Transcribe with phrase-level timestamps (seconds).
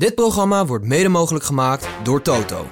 [0.00, 2.66] Dit programma wordt mede mogelijk gemaakt door Toto.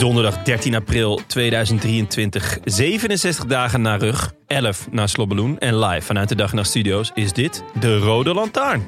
[0.00, 2.58] Donderdag 13 april 2023.
[2.64, 7.32] 67 dagen na rug, 11 na Slobbeloen en live vanuit de Dag Nacht Studio's is
[7.32, 8.84] dit de Rode Lantaarn.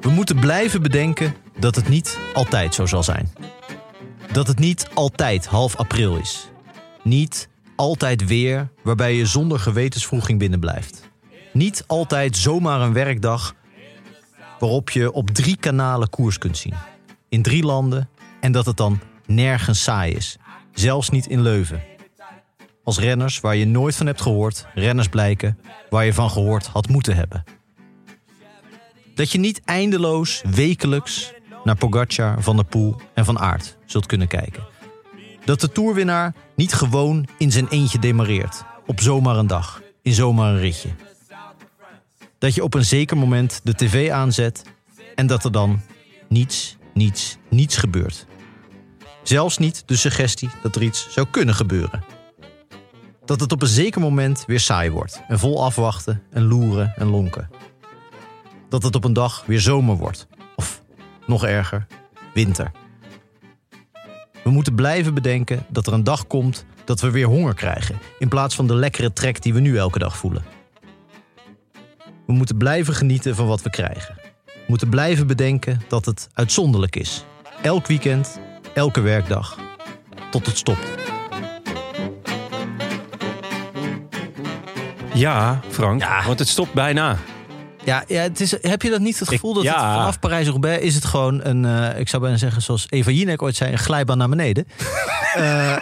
[0.00, 3.32] We moeten blijven bedenken dat het niet altijd zo zal zijn.
[4.32, 6.50] Dat het niet altijd half april is.
[7.02, 11.10] Niet altijd weer waarbij je zonder gewetenswroeging binnen blijft.
[11.52, 13.54] Niet altijd zomaar een werkdag
[14.58, 16.74] waarop je op drie kanalen koers kunt zien.
[17.28, 18.08] In drie landen
[18.40, 20.36] en dat het dan nergens saai is.
[20.72, 21.82] Zelfs niet in Leuven.
[22.84, 25.58] Als renners waar je nooit van hebt gehoord, renners blijken
[25.90, 27.44] waar je van gehoord had moeten hebben.
[29.14, 31.32] Dat je niet eindeloos, wekelijks
[31.64, 34.62] naar Pogacar, Van der Poel en Van Aert zult kunnen kijken.
[35.46, 38.64] Dat de toerwinnaar niet gewoon in zijn eentje demareert.
[38.86, 40.88] Op zomaar een dag, in zomaar een ritje.
[42.38, 44.62] Dat je op een zeker moment de tv aanzet
[45.14, 45.80] en dat er dan
[46.28, 48.26] niets, niets, niets gebeurt.
[49.22, 52.04] Zelfs niet de suggestie dat er iets zou kunnen gebeuren.
[53.24, 57.06] Dat het op een zeker moment weer saai wordt en vol afwachten en loeren en
[57.06, 57.50] lonken.
[58.68, 60.26] Dat het op een dag weer zomer wordt.
[60.56, 60.82] Of
[61.26, 61.86] nog erger,
[62.34, 62.70] winter.
[64.46, 68.28] We moeten blijven bedenken dat er een dag komt dat we weer honger krijgen, in
[68.28, 70.44] plaats van de lekkere trek die we nu elke dag voelen.
[72.26, 74.14] We moeten blijven genieten van wat we krijgen.
[74.44, 77.24] We moeten blijven bedenken dat het uitzonderlijk is.
[77.62, 78.40] Elk weekend,
[78.74, 79.58] elke werkdag,
[80.30, 80.88] tot het stopt.
[85.14, 86.26] Ja, Frank, Ja.
[86.26, 87.16] want het stopt bijna.
[87.86, 89.72] Ja, ja het is, heb je dat niet het gevoel dat ja.
[89.72, 93.42] het vanaf Parijs-Roubaix is het gewoon een, eh, ik zou bijna zeggen zoals Eva Jinek
[93.42, 94.66] ooit zei, een glijbaan naar beneden.
[95.36, 95.76] Eh,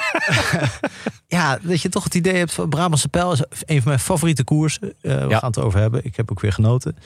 [1.39, 4.45] ja, dat je toch het idee hebt van Brabantse Pijl is een van mijn favoriete
[4.45, 4.83] koersen.
[5.01, 5.39] Eh, we Ja.
[5.39, 6.05] gaan het erover hebben.
[6.05, 6.97] Ik heb ook weer genoten.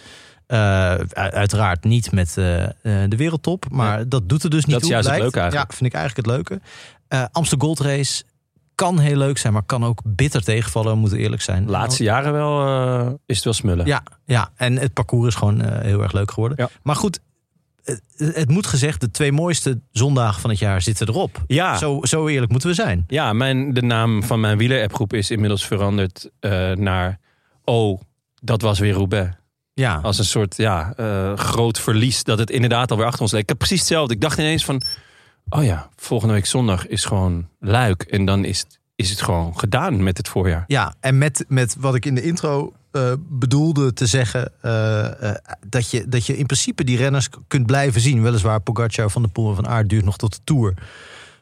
[1.14, 4.94] Uiteraard niet met de wereldtop, maar dat doet er dus niet Dat is toe.
[4.96, 5.70] juist het leuke eigenlijk.
[5.70, 6.60] Ja, vind ik eigenlijk het leuke.
[7.08, 8.22] Eh Amsterdam Gold Race
[8.78, 11.64] kan heel leuk zijn, maar kan ook bitter tegenvallen, we moeten eerlijk zijn.
[11.64, 13.86] De laatste jaren wel eh, is het wel smullen.
[13.86, 16.56] Ja, ja, en het parcours is gewoon eh, heel erg leuk geworden.
[16.60, 16.68] Ja.
[16.82, 17.20] Maar goed,
[17.84, 21.44] het, het moet gezegd, de twee mooiste zondagen van het jaar zitten erop.
[21.46, 21.76] Ja.
[21.76, 23.04] Zo, zo eerlijk moeten we zijn.
[23.06, 27.18] Ja, mijn, de naam van mijn wieler-appgroep is inmiddels veranderd eh, naar...
[27.64, 28.00] Oh,
[28.40, 29.36] dat was weer Roubaix.
[29.74, 30.92] Ja, Als een soort ja,
[31.36, 33.42] groot verlies dat het inderdaad alweer achter ons leek.
[33.42, 34.14] Ik heb precies hetzelfde.
[34.14, 34.82] Ik dacht ineens van...
[35.50, 38.02] Oh ja, volgende week zondag is gewoon luik.
[38.02, 40.64] En dan is het, is het gewoon gedaan met het voorjaar.
[40.66, 44.52] ja en met, met wat ik in de intro eh, bedoelde te zeggen...
[44.60, 45.36] eh, eh,
[45.66, 48.22] dat, je, dat je in principe die renners kunt blijven zien.
[48.22, 50.74] Weliswaar Pogacar, Van der Poel en Van Aert duurt nog tot de Tour...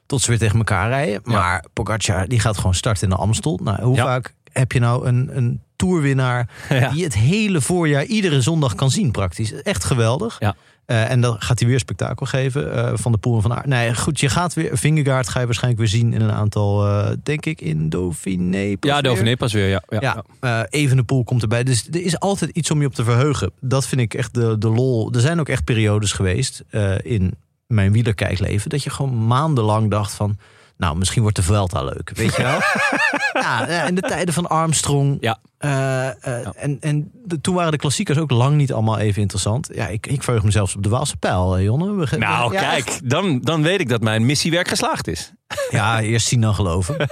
[0.07, 1.21] tot ze weer tegen elkaar rijden.
[1.25, 3.61] Maar Pogacar die gaat gewoon starten in de Amstel.
[3.63, 4.05] Nou, hoe Ja.
[4.05, 6.49] vaak heb je nou een, een toerwinnaar...
[6.69, 6.91] Ja.
[6.91, 9.53] die het hele voorjaar iedere zondag kan zien praktisch.
[9.63, 10.37] Echt geweldig.
[10.39, 10.55] Ja.
[10.87, 13.67] Eh, en dan gaat hij weer spektakel geven eh, van de Poel en van Aert.
[13.67, 14.79] Nee, goed, je gaat weer...
[14.79, 16.87] Vingegaard ga je waarschijnlijk weer zien in een aantal...
[16.87, 18.77] eh, denk ik in Dauphiné.
[18.77, 19.01] pas Ja.
[19.01, 19.69] Dauphiné pas weer.
[19.69, 21.65] Ja, ja, Ja, eh Evenepoel komt erbij.
[21.65, 23.51] Dus er is altijd iets om je op te verheugen.
[23.61, 25.13] Dat vind ik echt de, de lol.
[25.13, 26.65] Er zijn ook echt periodes geweest
[27.03, 27.35] in
[27.67, 28.71] mijn wielerkijkleven...
[28.71, 30.39] dat je gewoon maandenlang dacht van...
[30.77, 32.59] nou, misschien wordt de Vuelta leuk, weet je wel?
[33.43, 35.17] ja, ja, in de tijden van Armstrong.
[35.21, 35.39] Ja.
[35.59, 39.69] Eh, eh, En, en de- toen waren de klassiekers ook lang niet allemaal even interessant.
[39.75, 41.93] Ja, ik, ik verheug me zelfs op de Waalse pijl, Jonne.
[42.07, 43.11] We Nou, ja, kijk, echt.
[43.11, 45.33] dan, dan weet ik dat mijn missiewerk geslaagd is.
[45.71, 46.97] Ja, eerst zien dan geloven.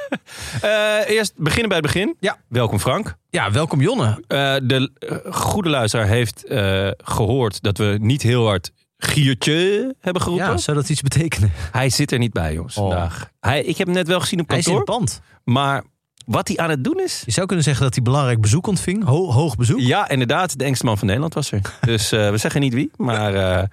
[0.60, 0.70] Eh,
[1.08, 2.16] eerst beginnen bij het begin.
[2.20, 2.36] Ja.
[2.48, 3.16] Welkom Frank.
[3.30, 4.22] Ja, welkom Jonne.
[4.62, 4.90] De
[5.30, 8.72] goede luisteraar heeft eh, gehoord dat we niet heel hard
[9.04, 10.46] Giertje hebben geroepen.
[10.46, 11.52] Ja, zou dat iets betekenen?
[11.72, 12.88] Hij zit er niet bij, jongens, Oh.
[12.88, 13.30] vandaag.
[13.40, 14.94] Hij, ik heb hem net wel gezien op Hij is in kantoor.
[15.00, 15.20] het pand.
[15.44, 15.82] Maar
[16.26, 17.22] wat hij aan het doen is.
[17.24, 19.04] Je zou kunnen zeggen dat hij belangrijk bezoek ontving.
[19.04, 19.80] Ho- hoog bezoek.
[19.80, 20.58] Ja, inderdaad.
[20.58, 21.60] De engste man van Nederland was er.
[21.80, 22.90] Dus eh, we zeggen niet wie.
[22.96, 23.64] Maar eh,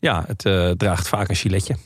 [0.00, 1.76] ja, het eh, draagt vaak een giletje.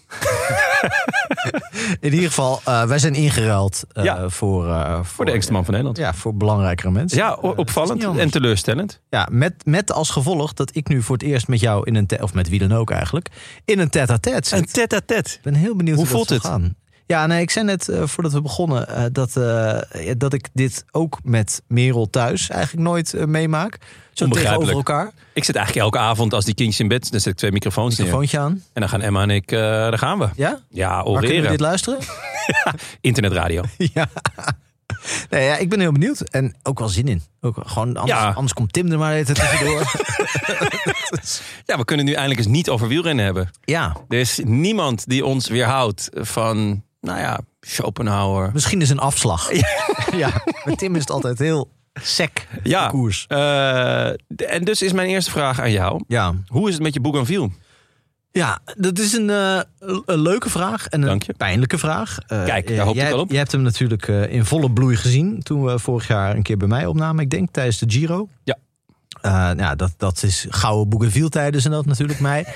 [2.00, 4.29] In ieder geval, eh, wij zijn ingeruild eh, Ja.
[4.29, 5.99] voor, eh, Voor de engste man van Nederland.
[5.99, 7.19] Ja, voor belangrijkere mensen.
[7.19, 9.00] Ja, opvallend en teleurstellend.
[9.11, 12.23] Ja, met, met als gevolg dat ik nu voor het eerst met jou in een
[12.23, 13.29] of met wie dan ook eigenlijk,
[13.64, 14.58] in een tête-à-tête zit.
[14.58, 15.31] Een tête-à-tête.
[15.34, 16.40] Ik ben heel benieuwd Hoe hoe, voelt het?
[16.44, 16.75] gaan.
[17.12, 19.79] Ja, nee, ik zei net eh, voordat we begonnen eh, dat, eh,
[20.17, 23.79] dat ik dit ook met Merel thuis eigenlijk nooit meemaak.
[24.12, 25.11] Zo tegenover elkaar.
[25.35, 27.97] Ik zit eigenlijk elke avond als die kindjes in bed, dan zet ik twee microfoons
[27.97, 28.06] neer.
[28.06, 28.53] Microfoontje aan.
[28.73, 30.29] En dan gaan Emma en ik, daar gaan we.
[30.37, 30.59] Ja?
[30.69, 31.50] Ja, Waar kunnen we oreren.
[31.50, 31.99] dit luisteren?
[33.00, 33.62] Internetradio.
[33.76, 34.08] ja.
[35.31, 36.20] Nee, ja, ik ben heel benieuwd.
[36.20, 37.23] En ook wel zin in.
[37.41, 38.29] Ook gewoon, anders, Ja.
[38.31, 39.82] anders komt Tim er maar even tussendoor.
[41.65, 43.50] Ja, we kunnen nu eindelijk eens niet over wielrennen hebben.
[43.65, 48.50] ja, Er is niemand die ons weerhoudt van, nou ja, Schopenhauer.
[48.52, 49.50] misschien is een afslag.
[50.16, 50.31] Ja.
[50.64, 51.70] met Tim is het altijd heel
[52.02, 52.88] sec Ja.
[52.88, 53.25] koers.
[53.28, 54.06] Eh,
[54.37, 56.04] en dus is mijn eerste vraag aan jou.
[56.08, 56.34] Ja.
[56.46, 57.50] Hoe is het met je Bougainville?
[58.31, 59.60] Ja, dat is een, eh,
[60.06, 61.34] een leuke vraag en een je.
[61.34, 62.19] pijnlijke vraag.
[62.26, 63.28] Eh, Kijk, daar hoopte ik al op.
[63.31, 66.69] Jij hebt hem natuurlijk in volle bloei gezien toen we vorig jaar een keer bij
[66.69, 67.25] mij opnamen.
[67.25, 68.28] Ik denk tijdens de Giro.
[68.44, 68.56] Ja.
[69.20, 72.44] Eh, ja, dat, dat is gouden Bougainville tijden zijn dat natuurlijk mij.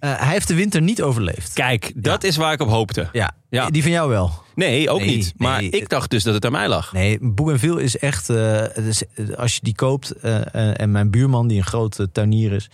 [0.00, 1.52] Eh, hij heeft de winter niet overleefd.
[1.52, 3.08] Kijk, dat is waar ik op hoopte.
[3.12, 3.70] Ja, Ja.
[3.70, 4.42] die van jou wel.
[4.54, 5.32] Nee, ook Nee, niet.
[5.36, 5.70] Maar nee.
[5.70, 6.92] ik dacht dus dat het aan mij lag.
[6.92, 8.28] Nee, Bougainville is echt...
[8.28, 9.02] is-
[9.36, 10.10] als je die koopt...
[10.20, 12.70] en mijn buurman, die een grote tuinier is...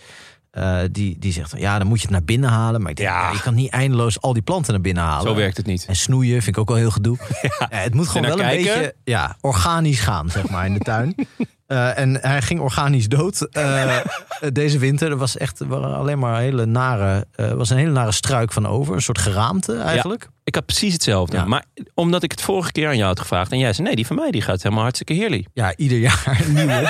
[0.91, 2.81] die, die zegt, ja, dan moet je het naar binnen halen.
[2.81, 3.21] Maar ik denk, Ja.
[3.27, 5.27] ja, je kan niet eindeloos al die planten naar binnen halen.
[5.27, 5.85] Zo werkt het niet.
[5.85, 7.17] En snoeien vind ik ook wel heel gedoe.
[7.59, 10.79] Ja, het moet gewoon En wel een beetje ja, organisch gaan, zeg maar, in de
[10.79, 11.15] tuin.
[11.71, 13.97] Eh, en hij ging organisch dood eh,
[14.53, 15.09] deze winter.
[15.11, 18.95] Er was echt alleen maar hele nare, eh, was een hele nare struik van over.
[18.95, 20.29] Een soort geraamte eigenlijk.
[20.43, 21.37] Ik had precies hetzelfde.
[21.37, 21.45] Ja.
[21.45, 21.63] Maar
[21.93, 23.51] omdat ik het vorige keer aan jou had gevraagd.
[23.51, 25.47] En jij zei, nee, die van mij die gaat helemaal hartstikke heerlijk.
[25.53, 26.89] Ja, ieder jaar een nieuwe.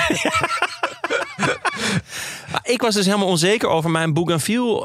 [2.52, 4.82] Maar ik was dus helemaal onzeker over mijn Bougainville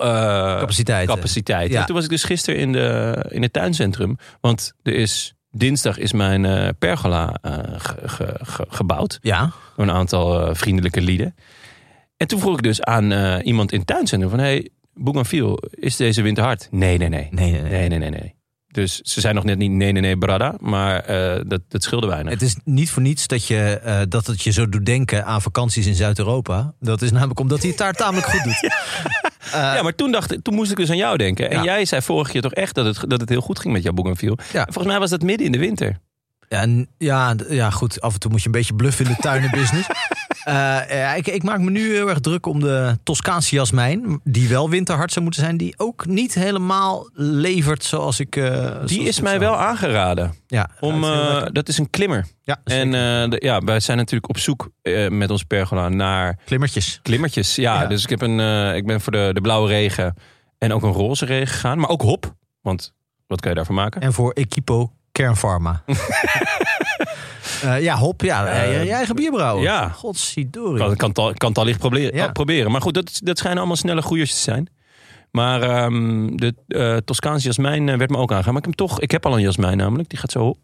[1.07, 1.71] capaciteit.
[1.71, 1.79] Ja.
[1.79, 4.17] En toen was ik dus gisteren in, de, in het tuincentrum.
[4.41, 7.35] Want er is, dinsdag is mijn pergola
[7.77, 9.19] ge- ge- ge- gebouwd.
[9.21, 11.35] Ja, Door een aantal eh, vriendelijke lieden.
[12.17, 14.39] En toen vroeg ik dus aan eh, iemand in het tuincentrum van...
[14.39, 16.67] Hey, Bougainville, is deze winter hard?
[16.71, 17.27] Nee, nee, nee.
[17.31, 17.71] nee, nee, nee.
[17.71, 18.35] Nee, nee, nee, nee.
[18.67, 20.55] Dus ze zijn nog net niet nee, nee, nee, brada.
[20.59, 22.33] Maar eh, dat, dat scheelde weinig.
[22.33, 25.41] Het is niet voor niets dat, je, eh, dat het je zo doet denken aan
[25.41, 26.73] vakanties in Zuid-Europa.
[26.79, 28.69] Dat is namelijk omdat hij het daar tamelijk goed doet.
[29.47, 31.49] Eh, ja, maar toen, dacht, toen moest ik dus aan jou denken.
[31.49, 31.63] En Ja.
[31.63, 33.93] jij zei vorige keer toch echt dat het, dat het heel goed ging met jouw
[33.93, 34.37] Bougainville.
[34.53, 34.63] Ja.
[34.63, 35.97] Volgens mij was dat midden in de winter.
[36.49, 36.65] Ja,
[36.97, 38.01] ja, ja, goed.
[38.01, 39.87] Af en toe moet je een beetje bluffen in de tuinenbusiness.
[40.43, 44.19] Eh ik, ik maak me nu heel erg druk om de Toscaanse jasmijn.
[44.23, 45.57] Die wel winterhard zou moeten zijn.
[45.57, 48.35] Die ook niet helemaal levert zoals ik...
[48.35, 49.43] eh, Die is mij zou.
[49.43, 50.33] wel aangeraden.
[50.47, 52.25] Ja, Om, eh, dat is een klimmer.
[52.41, 52.91] ja, En
[53.29, 54.69] de- ja, wij zijn natuurlijk op zoek
[55.09, 56.99] met ons pergola naar klimmertjes.
[57.01, 57.55] klimmertjes.
[57.55, 57.87] Ja, Ja.
[57.87, 58.39] dus ik, heb een,
[58.75, 60.15] ik ben voor de, de blauwe regen
[60.57, 61.79] en ook een roze regen gegaan.
[61.79, 62.33] Maar ook hop.
[62.61, 62.93] Want
[63.27, 64.01] wat kan je daarvan maken?
[64.01, 65.81] En voor Equipo Kernpharma.
[67.63, 68.21] Eh, ja, hop.
[68.21, 69.63] Ja, Eh, je eigen bier brouwen.
[69.63, 69.89] ja.
[69.89, 70.77] Godzijdorie.
[70.77, 72.25] Kan, kan, het al- kan het allicht proberen, Ja.
[72.25, 72.71] al proberen.
[72.71, 74.69] Maar goed, dat, dat schijnen allemaal snelle groeiers te zijn.
[75.31, 78.53] Maar ehm, de eh Toscaanse jasmijn eh, werd me ook aangegaan.
[78.53, 80.09] Maar ik heb, hem toch, ik heb al een jasmijn namelijk.
[80.09, 80.57] Die gaat zo op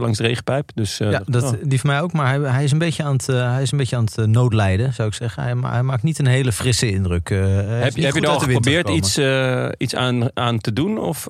[0.00, 0.70] langs de regenpijp.
[0.74, 1.52] Dus, eh, Ja, dat, oh.
[1.62, 2.12] die van mij ook.
[2.12, 4.92] Maar hij, hij is een beetje aan het, hij is een beetje aan het noodlijden,
[4.92, 5.42] zou ik zeggen.
[5.42, 7.28] Hij, hij maakt niet een hele frisse indruk.
[7.28, 9.18] Heb, je er al geprobeerd iets,
[9.78, 10.98] iets aan, aan te doen?
[10.98, 11.26] Of,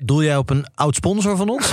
[0.00, 1.72] Doel jij op een oud sponsor van ons?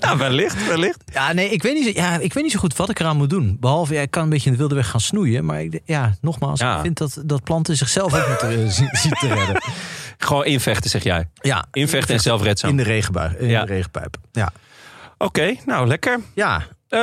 [0.00, 1.02] ja, wellicht, wellicht.
[1.12, 3.16] ja, nee, ik weet, niet, zo- ja, ik weet niet zo goed wat ik eraan
[3.16, 3.56] moet doen.
[3.60, 5.44] Behalve, ja, ik kan een beetje in de wilde weg gaan snoeien.
[5.44, 6.74] Maar ik, ja, nogmaals, Ja.
[6.76, 9.53] ik vind dat, dat planten zichzelf ook moeten zien te redden.
[10.18, 11.28] Gewoon invechten, zeg jij.
[11.34, 12.70] Ja, Invechten en zelfredzaam.
[12.70, 13.64] in de regenbui, in Ja.
[13.64, 14.16] de regenpijp.
[14.32, 14.52] Ja,
[15.18, 16.20] Oké, nou lekker.
[16.34, 17.00] ja Eh,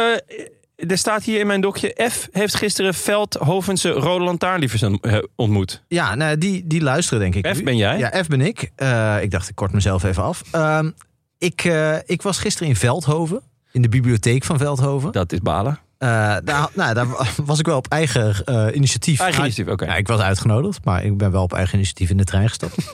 [0.90, 2.08] er staat hier in mijn dokje...
[2.12, 5.84] F heeft gisteren Veldhovense Rode Lantaarnlievers eh, ontmoet.
[5.88, 7.56] Ja, nou, die, die luisteren denk ik.
[7.56, 7.98] F ben jij?
[7.98, 8.72] Ja, F ben ik.
[8.76, 10.42] Eh, ik dacht, ik kort mezelf even af.
[10.52, 10.90] Ehm,
[11.38, 11.64] ik,
[12.06, 13.42] ik was gisteren in Veldhoven.
[13.72, 15.12] In de bibliotheek van Veldhoven.
[15.12, 15.80] Dat is balen.
[16.02, 17.08] Daar, nou, daar
[17.44, 19.20] was ik wel op eigen eh, initiatief.
[19.20, 19.86] Eigen initiatief, oké.
[19.86, 22.76] Ja, ik was uitgenodigd, maar ik ben wel op eigen initiatief in de trein gestapt.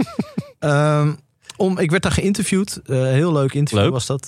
[0.59, 1.13] Ehm,
[1.57, 2.81] om, ik werd daar geïnterviewd.
[2.85, 3.93] Eh, heel leuk interview Leuk.
[3.93, 4.25] was dat.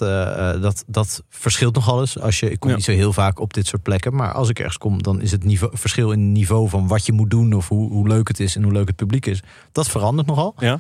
[0.61, 0.83] Dat.
[0.87, 2.19] Dat verschilt nogal eens.
[2.19, 2.75] Als je, ik kom Ja.
[2.75, 4.15] niet zo heel vaak op dit soort plekken.
[4.15, 7.11] Maar als ik ergens kom, dan is het niveau, verschil in niveau van wat je
[7.11, 7.53] moet doen.
[7.53, 9.41] Of hoe, hoe leuk het is en hoe leuk het publiek is.
[9.71, 10.55] Dat verandert nogal.
[10.57, 10.79] Ja.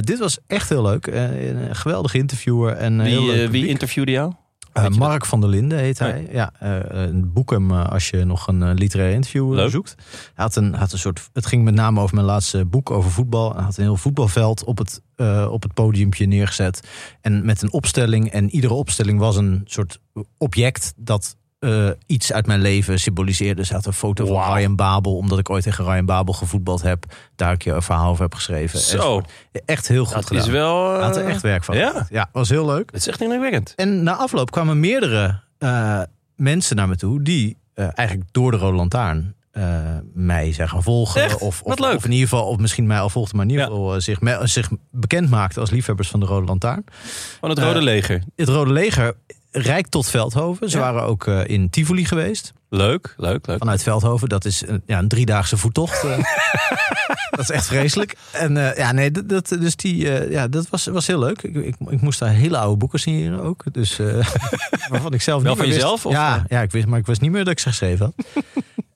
[0.00, 1.06] Dit was echt heel leuk.
[1.06, 2.72] Een geweldige interviewer.
[2.72, 4.32] En heel Wie, leuk wie interviewde jou?
[4.76, 6.12] Eh, Mark van der Linden heet hij.
[6.12, 6.28] Nee.
[6.32, 9.94] Ja, eh, boek hem eh, als je nog een eh, literair interview zoekt.
[10.34, 11.28] Hij had een, had een soort.
[11.32, 13.54] Het ging met name over mijn laatste boek over voetbal.
[13.54, 15.02] Hij had een heel voetbalveld op het,
[15.50, 16.88] op het podiumpje neergezet.
[17.20, 18.30] En met een opstelling.
[18.30, 20.00] En iedere opstelling was een soort
[20.38, 23.64] object dat eh, iets uit mijn leven symboliseerde.
[23.68, 24.44] Had een foto Wauw.
[24.46, 27.04] van Ryan Babel, omdat ik ooit tegen Ryan Babel gevoetbald heb.
[27.36, 28.78] Daar een keer een verhaal over heb geschreven.
[28.78, 29.22] Zo.
[29.64, 30.42] Echt heel goed dat gedaan.
[30.42, 31.00] is wel...
[31.00, 31.76] Had er eh, echt werk van.
[31.76, 32.06] ja.
[32.10, 32.90] ja, was heel leuk.
[32.90, 33.72] Het is echt indrukwekkend.
[33.76, 36.02] En na afloop kwamen meerdere eh,
[36.36, 39.34] mensen naar me toe die eigenlijk door de Rode Lantaarn
[40.14, 41.22] mij zijn gaan volgen.
[41.22, 41.38] Echt?
[41.38, 44.00] Of, Wat of, in ieder geval, of misschien mij al volgden, maar in ieder geval
[44.00, 46.84] zich, me- zich bekend maakten als liefhebbers van de Rode Lantaarn.
[47.40, 48.22] Van het Rode Leger.
[48.36, 49.16] Het Rode Leger
[49.62, 50.70] reikt tot Veldhoven.
[50.70, 50.82] Ze Ja.
[50.82, 52.52] waren ook eh, in Tivoli geweest.
[52.68, 53.58] Leuk, leuk, leuk.
[53.58, 54.28] Vanuit Veldhoven.
[54.28, 56.04] Dat is een, ja, een driedaagse voettocht.
[56.04, 56.18] eh.
[57.30, 58.16] dat is echt vreselijk.
[58.32, 61.42] En eh, ja, nee, dat, dat- dus die, eh, ja, dat was, was heel leuk.
[61.42, 63.64] Ik, ik, ik moest daar hele oude boeken signeren ook.
[63.72, 64.06] Dus, eh,
[64.90, 66.98] waarvan ik zelf Wel niet van meer wist- jezelf, of, ja, ja, ik wist, maar
[66.98, 68.26] ik wist niet meer dat ik ze geschreven had.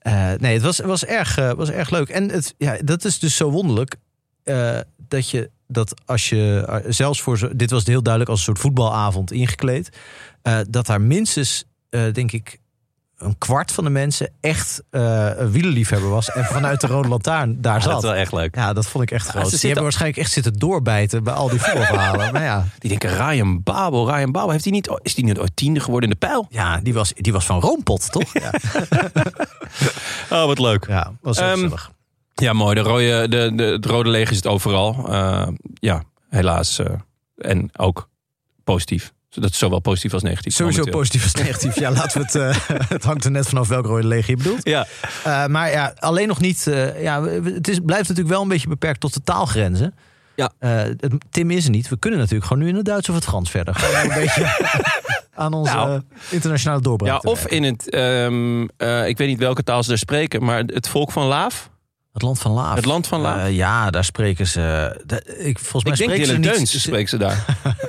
[0.01, 2.09] Eh, nee, het was, was, erg, eh, was erg leuk.
[2.09, 3.95] En het, ja, dat is dus zo wonderlijk.
[4.43, 4.77] eh,
[5.07, 8.59] dat je dat als je zelfs voor zo, dit was heel duidelijk als een soort
[8.59, 9.89] voetbalavond ingekleed.
[10.41, 12.59] Eh, dat daar minstens, eh, denk ik,
[13.17, 16.29] een kwart van de mensen echt een wielerliefhebber was.
[16.31, 18.03] En vanuit de Rode Lantaarn daar dat zat.
[18.03, 18.55] is wel echt leuk.
[18.55, 19.43] Ja, dat vond ik echt groot.
[19.49, 22.33] ze Die hebben waarschijnlijk echt zitten doorbijten bij al die voetbalverhalen.
[22.33, 25.55] maar ja, Die denken, Ryan Babel, Ryan Babel, heeft hij niet, is die niet ooit
[25.55, 26.45] tiende geworden in de pijl?
[26.49, 28.33] ja die, was, die was van Roompot, toch?
[28.33, 28.51] Ja,
[30.29, 30.85] Oh, wat leuk.
[30.87, 31.91] ja was heel gezellig.
[32.33, 32.75] Ja, mooi.
[32.75, 35.07] De rode, de, de, het Rode Leger zit overal.
[35.09, 36.81] Eh, ja, helaas.
[37.37, 38.09] en ook
[38.63, 39.13] positief.
[39.33, 40.53] Dat is zowel positief als negatief.
[40.53, 41.01] Sowieso momenteel.
[41.01, 41.75] positief als negatief.
[41.79, 42.67] Ja, laten we het.
[42.69, 44.63] eh, het hangt er net vanaf welk rode leger je bedoelt.
[44.67, 44.87] Ja,
[45.23, 46.67] Eh, maar ja, alleen nog niet.
[46.67, 49.95] eh, ja, het is, blijft natuurlijk wel een beetje beperkt tot de taalgrenzen.
[50.35, 50.51] Ja.
[50.59, 51.89] Het, Tim is er niet.
[51.89, 53.75] We kunnen natuurlijk gewoon nu in het Duits of het Frans verder.
[53.75, 54.45] Gewoon een beetje
[55.35, 56.01] aan onze Nou.
[56.29, 57.23] internationale doorbraak.
[57.23, 60.63] ja of in het, ehm, eh, ik weet niet welke taal ze daar spreken, maar
[60.65, 61.69] het volk van Laaf.
[62.13, 62.75] Het land van Laaf.
[62.75, 63.37] Het land van Laaf.
[63.45, 64.61] Eh, ja, daar spreken ze.
[65.05, 66.69] de- ik, volgens mij ik denk ze niet.
[66.69, 67.45] Ze- spreken ze daar.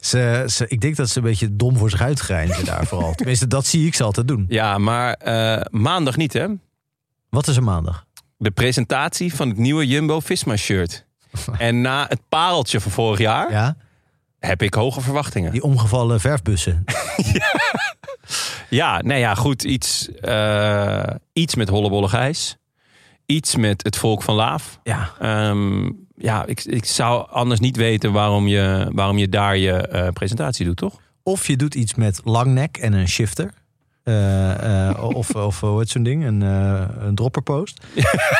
[0.00, 3.14] Ze, ze, ik denk dat ze een beetje dom voor zich uitgrijnzen daar vooral.
[3.16, 4.44] Tenminste, dat zie ik ze altijd doen.
[4.48, 6.46] Ja, maar eh, maandag niet hè.
[7.30, 8.04] Wat is er maandag?
[8.36, 11.04] De presentatie van het nieuwe Jumbo-Visma shirt.
[11.58, 13.76] En na het pareltje van vorig jaar Ja,
[14.38, 15.52] heb ik hoge verwachtingen.
[15.52, 16.84] die omgevallen verfbussen.
[18.70, 19.62] Ja, nou ja, goed.
[19.64, 22.56] Iets, eh, iets met hollebolle gijs.
[23.26, 24.78] Iets met het volk van Laaf.
[24.82, 29.72] Ja, Ehm, ja, ik, ik zou anders niet weten waarom je, waarom je daar je
[29.72, 31.00] eh, presentatie doet, toch?
[31.22, 33.52] Of je doet iets met langnek en een shifter.
[34.02, 36.24] Eh, eh, of, of heet zo'n ding?
[36.24, 37.80] Een, een dropperpost.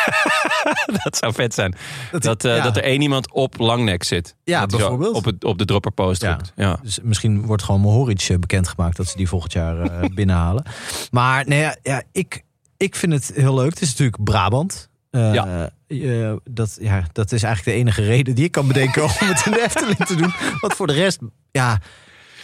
[1.04, 1.74] dat zou vet zijn.
[2.10, 2.62] Dat, ja.
[2.62, 4.36] dat er één iemand op langnek zit.
[4.44, 5.14] Ja, dat bijvoorbeeld.
[5.14, 6.40] Op, het, op de dropperpost Ja.
[6.56, 6.78] Ja.
[6.82, 10.64] Dus misschien wordt gewoon Mohoric bekendgemaakt dat ze die volgend jaar binnenhalen.
[11.10, 12.42] Maar nee, ja, ja, ik,
[12.76, 13.70] ik vind het heel leuk.
[13.70, 14.88] Het is natuurlijk Brabant.
[15.10, 15.70] Eh, Ja.
[15.86, 19.46] eh, dat, ja, dat is eigenlijk de enige reden die ik kan bedenken om het
[19.46, 20.32] in de Efteling te doen.
[20.60, 21.18] Want voor de rest,
[21.50, 21.80] ja,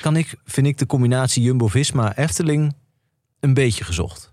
[0.01, 2.75] kan ik, vind ik de combinatie Jumbo-Visma-Efteling
[3.41, 4.33] een beetje gezocht.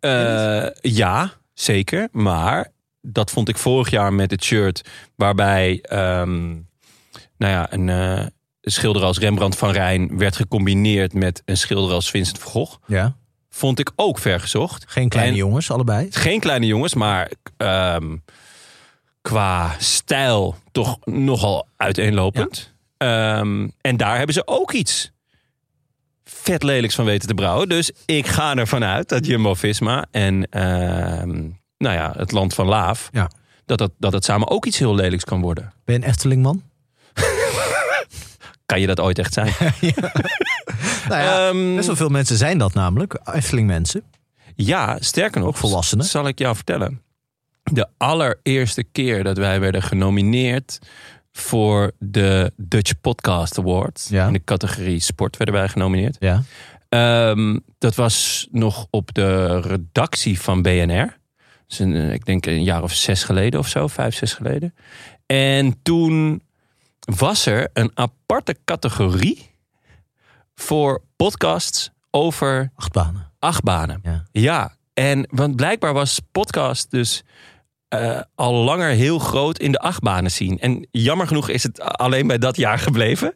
[0.00, 2.08] Eh, ja, zeker.
[2.12, 6.48] Maar dat vond ik vorig jaar met het shirt waarbij ehm,
[7.36, 12.38] nou ja, een schilder als Rembrandt van Rijn werd gecombineerd met een schilder als Vincent
[12.38, 12.76] van Gogh.
[12.86, 13.16] Ja.
[13.50, 14.84] Vond ik ook vergezocht.
[14.88, 16.06] Geen kleine En- jongens, allebei.
[16.10, 18.16] Geen kleine jongens, maar ehm,
[19.22, 22.72] qua stijl toch nogal uiteenlopend.
[22.96, 25.10] Ehm, en daar hebben ze ook iets
[26.24, 27.68] vet lelijks van weten te brouwen.
[27.68, 31.38] Dus ik ga ervan uit dat Jumbo-Visma en ehm,
[31.78, 33.08] nou ja, het land van Laaf...
[33.12, 33.30] Ja.
[33.66, 35.72] Dat, dat, dat het samen ook iets heel lelijks kan worden.
[35.84, 36.62] Ben je een Eftelingman?
[38.66, 39.52] Kan je dat ooit echt zijn?
[41.08, 43.20] Nou ja, Ehm, best wel veel mensen zijn dat namelijk.
[43.32, 44.02] Efteling mensen.
[44.54, 46.04] Ja, sterker nog, Ook volwassenen.
[46.04, 47.02] zal ik jou vertellen.
[47.62, 50.78] De allereerste keer dat wij werden genomineerd
[51.32, 54.08] voor de Dutch Podcast Awards.
[54.08, 54.26] Ja.
[54.26, 56.16] In de categorie sport werden wij genomineerd.
[56.20, 56.42] Ja.
[56.88, 61.18] Ehm, dat was nog op de redactie van BNR.
[61.66, 64.74] Dus een, eh, ik denk een jaar of zes geleden of zo, vijf, zes geleden.
[65.26, 66.42] En toen
[67.00, 69.49] was er een aparte categorie
[70.60, 73.32] voor podcasts over Acht banen.
[73.38, 74.00] achtbanen.
[74.02, 74.24] Ja.
[74.32, 77.22] Ja, en want blijkbaar was podcast dus
[77.88, 80.58] eh, al langer heel groot in de achtbanen zien.
[80.58, 83.34] En jammer genoeg is het alleen bij dat jaar gebleven.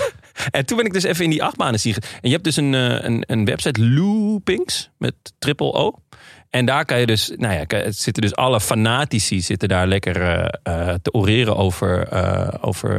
[0.50, 1.94] en toen ben ik dus even in die achtbanen zien.
[1.94, 5.94] En je hebt dus een, eh, een, een website, Loopings, met triple O.
[6.56, 10.22] En daar kan je dus, nou ja, het zitten dus alle fanatici zitten daar lekker
[10.22, 12.94] eh, eh, te oreren over, eh, over,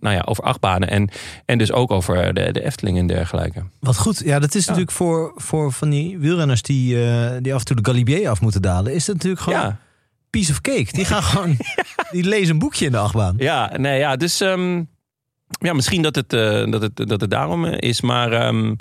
[0.00, 0.90] nou ja, over achtbanen.
[0.90, 1.10] En,
[1.44, 3.62] en dus ook over de, de Efteling en dergelijke.
[3.80, 4.22] Wat goed.
[4.24, 4.70] Ja, dat is Ja.
[4.70, 6.96] natuurlijk voor, voor van die wielrenners die,
[7.40, 8.94] die af en toe de Galibier af moeten dalen.
[8.94, 9.78] Is dat natuurlijk gewoon Ja,
[10.30, 10.86] piece of cake.
[10.92, 11.56] Die gaan gewoon,
[12.10, 13.34] die lezen een boekje in de achtbaan.
[13.38, 14.82] ja, nee, ja, dus ehm,
[15.60, 16.30] ja, misschien dat het,
[16.70, 18.00] dat het, dat het daarom is.
[18.00, 18.74] Maar ehm,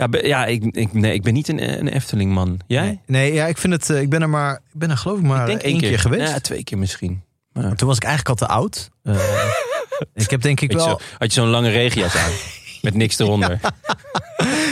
[0.00, 2.60] ja, be- ja ik, ik, nee, ik ben niet een, een Efteling man.
[2.66, 2.82] Jij?
[2.84, 3.90] Nee, nee, ja, ik vind het.
[3.90, 5.98] eh, Ik ben er maar, ik ben er geloof ik maar ik denk één keer,
[5.98, 6.32] geweest.
[6.32, 7.22] Ja, twee keer misschien.
[7.52, 8.90] Maar Toen was ik eigenlijk al te oud.
[9.02, 9.14] Eh,
[10.24, 10.86] ik heb denk ik je wel.
[10.88, 12.30] zo- had je zo'n lange regenjas aan?
[12.82, 13.60] Met niks eronder.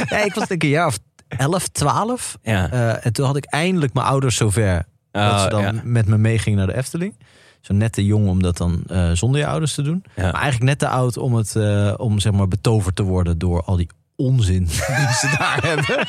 [0.09, 2.37] Ja, ik was denk ik een jaar of 11, 12.
[2.43, 2.71] Ja.
[2.71, 5.73] Eh, en toen had ik eindelijk mijn ouders zover dat Oh, ze dan ja.
[5.85, 7.15] met me meegingen naar de Efteling.
[7.61, 8.83] Zo net te jong om dat dan
[9.13, 10.05] zonder je ouders te doen.
[10.17, 10.23] Ja.
[10.23, 11.57] Maar eigenlijk net te oud om, het,
[11.97, 16.07] om zeg maar betoverd te worden door al die onzin die ze daar hebben.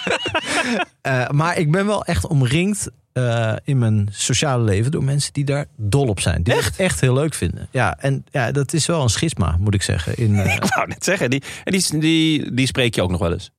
[1.01, 5.45] Eh, maar ik ben wel echt omringd eh, in mijn sociale leven door mensen die
[5.45, 6.43] daar dol op zijn.
[6.43, 7.67] Die het echt heel leuk vinden.
[7.71, 10.17] Ja, en ja, dat is wel een schisma, moet ik zeggen.
[10.17, 13.19] In, eh, Ik wou net zeggen, die, en die, die, die spreek je ook nog
[13.19, 13.51] wel eens.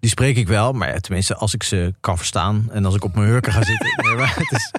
[0.00, 3.04] Die spreek ik wel, maar ja, tenminste als ik ze kan verstaan en als ik
[3.04, 3.86] op mijn hurken ga zitten.
[4.06, 4.72] Nee, maar het is,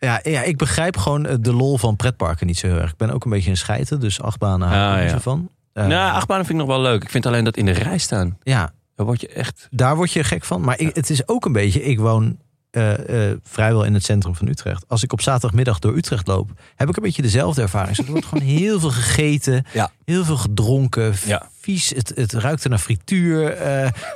[0.00, 2.90] ja, ja, ik begrijp gewoon de lol van pretparken niet zo heel erg.
[2.90, 5.20] Ik ben ook een beetje een scheiter, dus achtbanen hou ik Ah, ja.
[5.20, 5.50] van.
[5.78, 7.02] Eh, nou, achtbanen vind ik nog wel leuk.
[7.02, 8.38] Ik vind alleen dat in de rij staan.
[8.42, 9.66] Ja, Daar word je echt...
[9.70, 10.60] daar word je gek van.
[10.60, 12.38] Maar ik, het is ook een beetje, ik woon
[12.70, 14.84] eh, eh, vrijwel in het centrum van Utrecht.
[14.88, 17.96] Als ik op zaterdagmiddag door Utrecht loop, heb ik een beetje dezelfde ervaring.
[17.96, 19.90] Dus Er wordt gewoon heel veel gegeten, Ja.
[20.04, 21.48] heel veel gedronken, Ja.
[21.60, 21.90] vies.
[21.90, 23.56] Het, het ruikt er naar frituur.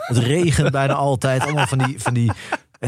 [0.06, 1.42] het regent bijna altijd.
[1.42, 2.32] Allemaal van die, van die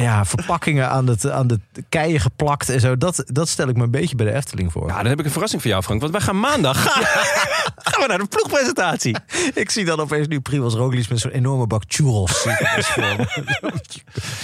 [0.03, 2.97] ja, verpakkingen aan, het, aan de keien geplakt en zo.
[2.97, 4.89] Dat, dat stel ik me een beetje bij de Efteling voor.
[4.89, 6.01] Ja, dan heb ik een verrassing voor jou, Frank.
[6.01, 6.83] Want wij gaan maandag
[7.91, 9.17] gaan we naar de ploegpresentatie.
[9.55, 12.43] Ik zie dan opeens nu Primoz Roglic met zo'n enorme bak churros.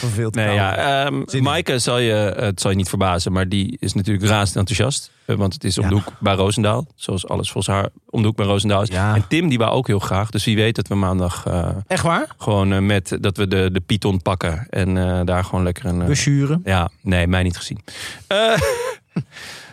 [0.01, 1.43] te Nee, ja, in.
[1.43, 5.11] Maaike zal je, het zal je niet verbazen, maar die is natuurlijk razend enthousiast.
[5.31, 6.87] Eh, Want het is om de hoek bij Roosendaal.
[6.95, 8.89] Zoals alles volgens haar om de hoek bij Roosendaal is.
[8.89, 10.31] En Tim die wou ook heel graag.
[10.31, 12.27] Dus wie weet dat we maandag eh, Echt waar?
[12.39, 14.67] gewoon eh, met dat we de, de Python pakken.
[14.71, 14.95] En
[15.27, 16.01] daar gewoon lekker een...
[16.01, 16.61] eh, Besturen.
[16.65, 17.79] ja, nee, mij niet gezien.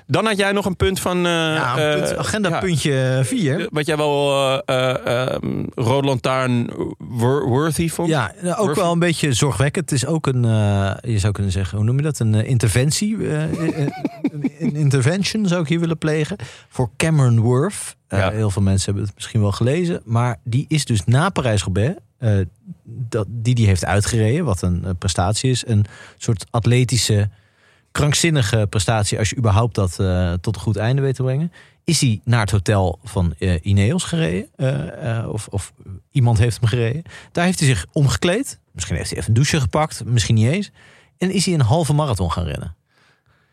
[0.07, 1.17] Eh, dan had jij nog een punt van...
[1.17, 3.67] eh, Ja, eh, punt- agenda ja, puntje 4.
[3.71, 4.31] Wat jij wel
[4.65, 8.09] eh eh ehm, Rode Lantaarn wor- worthy vond?
[8.09, 9.89] Ja, nou, ook wel een beetje zorgwekkend.
[9.89, 12.19] Het is ook een, eh, je zou kunnen zeggen, hoe noem je dat?
[12.19, 13.17] Een eh, interventie.
[13.27, 13.87] eh, eh, eh,
[14.59, 16.37] een, intervention zou ik hier willen plegen.
[16.69, 17.95] Voor Cameron Worth.
[18.07, 18.31] Eh, Ja.
[18.31, 20.01] Heel veel mensen hebben het misschien wel gelezen.
[20.05, 22.31] Maar die is dus na Parijs-Roubaix, eh,
[22.83, 24.45] dat, die die heeft uitgereden.
[24.45, 25.67] Wat een eh, prestatie is.
[25.67, 25.85] Een
[26.17, 27.29] soort atletische,
[27.97, 29.17] krankzinnige prestatie.
[29.19, 31.51] Als je überhaupt dat eh, tot een goed einde weet te brengen.
[31.83, 34.47] Is hij naar het hotel van eh, Ineos gereden.
[34.55, 35.73] eh, of, of
[36.11, 37.03] iemand heeft hem gereden.
[37.31, 38.59] Daar heeft hij zich omgekleed.
[38.71, 40.05] Misschien heeft hij even een douche gepakt.
[40.05, 40.71] Misschien niet eens.
[41.17, 42.75] En is hij een halve marathon gaan rennen.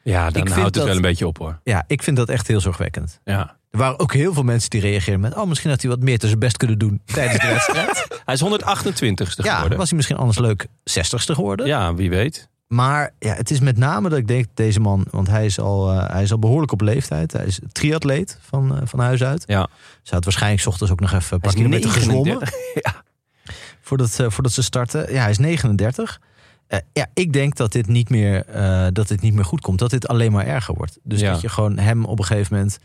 [0.02, 1.60] Ja, dan Ik houdt het dat- wel een beetje op hoor.
[1.64, 3.20] Ja, ik vind dat echt heel zorgwekkend.
[3.24, 3.56] Ja.
[3.70, 5.34] Er waren ook heel veel mensen die reageerden met...
[5.36, 8.06] oh, misschien had hij wat meer zijn best kunnen doen tijdens de wedstrijd.
[8.24, 9.78] Hij is 128ste ja, geworden.
[9.78, 11.66] was hij misschien anders leuk 60ste geworden.
[11.66, 12.48] Ja, wie weet.
[12.74, 15.06] Maar ja, het is met name dat ik denk, deze man...
[15.10, 17.32] want hij is al, eh, hij is al behoorlijk op leeftijd.
[17.32, 19.44] Hij is triatleet van, eh, van huis uit.
[19.46, 19.68] Ja.
[20.02, 22.38] Ze had waarschijnlijk 's ochtends ook nog even een paar kilometer gezwommen...
[22.38, 23.02] 39.
[23.86, 25.12] voordat, voordat ze starten.
[25.12, 26.20] Ja, hij is 39.
[26.66, 28.44] Eh, ja, ik denk dat dit, niet meer,
[28.92, 29.78] dat dit niet meer goed komt.
[29.78, 30.98] Dat dit alleen maar erger wordt.
[31.02, 31.32] Dus Ja.
[31.32, 32.78] dat je gewoon hem op een gegeven moment...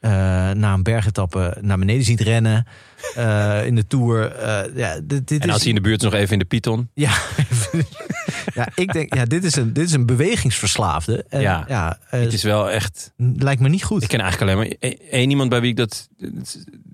[0.00, 0.10] eh,
[0.50, 2.66] na een bergetappe naar beneden ziet rennen.
[3.14, 4.32] eh, in de Tour.
[4.32, 6.38] Eh, ja, dit, dit En is, als hij in de buurt is nog even in
[6.38, 6.88] de Python.
[6.94, 7.12] ja,
[8.54, 11.24] ja, ik denk, ja, dit is een, dit is een bewegingsverslaafde.
[11.28, 11.64] En, Ja.
[11.68, 13.12] ja, Het is wel echt...
[13.16, 14.02] lijkt me niet goed.
[14.02, 16.08] Ik ken eigenlijk alleen maar één- één iemand bij wie ik dat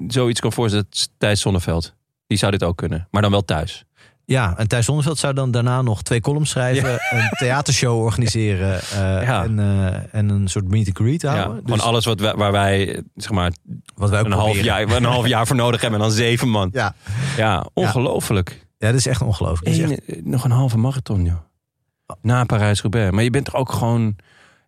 [0.08, 0.84] zoiets kan voorstellen.
[0.90, 1.94] Dat is Thijs Zonneveld.
[2.26, 3.08] Die zou dit ook kunnen.
[3.10, 3.84] Maar dan wel thuis.
[4.28, 9.22] Ja, en Thijs Zonneveld zou dan daarna nog twee columns schrijven, een theatershow organiseren eh,
[9.22, 9.44] Ja.
[9.44, 11.62] en, eh, en een soort meet and greet Ja, houden.
[11.64, 13.52] gewoon alles wat wij, waar wij zeg maar,
[13.94, 16.00] wat wij ook een, half jaar, een half jaar voor nodig hebben.
[16.00, 16.68] En dan zeven man.
[16.72, 16.94] Ja.
[17.36, 18.66] Ja, ongelooflijk.
[18.78, 19.76] ja, dat is echt ongelooflijk.
[19.76, 21.36] Dat is echt- Eén- nog een halve marathon, joh.
[22.22, 23.10] Na Parijs-Roubaix.
[23.14, 24.16] Maar je bent toch ook gewoon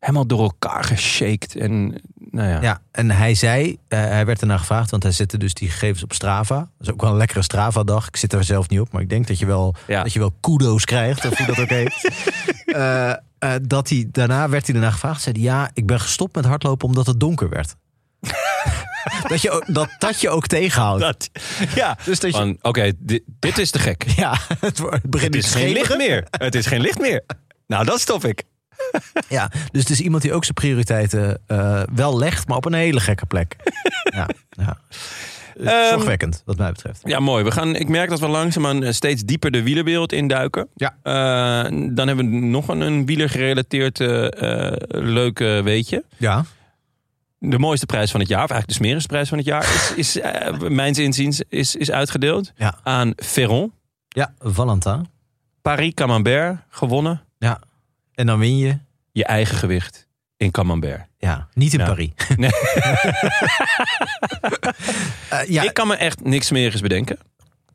[0.00, 1.56] helemaal door elkaar geshaked.
[1.56, 2.60] En nou ja.
[2.60, 6.02] Ja, en hij zei, eh, hij werd ernaar gevraagd, want hij zette dus die gegevens
[6.02, 6.54] op Strava.
[6.56, 8.06] Dat is ook wel een lekkere Strava-dag.
[8.08, 10.02] Ik zit er zelf niet op, maar ik denk dat je wel, Ja.
[10.02, 11.94] dat je wel kudo's krijgt, of hoe dat ook heet.
[12.68, 13.16] Eh, eh,
[13.62, 16.86] dat hij, daarna werd hij ernaar gevraagd, zei hij, ja, ik ben gestopt met hardlopen
[16.88, 17.74] omdat het donker werd.
[19.28, 21.00] dat, je, ook- dat dat je ook tegenhoudt.
[21.00, 21.30] Dat,
[21.74, 21.96] ja.
[22.04, 24.04] Dus dat je, oké, dit, dit is te gek.
[24.16, 26.26] ja, het, begint Het is geen licht meer.
[26.30, 27.24] Het is geen licht meer.
[27.66, 28.42] Nou, dat stop ik.
[29.28, 32.72] Ja, dus het is iemand die ook zijn prioriteiten eh, wel legt, maar op een
[32.72, 33.56] hele gekke plek.
[34.16, 34.78] ja, ja.
[35.64, 37.00] Ehm, Zorgwekkend, wat mij betreft.
[37.04, 37.44] Ja, mooi.
[37.44, 40.68] We gaan, ik merk dat we langzaamaan eh, steeds dieper de wielerwereld induiken.
[40.74, 40.96] Ja.
[41.02, 44.26] Eh, dan hebben we nog een, een wielergerelateerd eh
[44.68, 46.04] eh, leuk eh, weetje.
[46.16, 46.44] Ja.
[47.38, 49.92] De mooiste prijs van het jaar, of eigenlijk de smerigste prijs van het jaar, is,
[49.96, 52.78] is eh, mijns inziens is, is uitgedeeld Ja.
[52.82, 53.72] aan Ferron.
[54.08, 55.06] Ja, Valentin.
[55.62, 57.20] Paris Camembert gewonnen.
[57.38, 57.60] Ja.
[58.18, 58.78] En dan win je.
[59.12, 61.02] Je eigen gewicht in Camembert.
[61.18, 61.78] Ja, niet in.
[61.78, 62.10] Paris.
[62.36, 62.50] Nee.
[65.28, 67.18] Eh, ja, Ik kan me echt niks smerigs bedenken.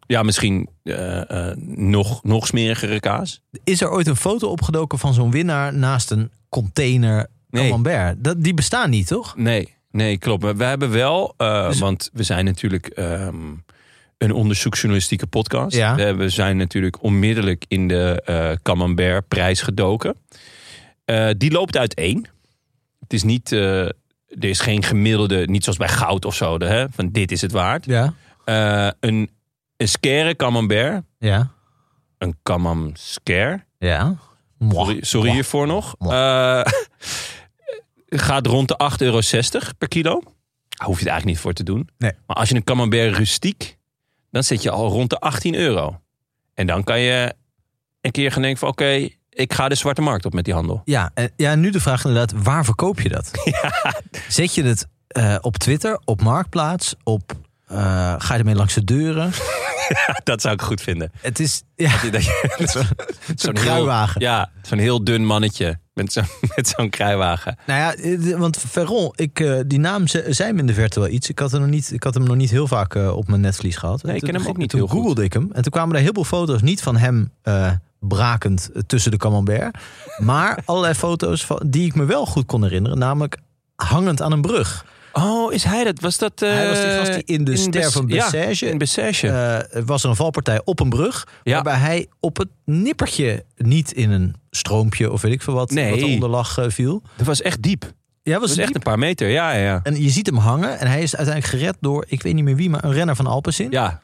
[0.08, 3.42] Ja, misschien eh, eh, nog, nog smerigere kaas.
[3.64, 7.64] is er ooit een foto opgedoken van zo'n winnaar naast een container Nee.
[7.70, 8.24] camembert?
[8.24, 9.36] Dat, die bestaan niet, toch?
[9.38, 10.58] Nee, nee, klopt.
[10.58, 13.36] We hebben wel, Dus- want we zijn natuurlijk ehm,
[14.24, 15.76] een onderzoeksjournalistieke podcast.
[15.76, 15.96] Ja.
[15.96, 20.16] We hebben- zijn natuurlijk onmiddellijk in de eh Camembert prijs gedoken.
[21.06, 22.26] Eh, die loopt uiteen.
[23.00, 23.94] Het is niet, eh, er
[24.40, 27.52] is geen gemiddelde, niet zoals bij goud of zo, de, hè, van dit is het
[27.52, 27.86] waard.
[27.86, 28.14] Ja.
[28.46, 29.30] Eh, een,
[29.78, 31.52] een scare Camembert, Ja.
[32.18, 34.16] een Camembert scare, Ja.
[34.70, 35.34] sorry, sorry Mwah.
[35.34, 36.62] hiervoor nog, Eh,
[38.08, 39.22] gaat rond de 8,60 euro
[39.78, 40.12] per kilo.
[40.84, 41.90] Hoef je het eigenlijk niet voor te doen.
[41.98, 42.12] Nee.
[42.28, 43.78] Maar als je een Camembert rustiek,
[44.34, 46.00] dan zit je al rond de 18 euro.
[46.54, 47.34] En dan kan je
[48.02, 50.82] een keer gaan denken van oké, ik ga de zwarte markt op met die handel.
[50.86, 53.32] Ja, en, ja, nu de vraag inderdaad, waar verkoop je dat?
[54.28, 57.34] Zet je het eh, op Twitter, op Marktplaats, op...
[57.74, 59.32] eh, ga je ermee langs de deuren?
[60.24, 61.12] Dat zou ik goed vinden.
[61.22, 61.64] Het is...
[61.76, 62.86] Ja, Dat je- zo'n
[63.36, 64.22] zo'n kruiwagen.
[64.22, 67.58] Heel, ja, zo'n heel dun mannetje met zo'n zo'n kruiwagen.
[67.66, 71.00] Nou ja, eh, want Ferron, ik, eh, die naam ze- zei me in de verte
[71.00, 71.30] wel iets.
[71.30, 73.76] Ik had, hem nog niet, ik had hem nog niet heel vaak op mijn netvlies
[73.76, 74.04] gehad.
[74.04, 74.98] Nee, ik ken hem ook niet toen heel goed.
[74.98, 75.50] googelde ik hem.
[75.54, 77.32] En toen kwamen er heel veel foto's, niet van hem
[78.00, 79.78] brakend tussen de camembert.
[80.18, 82.98] maar allerlei foto's van, die ik me wel goed kon herinneren.
[82.98, 83.38] Namelijk
[83.76, 84.86] hangend aan een brug.
[85.14, 86.00] Oh, is hij dat?
[86.00, 86.42] Was dat...
[86.42, 88.62] eh, Hij was die gast die in de ster Bes- van ja, Bessèges...
[88.62, 89.22] in Bessèges.
[89.30, 91.28] eh, was er een valpartij op een brug.
[91.44, 91.54] Ja.
[91.54, 95.90] Waarbij hij op het nippertje, niet in een stroompje of weet ik veel wat, Nee.
[95.90, 97.02] wat eronder lag, eh, viel.
[97.16, 97.92] dat was echt diep.
[98.24, 99.30] Ja, was echt een paar meter.
[99.30, 99.80] Ja, ja, ja.
[99.84, 102.56] En je ziet hem hangen en hij is uiteindelijk gered door, ik weet niet meer
[102.56, 103.68] wie, maar een renner van Alpecin.
[103.72, 104.02] Ja,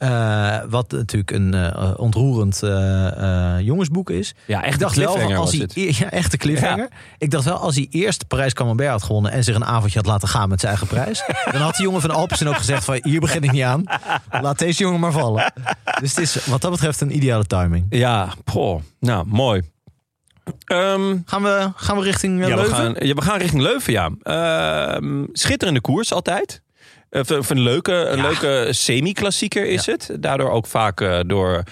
[0.00, 4.34] Eh, wat natuurlijk een eh, ontroerend eh, jongensboek is.
[4.46, 6.88] ja echt Ik dacht wel, als hij, ja, een cliffhanger.
[7.18, 10.08] Ik dacht wel, als hij eerst Parijs Camembert had gewonnen en zich een avondje had
[10.08, 12.98] laten gaan met zijn eigen prijs, dan had die jongen van Alpecin ook gezegd van,
[13.02, 13.84] hier begin ik niet aan.
[14.40, 15.52] Laat deze jongen maar vallen.
[16.00, 17.86] Dus het is wat dat betreft een ideale timing.
[17.90, 18.82] Ja, poh.
[19.00, 19.62] Nou, mooi.
[20.64, 22.74] Ehm, Gaan we, gaan we richting ja, we Leuven?
[22.74, 24.10] gaan, ja, we gaan richting Leuven, ja.
[24.22, 26.62] Ehm, schitterende koers altijd.
[27.10, 28.22] Of een leuke, een Ja.
[28.22, 30.10] leuke semi-klassieker is het.
[30.20, 31.62] Daardoor ook vaak eh, door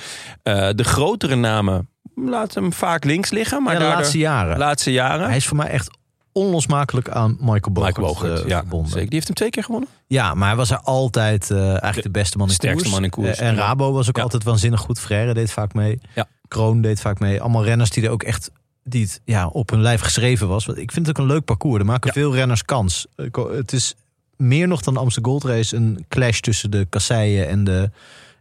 [0.43, 3.63] eh, de grotere namen laten hem vaak links liggen.
[3.63, 4.59] Maar Ja, de daardoor- laatste jaren.
[4.59, 5.27] laatste jaren.
[5.27, 5.97] Hij is voor mij echt
[6.33, 8.89] onlosmakelijk aan Michael Bogert, Michael Bogert, eh, ja, verbonden.
[8.91, 9.05] zeker.
[9.05, 9.89] Die heeft hem twee keer gewonnen.
[10.07, 12.95] Ja, maar hij was er altijd eigenlijk de beste man in sterkste koers.
[12.95, 13.39] man in koers.
[13.39, 14.23] En Rabo was ook Ja.
[14.23, 15.01] altijd waanzinnig goed.
[15.01, 16.01] Frère deed vaak mee.
[16.15, 16.27] Ja.
[16.49, 17.41] Kroon deed vaak mee.
[17.41, 18.51] Allemaal renners die er ook echt
[18.85, 20.67] die het ja, op hun lijf geschreven was.
[20.67, 21.79] Want Ik vind het ook een leuk parcours.
[21.81, 23.07] Er maken veel renners kans.
[23.33, 23.95] Het is
[24.39, 27.91] meer nog dan de Amsterdam Gold Race een clash tussen de kasseien en de,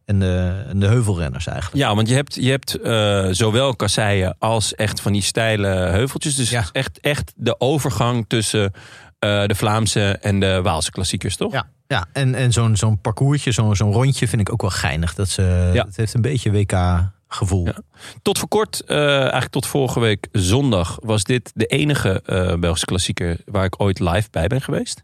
[0.05, 1.77] en de, en de heuvelrenners eigenlijk.
[1.83, 6.35] Ja, want je hebt, je hebt eh, zowel kasseien als echt van die steile heuveltjes.
[6.35, 6.65] Dus Ja.
[6.71, 8.71] echt, echt de overgang tussen
[9.19, 11.51] eh, de Vlaamse en de Waalse klassiekers, toch?
[11.53, 15.13] Ja, ja en, en zo'n zo'n parcoursje, zo'n zo'n rondje vind ik ook wel geinig.
[15.13, 15.85] Dat ze, Ja.
[15.85, 17.65] Het heeft een beetje WK-gevoel.
[17.65, 17.75] Ja.
[18.21, 22.21] Tot voor kort, eh, eigenlijk tot vorige week zondag, was dit de enige
[22.59, 25.03] Belgische klassieker waar ik ooit live bij ben geweest.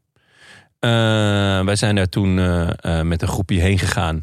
[0.84, 0.90] Eh,
[1.66, 2.70] wij zijn daar toen eh,
[3.00, 4.22] eh, met een groepje heen gegaan.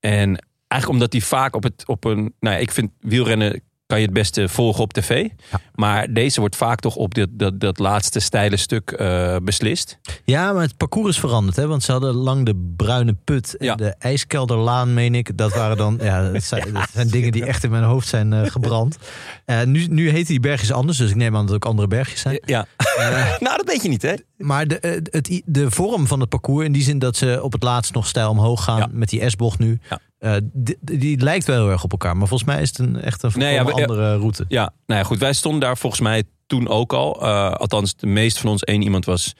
[0.00, 2.34] En eigenlijk omdat die vaak op, het, op een.
[2.40, 5.28] Nou ja, ik vind wielrennen kan je het beste volgen op tv.
[5.50, 5.60] Ja.
[5.74, 9.02] Maar deze wordt vaak toch op dit, dat, dat laatste steile stuk
[9.42, 9.98] beslist.
[10.24, 11.56] Ja, maar het parcours is veranderd.
[11.56, 11.66] Hè?
[11.66, 13.74] Want ze hadden lang de Bruine Put en Ja.
[13.74, 15.36] de IJskelderlaan, meen ik.
[15.36, 18.50] Dat waren dan, ja, dat zijn, dat zijn dingen die echt in mijn hoofd zijn
[18.50, 18.98] gebrand.
[19.50, 21.88] Eh, nu, nu heten die bergjes anders, dus ik neem aan dat het ook andere
[21.88, 22.40] bergjes zijn.
[22.44, 22.66] Ja.
[23.40, 24.14] nou, dat weet je niet, hè?
[24.36, 27.52] Maar de, eh, het, de vorm van het parcours, in die zin dat ze op
[27.52, 28.88] het laatst nog stijl omhoog gaan Ja.
[28.92, 29.78] met die S-bocht nu.
[29.90, 29.98] Ja.
[30.18, 32.16] eh, die, die lijkt wel heel erg op elkaar.
[32.16, 34.44] Maar volgens mij is het een, echt een Nee, ja, we- andere route.
[34.48, 35.18] Ja, nou ja, goed.
[35.18, 37.22] Wij stonden daar volgens mij toen ook al.
[37.22, 39.34] Eh, althans, de meeste van ons één iemand was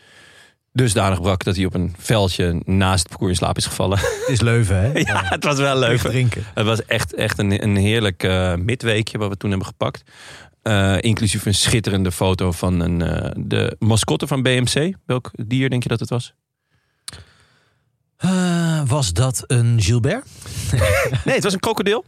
[0.73, 3.99] dusdanig brak dat hij op een veldje naast het parcours in slaap is gevallen.
[3.99, 4.99] Het is Leuven, hè?
[5.13, 6.45] ja, het was wel drinken.
[6.55, 10.03] Het was echt, echt een, een heerlijk eh, midweekje wat we toen hebben gepakt.
[10.63, 14.95] Eh, inclusief een schitterende foto van een, eh, de mascotte van BMC.
[15.07, 16.35] Welk dier denk je dat het was?
[18.87, 20.27] Was dat een Gilbert?
[21.25, 22.05] Nee, het was een krokodil.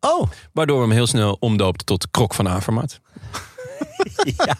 [0.00, 3.00] Oh, Waardoor we hem heel snel omdoopten tot Krok van Avermaat.
[4.46, 4.56] ja.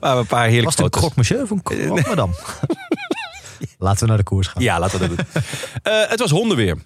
[0.00, 2.32] Waar we een paar heerlijke was het een croque monsieur of een croque madame?
[3.78, 4.62] Laten we naar de koers gaan.
[4.62, 5.42] Ja, laten we dat doen.
[5.82, 6.76] Eh, het was hondenweer.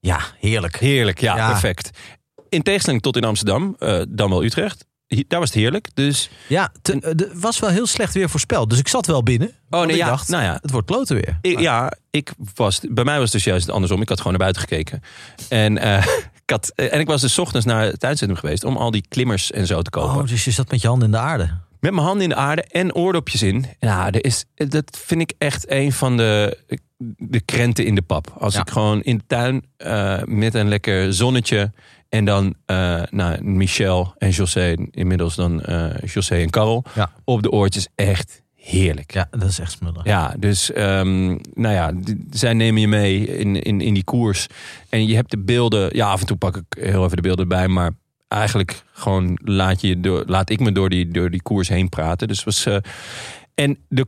[0.00, 0.76] Ja, heerlijk.
[0.78, 1.50] Heerlijk, ja, Ja.
[1.50, 1.90] perfect.
[2.48, 4.86] In tegenstelling tot in Amsterdam, eh, dan wel Utrecht.
[5.28, 5.88] Daar was het heerlijk.
[5.94, 8.70] Dus, Ja, eh, er was wel heel slecht weer voorspeld.
[8.70, 9.52] Dus ik zat wel binnen.
[9.68, 10.58] want nee, ik ja, dacht, nou ja.
[10.62, 11.38] het wordt kloten weer.
[11.40, 14.02] ik, ja, ik was, bij mij was het dus juist andersom.
[14.02, 15.02] Ik had gewoon naar buiten gekeken.
[15.48, 16.06] En, eh,
[16.48, 19.04] ik, had, eh, en ik was dus ochtends naar het tuincentrum geweest om al die
[19.08, 20.16] klimmers en zo te kopen.
[20.20, 21.50] Oh, dus je zat met je handen in de aarde.
[21.80, 23.66] Met mijn handen in de aarde en oordopjes in.
[23.80, 26.58] Ja, er is, dat vind ik echt een van de,
[27.16, 28.34] de krenten in de pap.
[28.38, 28.60] Als Ja.
[28.60, 31.72] ik gewoon in de tuin eh, met een lekker zonnetje.
[32.08, 36.84] En dan eh nou, Michel en José, inmiddels dan eh José en Karel.
[36.94, 37.10] Ja.
[37.24, 37.88] Op de oortjes.
[37.94, 39.12] Echt heerlijk.
[39.14, 40.04] Ja, dat is echt smullig.
[40.04, 41.92] Ja, dus ehm, nou ja,
[42.30, 44.46] zij nemen je mee in, in, in die koers.
[44.88, 45.96] En je hebt de beelden.
[45.96, 47.68] Ja, af en toe pak ik heel even de beelden erbij.
[47.68, 47.90] Maar
[48.28, 52.28] eigenlijk gewoon laat, je door, laat ik me door die, door die koers heen praten.
[52.28, 52.66] Dus was.
[52.66, 52.76] eh,
[53.54, 54.06] en de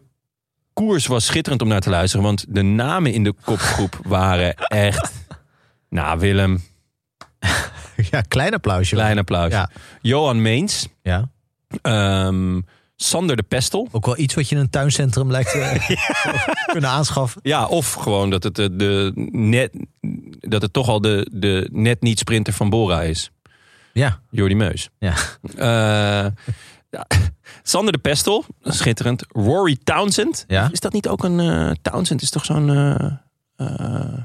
[0.73, 2.25] koers was schitterend om naar te luisteren.
[2.25, 5.13] Want de namen in de kopgroep waren echt.
[5.89, 6.63] Nou, Willem,
[8.11, 8.95] Ja, klein applausje.
[8.95, 9.51] klein applaus.
[9.53, 9.71] Ja.
[10.01, 10.89] Johan Meens.
[11.03, 11.29] ja.
[11.83, 12.61] ehm,
[13.03, 13.89] Sander de Pestel.
[13.91, 17.41] Ook wel iets wat je in een tuincentrum lijkt te kunnen aanschaffen.
[17.45, 19.71] Ja, of gewoon dat het de, de net
[20.41, 23.31] dat het toch al de, de net niet sprinter van Bora is.
[23.93, 24.89] Ja, Jordi Meus.
[24.99, 25.15] ja.
[25.57, 26.33] Eh,
[26.91, 27.07] ja.
[27.63, 29.25] Sander de Pestel, schitterend.
[29.29, 30.45] Rory Townsend.
[30.49, 30.69] Ja?
[30.73, 32.23] Is dat niet ook een eh, Townsend?
[32.23, 33.13] Is toch zo'n eh,
[33.57, 34.19] eh,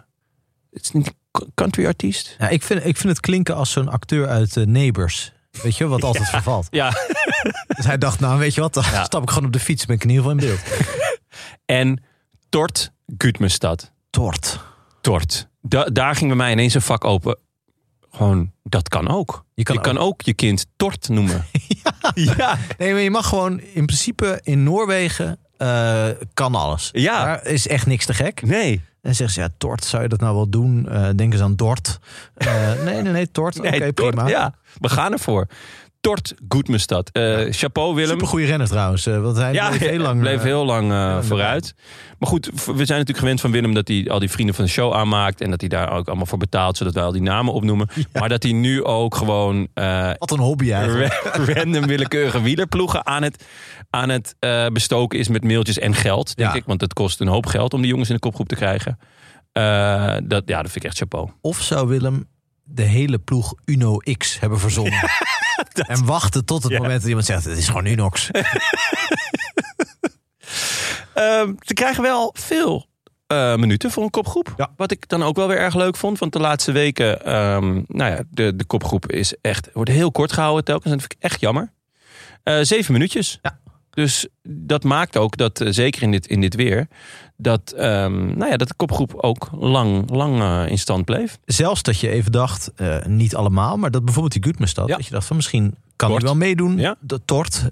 [0.72, 1.14] het is niet
[1.54, 2.36] country artiest?
[2.40, 5.34] ja ik, vind, ik vind het klinken als zo'n acteur uit eh, Neighbors.
[5.64, 6.68] Weet je, wat altijd vervalt.
[6.70, 6.90] Ja.
[7.76, 9.04] Dus hij dacht, nou weet je wat, dan Ja.
[9.04, 9.86] stap ik gewoon op de fiets.
[9.86, 10.60] Ben ik in ieder geval in beeld.
[11.66, 12.04] En
[12.50, 13.92] Tort Gutmestad.
[14.10, 14.60] Tort.
[15.02, 15.48] Tort.
[15.62, 17.38] Da- daar ging bij mij ineens een vak open.
[18.12, 19.46] Gewoon, dat kan ook.
[19.54, 21.46] Je kan je kan ook je kind Tort noemen.
[22.16, 22.58] ja.
[22.78, 26.90] Nee, maar je mag gewoon in principe in Noorwegen eh, kan alles.
[26.92, 27.24] Ja.
[27.26, 28.42] Daar is echt niks te gek.
[28.42, 28.82] Nee.
[29.06, 30.90] En zeggen ze, ja, Tort, zou je dat nou wel doen?
[30.90, 32.00] Eh denk eens aan Dort.
[32.34, 33.60] Eh, nee, nee, nee, Tort.
[33.60, 34.28] Oké, Nee, prima.
[34.28, 35.48] Ja, we gaan ervoor.
[36.06, 37.10] Tort Goedmestad.
[37.12, 38.10] Eh chapeau Willem.
[38.12, 39.06] Super goede renner trouwens.
[39.06, 40.20] eh, want hij Ja, bleef heel lang.
[40.20, 40.94] bleef eh, heel lang
[41.26, 41.76] vooruit.
[42.20, 44.72] Maar goed, we zijn natuurlijk gewend van Willem dat hij al die vrienden van de
[44.72, 45.42] show aanmaakt.
[45.42, 47.88] En dat hij daar ook allemaal voor betaalt, zodat wij al die namen opnoemen.
[48.14, 49.68] Maar dat hij nu ook gewoon
[50.18, 51.14] Wat een hobby eigenlijk.
[51.24, 53.46] ra- random willekeurige wielerploegen aan het,
[53.90, 54.36] aan het
[54.74, 56.56] bestoken is met mailtjes en geld, denk Ja.
[56.56, 56.64] ik.
[56.66, 58.98] Want het kost een hoop geld om die jongens in de kopgroep te krijgen.
[60.28, 61.30] Dat, ja, dat vind ik echt chapeau.
[61.42, 62.28] Of zou Willem
[62.66, 65.00] de hele ploeg Uno X hebben verzonnen?
[65.76, 66.78] En wachten tot het Ja.
[66.80, 68.30] moment dat iemand zegt, het is gewoon Unox.
[71.14, 72.88] Ehm, ze krijgen wel veel
[73.28, 74.54] eh, minuten voor een kopgroep.
[74.58, 74.72] Ja.
[74.78, 76.20] Wat ik dan ook wel weer erg leuk vond.
[76.20, 80.32] Want de laatste weken, ehm, nou ja, de, de kopgroep is echt, wordt heel kort
[80.32, 80.86] gehouden telkens.
[80.92, 81.72] En dat vind ik echt jammer.
[82.44, 83.40] Eh, zeven minuutjes.
[83.42, 83.60] Ja.
[83.96, 86.88] Dus dat maakt ook dat, eh, zeker in dit, in dit weer,
[87.38, 91.38] dat, ehm, nou ja, dat de kopgroep ook lang, lang eh, in stand bleef.
[91.46, 94.88] Zelfs dat je even dacht, eh, niet allemaal, maar dat bijvoorbeeld die Gutmestad.
[94.88, 94.96] Ja.
[94.96, 96.78] Dat je dacht van misschien kan hij wel meedoen.
[96.78, 96.96] Ja.
[97.00, 97.64] De Tort,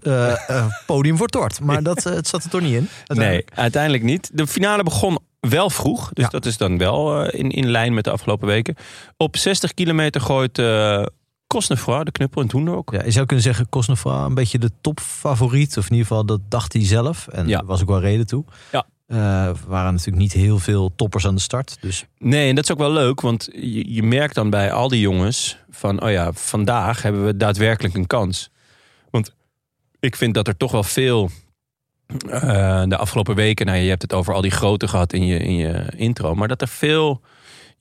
[0.85, 1.59] podium voor Tort.
[1.59, 2.87] Maar dat, het zat er toch niet in.
[3.07, 4.03] Nee, uiteindelijk.
[4.03, 4.29] niet.
[4.33, 6.09] De finale begon wel vroeg.
[6.13, 6.29] Dus Ja.
[6.29, 8.75] dat is dan wel in, in lijn met de afgelopen weken.
[9.17, 10.57] Op 60 kilometer gooit
[11.53, 12.91] Cosnefroid, de knuppel in het hoenderhok.
[12.91, 15.77] Ja, je zou kunnen zeggen, Cosnefroid een beetje de topfavoriet.
[15.77, 17.27] Of in ieder geval, dat dacht hij zelf.
[17.27, 17.57] En Ja.
[17.57, 18.43] daar was ook wel reden toe.
[18.71, 18.85] Ja.
[19.07, 21.77] Eh, er waren natuurlijk niet heel veel toppers aan de start.
[21.81, 24.87] Dus Nee, en dat is ook wel leuk, want je, je merkt dan bij al
[24.87, 28.49] die jongens van, oh ja, vandaag hebben we daadwerkelijk een kans.
[29.11, 29.35] Want
[29.99, 31.29] ik vind dat er toch wel veel
[32.29, 35.39] eh, de afgelopen weken, nou je hebt het over al die grote gehad in je,
[35.39, 37.21] in je intro, maar dat er veel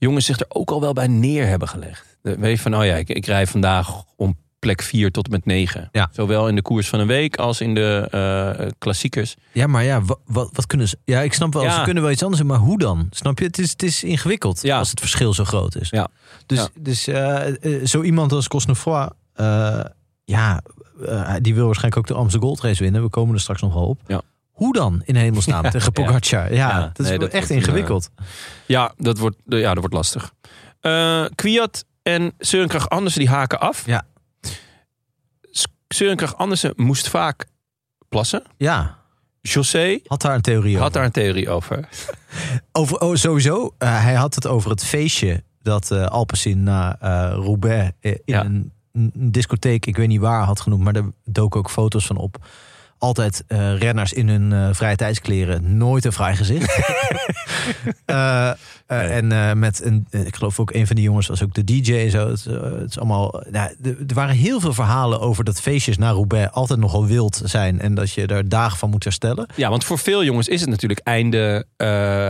[0.03, 2.17] jongens zich er ook al wel bij neer hebben gelegd.
[2.21, 5.31] De- Weet je van, oh ja, ik, ik rij vandaag om plek 4 tot en
[5.31, 5.89] met 9.
[5.91, 6.09] Ja.
[6.11, 8.07] Zowel in de koers van een week als in de
[8.59, 9.35] eh, klassiekers.
[9.51, 10.97] ja, maar ja, wat, wat, kunnen ze?
[11.05, 11.75] Ja, ik snap wel, Ja.
[11.77, 13.07] ze kunnen wel iets anders maar hoe dan?
[13.09, 13.45] Snap je?
[13.45, 14.77] Het is, het is ingewikkeld Ja.
[14.77, 15.89] als het verschil zo groot is.
[15.89, 16.07] Ja.
[16.45, 19.79] Dus, dus eh, eh, zo iemand als Cosnefroid, eh
[20.25, 20.61] ja,
[21.41, 23.01] die wil waarschijnlijk ook de Amsterdam Gold Race winnen.
[23.03, 23.99] We komen er straks nog wel op.
[24.07, 24.21] Ja.
[24.53, 25.91] Hoe dan in hemelsnaam tegen.
[25.91, 26.53] Pogacar?
[26.53, 28.09] Ja, dat is nee, wel dat echt wordt een, ingewikkeld.
[28.65, 30.33] Ja, dat wordt, ja, dat wordt lastig.
[30.79, 33.85] Eh Kwiat en Søren Kragh Andersen die haken af.
[33.85, 34.05] Ja.
[35.51, 37.45] S- Søren Kragh Andersen moest vaak
[38.09, 38.43] plassen.
[38.57, 38.97] ja,
[39.41, 40.93] José had daar een theorie had over.
[40.93, 41.87] daar een theorie over.
[42.71, 47.33] over oh, sowieso, eh, hij had het over het feestje dat eh Alpecin na eh,
[47.35, 48.43] Roubaix eh, in Ja.
[48.45, 50.83] een, een discotheek, ik weet niet waar, had genoemd.
[50.83, 52.45] Maar daar doken ook foto's van op.
[53.03, 55.77] altijd eh, renners in hun eh, vrije tijdskleren.
[55.77, 56.71] Nooit een vrij gezicht.
[58.05, 58.51] Eh.
[58.87, 62.11] En met een, ik geloof ook een van die jongens was ook de DJ en
[62.11, 62.29] zo.
[62.29, 63.43] Het, het is allemaal.
[63.49, 67.79] Nou, er waren heel veel verhalen over dat feestjes naar Roubaix altijd nogal wild zijn
[67.79, 69.47] en dat je er dagen van moet herstellen.
[69.55, 71.65] Ja, want voor veel jongens is het natuurlijk einde,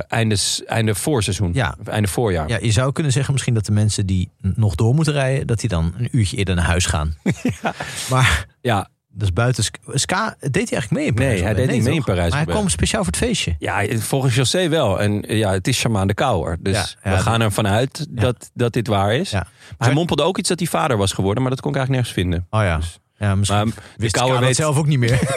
[0.08, 1.52] einde, einde voorseizoen.
[1.54, 1.76] Ja.
[1.86, 2.48] Einde voorjaar.
[2.50, 5.60] Ja, je zou kunnen zeggen misschien dat de mensen die nog door moeten rijden, dat
[5.60, 7.16] die dan een uurtje eerder naar huis gaan.
[8.10, 11.34] Maar Ja, dus buiten Ska, deed hij eigenlijk mee in Parijs?
[11.34, 12.04] Nee, hij deed niet mee in?
[12.04, 13.56] Parijs- Maar hij kwam speciaal voor het feestje.
[13.60, 15.00] Ja, volgens José wel.
[15.02, 16.58] En ja, het is Shaman de Kouwer.
[16.60, 19.32] Dus Ja, ja, we gaan ervan uit dat, dat dit waar is.
[19.32, 19.48] Maar
[19.78, 22.24] hij mompelde ook iets dat hij vader was geworden, maar dat kon ik eigenlijk nergens
[22.24, 22.48] vinden.
[22.50, 22.78] Oh ja.
[22.78, 25.20] Dus- ja misschien Maar wist Kouwer weet zelf ook niet meer.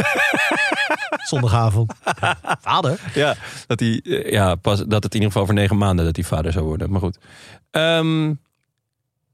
[1.28, 1.92] Zondagavond.
[2.60, 3.00] Vader?
[3.14, 3.34] Ja,
[3.66, 6.24] dat, hij, eh, ja pas, dat het in ieder geval over negen maanden dat hij
[6.24, 6.90] vader zou worden.
[6.90, 7.18] Maar goed.
[7.70, 8.32] Ehm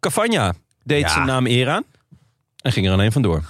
[0.01, 0.53] Cavagna
[0.85, 1.83] deed zijn naam eer aan.
[2.63, 3.43] En ging er alleen vandoor.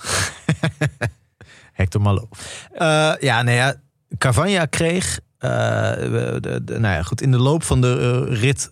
[1.73, 2.29] Hector Malo.
[2.73, 3.75] Eh, ja, nee, ja.
[4.19, 5.21] Cavagna kreeg...
[5.39, 8.69] eh, de, de, nou ja, goed, in de loop van de eh, rit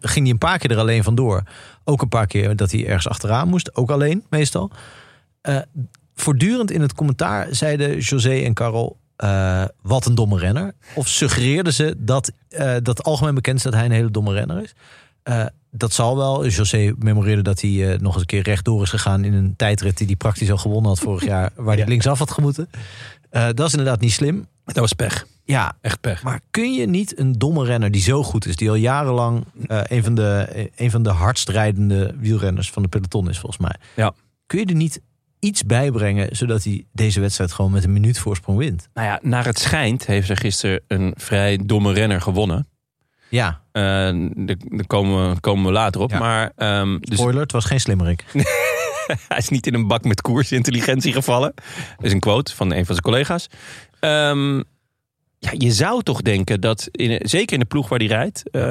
[0.00, 1.42] ging hij een paar keer er alleen vandoor.
[1.84, 3.76] Ook een paar keer dat hij ergens achteraan moest.
[3.76, 4.70] Ook alleen, meestal.
[6.14, 8.98] Voortdurend in het commentaar zeiden José en Carol...
[9.82, 10.72] wat een domme renner.
[10.94, 12.32] Of suggereerden ze dat,
[12.82, 14.74] dat algemeen bekend is dat hij een hele domme renner is.
[15.74, 16.46] Dat zal wel.
[16.46, 19.96] José memoreerde dat hij eh, nog eens een keer rechtdoor is gegaan in een tijdrit
[19.96, 22.70] die hij praktisch al gewonnen had vorig jaar, waar hij linksaf had gemoeten.
[23.30, 24.46] Eh, dat is inderdaad niet slim.
[24.64, 25.26] Dat was pech.
[25.44, 26.22] Ja, Echt pech.
[26.22, 29.80] maar kun je niet een domme renner die zo goed is, die al jarenlang eh,
[29.84, 33.74] een, van de, een van de hardst rijdende wielrenners van de peloton is, volgens mij.
[33.96, 34.14] Ja.
[34.46, 35.00] Kun je er niet
[35.38, 38.88] iets bijbrengen zodat hij deze wedstrijd gewoon met een minuut voorsprong wint?
[38.94, 42.66] Nou ja, naar het schijnt heeft er gisteren een vrij domme renner gewonnen.
[43.32, 43.82] Ja, Eh,
[44.34, 46.10] daar komen, we- komen we later op.
[46.10, 46.18] Ja.
[46.18, 48.24] Maar ehm, dus spoiler, het was geen slimmerik.
[49.28, 51.52] hij is niet in een bak met koersintelligentie gevallen.
[51.96, 53.46] Dat is een quote van een van zijn collega's.
[54.00, 54.56] Ehm,
[55.38, 58.62] ja, je zou toch denken dat, in, zeker in de ploeg waar hij rijdt, eh,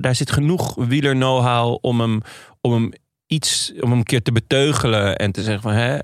[0.00, 2.20] daar zit genoeg wieler know-how om hem,
[2.60, 2.92] om hem
[3.26, 5.98] iets, om hem een keer te beteugelen en te zeggen van, hè,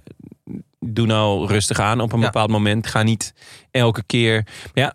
[0.80, 2.24] doe nou rustig aan op een Ja.
[2.26, 2.86] bepaald moment.
[2.86, 3.34] Ga niet
[3.70, 4.34] elke keer.
[4.74, 4.94] Maar ja,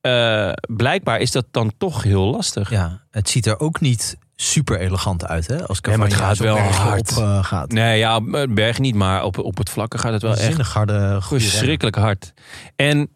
[0.00, 2.70] eh, blijkbaar is dat dan toch heel lastig.
[2.70, 5.66] Ja, het ziet er ook niet super elegant uit, hè?
[5.66, 7.10] Als Nee, maar het Cavagna gaat wel hard.
[7.16, 7.72] Op, eh, gaat.
[7.72, 10.72] Nee, ja, het berg niet, maar op, op het vlakke gaat het wel echt Zinnig
[10.72, 12.32] harde, goede verschrikkelijk hard.
[12.76, 13.08] En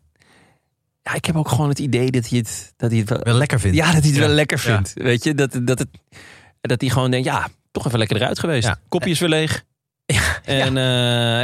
[1.02, 3.60] ja, ik heb ook gewoon het idee dat hij het, dat hij het wel, lekker
[3.60, 3.76] vindt.
[3.76, 4.26] ja, dat hij het Ja.
[4.26, 4.74] wel lekker Ja.
[4.74, 4.92] vindt.
[4.94, 5.88] Weet je, dat, dat, het,
[6.60, 8.66] dat hij gewoon denkt, ja, toch even lekker eruit geweest.
[8.66, 8.78] Ja.
[8.88, 9.62] Kopje is weer leeg.
[10.44, 10.74] En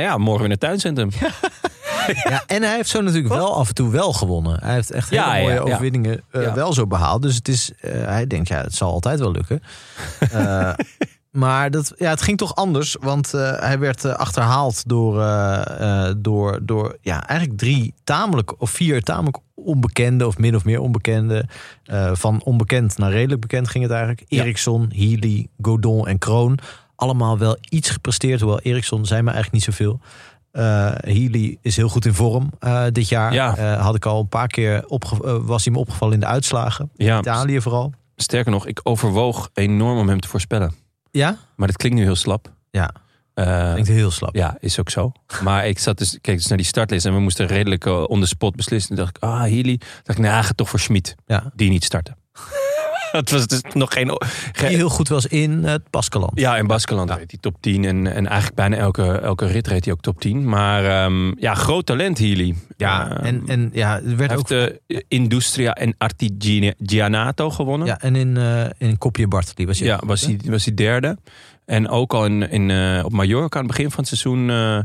[0.01, 1.11] ja, morgen weer naar het tuincentrum.
[2.31, 4.59] Ja, en hij heeft zo natuurlijk wel af en toe wel gewonnen.
[4.61, 5.61] Hij heeft echt hele Ja, mooie ja.
[5.61, 7.23] overwinningen eh, wel zo behaald.
[7.23, 9.63] Dus het is, eh, hij denkt, ja, het zal altijd wel lukken.
[10.31, 10.73] Eh,
[11.31, 12.97] maar dat, ja, het ging toch anders.
[13.01, 15.15] Want hij werd achterhaald door,
[16.17, 21.45] door, door ja, eigenlijk drie tamelijk, of vier tamelijk onbekende, of min of meer onbekende.
[22.13, 24.25] Van onbekend naar redelijk bekend ging het eigenlijk.
[24.29, 26.59] Eriksson, Healy, Godon en Kroon.
[26.97, 28.41] Allemaal wel iets gepresteerd.
[28.41, 30.01] Hoewel Eriksson zei me eigenlijk niet zoveel.
[30.53, 33.33] Eh Healy is heel goed in vorm eh, dit jaar.
[33.33, 33.57] Ja.
[33.57, 34.85] Eh, had ik al een paar keer
[35.43, 36.91] was hij me opgevallen in de uitslagen.
[36.97, 37.93] Ja, Italië vooral.
[38.17, 40.75] sterker nog, ik overwoog enorm om hem te voorspellen.
[41.11, 41.37] Ja?
[41.57, 42.53] Maar dat klinkt nu heel slap.
[42.71, 42.91] Ja,
[43.35, 44.35] klinkt heel slap.
[44.35, 45.13] Ja, is ook zo.
[45.43, 48.27] Maar ik zat dus, keek dus naar die startlist en we moesten redelijk on the
[48.27, 48.89] spot beslissen.
[48.89, 49.77] Toen dacht ik, ah, Healy.
[49.77, 51.15] Toen dacht ik, nou, ga toch voor Schmid.
[51.27, 51.51] Ja.
[51.55, 52.17] Die niet starten.
[53.21, 54.21] Het was dus nog geen...
[54.53, 56.33] Die heel goed was in het Baskeland.
[56.35, 57.85] Ja, in Baskeland reed hij top 10.
[57.85, 60.49] En, en eigenlijk bijna elke, elke rit reed hij ook top 10.
[60.49, 62.55] Maar ehm, ja, groot talent Healy.
[62.77, 64.49] Ja, Ehm, en, en ja, er werd ook...
[64.49, 67.87] heeft de Industria en Artigianato gewonnen.
[67.87, 71.19] Ja, en in, eh in Kopje Bartoli was hij Ja, was hij, was hij derde.
[71.65, 74.79] En ook al in, in, eh, op Mallorca aan het begin van het seizoen eh,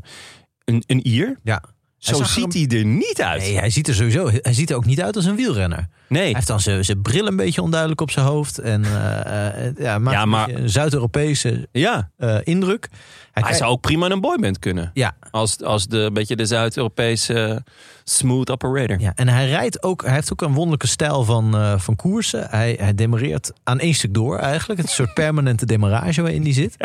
[0.66, 1.38] een, een Ier.
[1.44, 1.64] Ja.
[1.97, 3.41] Zo Hij ziet hij er niet uit.
[3.41, 5.88] Nee, hij ziet er sowieso hij ziet er ook niet uit als een wielrenner.
[6.08, 6.21] Nee.
[6.23, 8.58] Hij heeft dan zijn zijn bril een beetje onduidelijk op zijn hoofd.
[8.58, 12.89] En eh, eh, ja, maakt Ja, een maar- een Zuid-Europese Ja, eh, indruk.
[13.31, 14.91] Hij, hij zou ook prima in een boyband kunnen.
[14.93, 17.63] ja, Als, als de beetje de Zuid-Europese
[18.03, 18.99] smooth operator.
[18.99, 22.47] Ja, en hij rijdt ook, hij heeft ook een wonderlijke stijl van, van koersen.
[22.49, 24.79] Hij, hij demareert aan één stuk door eigenlijk.
[24.79, 26.75] Het is een soort permanente demarrage waarin die zit.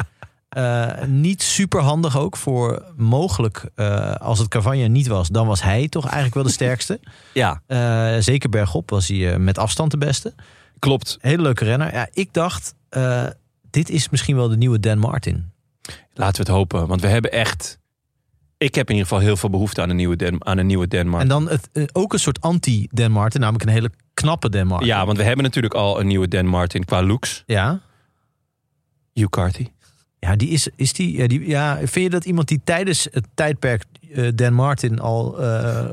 [0.50, 5.62] Eh, niet super handig ook voor mogelijk, eh, als het Cavagna niet was, dan was
[5.62, 7.00] hij toch eigenlijk wel de sterkste.
[7.34, 10.34] Ja, Eh, zeker bergop was hij met afstand de beste.
[10.78, 11.18] klopt.
[11.20, 11.92] Hele leuke renner.
[11.92, 12.74] Ja, ik dacht,
[13.70, 15.52] dit is misschien wel de nieuwe Dan Martin.
[16.14, 16.86] Laten we het hopen.
[16.86, 17.78] Want we hebben echt...
[18.56, 20.88] Ik heb in ieder geval heel veel behoefte aan een nieuwe, Den, aan een nieuwe
[20.88, 21.22] Denmark.
[21.22, 24.86] En dan het, ook een soort anti-Dan Martin, namelijk een hele knappe Dan Martin.
[24.88, 27.42] Ja, want we hebben natuurlijk al een nieuwe Dan Martin qua looks.
[27.46, 27.80] Ja,
[29.12, 29.60] Hugh.
[30.20, 33.26] Ja, die is, is die, ja, die, ja, vind je dat iemand die tijdens het
[33.34, 35.24] tijdperk eh, Dan Martin al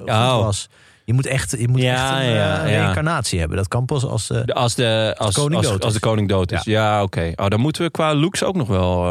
[0.05, 0.37] Oh.
[0.43, 0.69] was?
[1.05, 2.81] Je moet echt, je moet Ja, echt een ja, eh, ja.
[2.81, 3.57] reïncarnatie hebben.
[3.57, 4.27] Dat kan pas als...
[4.27, 5.99] De- Als de, als, koning als, dood als is.
[6.01, 6.63] de koning dood is.
[6.63, 7.31] Ja, oké.
[7.35, 9.05] Oh, dan moeten we qua looks ook nog wel.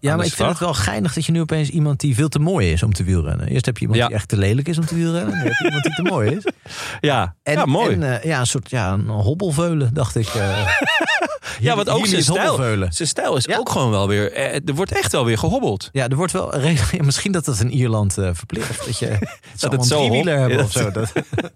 [0.00, 2.38] ja, maar ik vind het wel geinig dat je nu opeens iemand die veel te
[2.38, 3.46] mooi is om te wielrennen.
[3.48, 5.30] Eerst heb je iemand die echt te lelijk is om te wielrennen.
[5.34, 6.44] Dan heb je iemand die te mooi is.
[7.00, 7.96] Ja, En, ja mooi.
[8.00, 10.28] En, ja, een soort ja, een hobbelveulen, dacht ik.
[11.60, 12.56] ja, want ook zijn stijl,
[12.88, 13.56] zijn stijl is Ja.
[13.58, 14.32] ook gewoon wel weer.
[14.32, 15.88] eh, Er wordt echt wel weer gehobbeld.
[15.92, 16.54] Ja, er wordt wel
[17.04, 18.86] misschien dat dat in Ierland eh, verplicht.
[18.86, 19.06] Dat je
[19.60, 20.90] dat het het zo hebben Ja, of zo.
[20.90, 21.50] Dat, Dat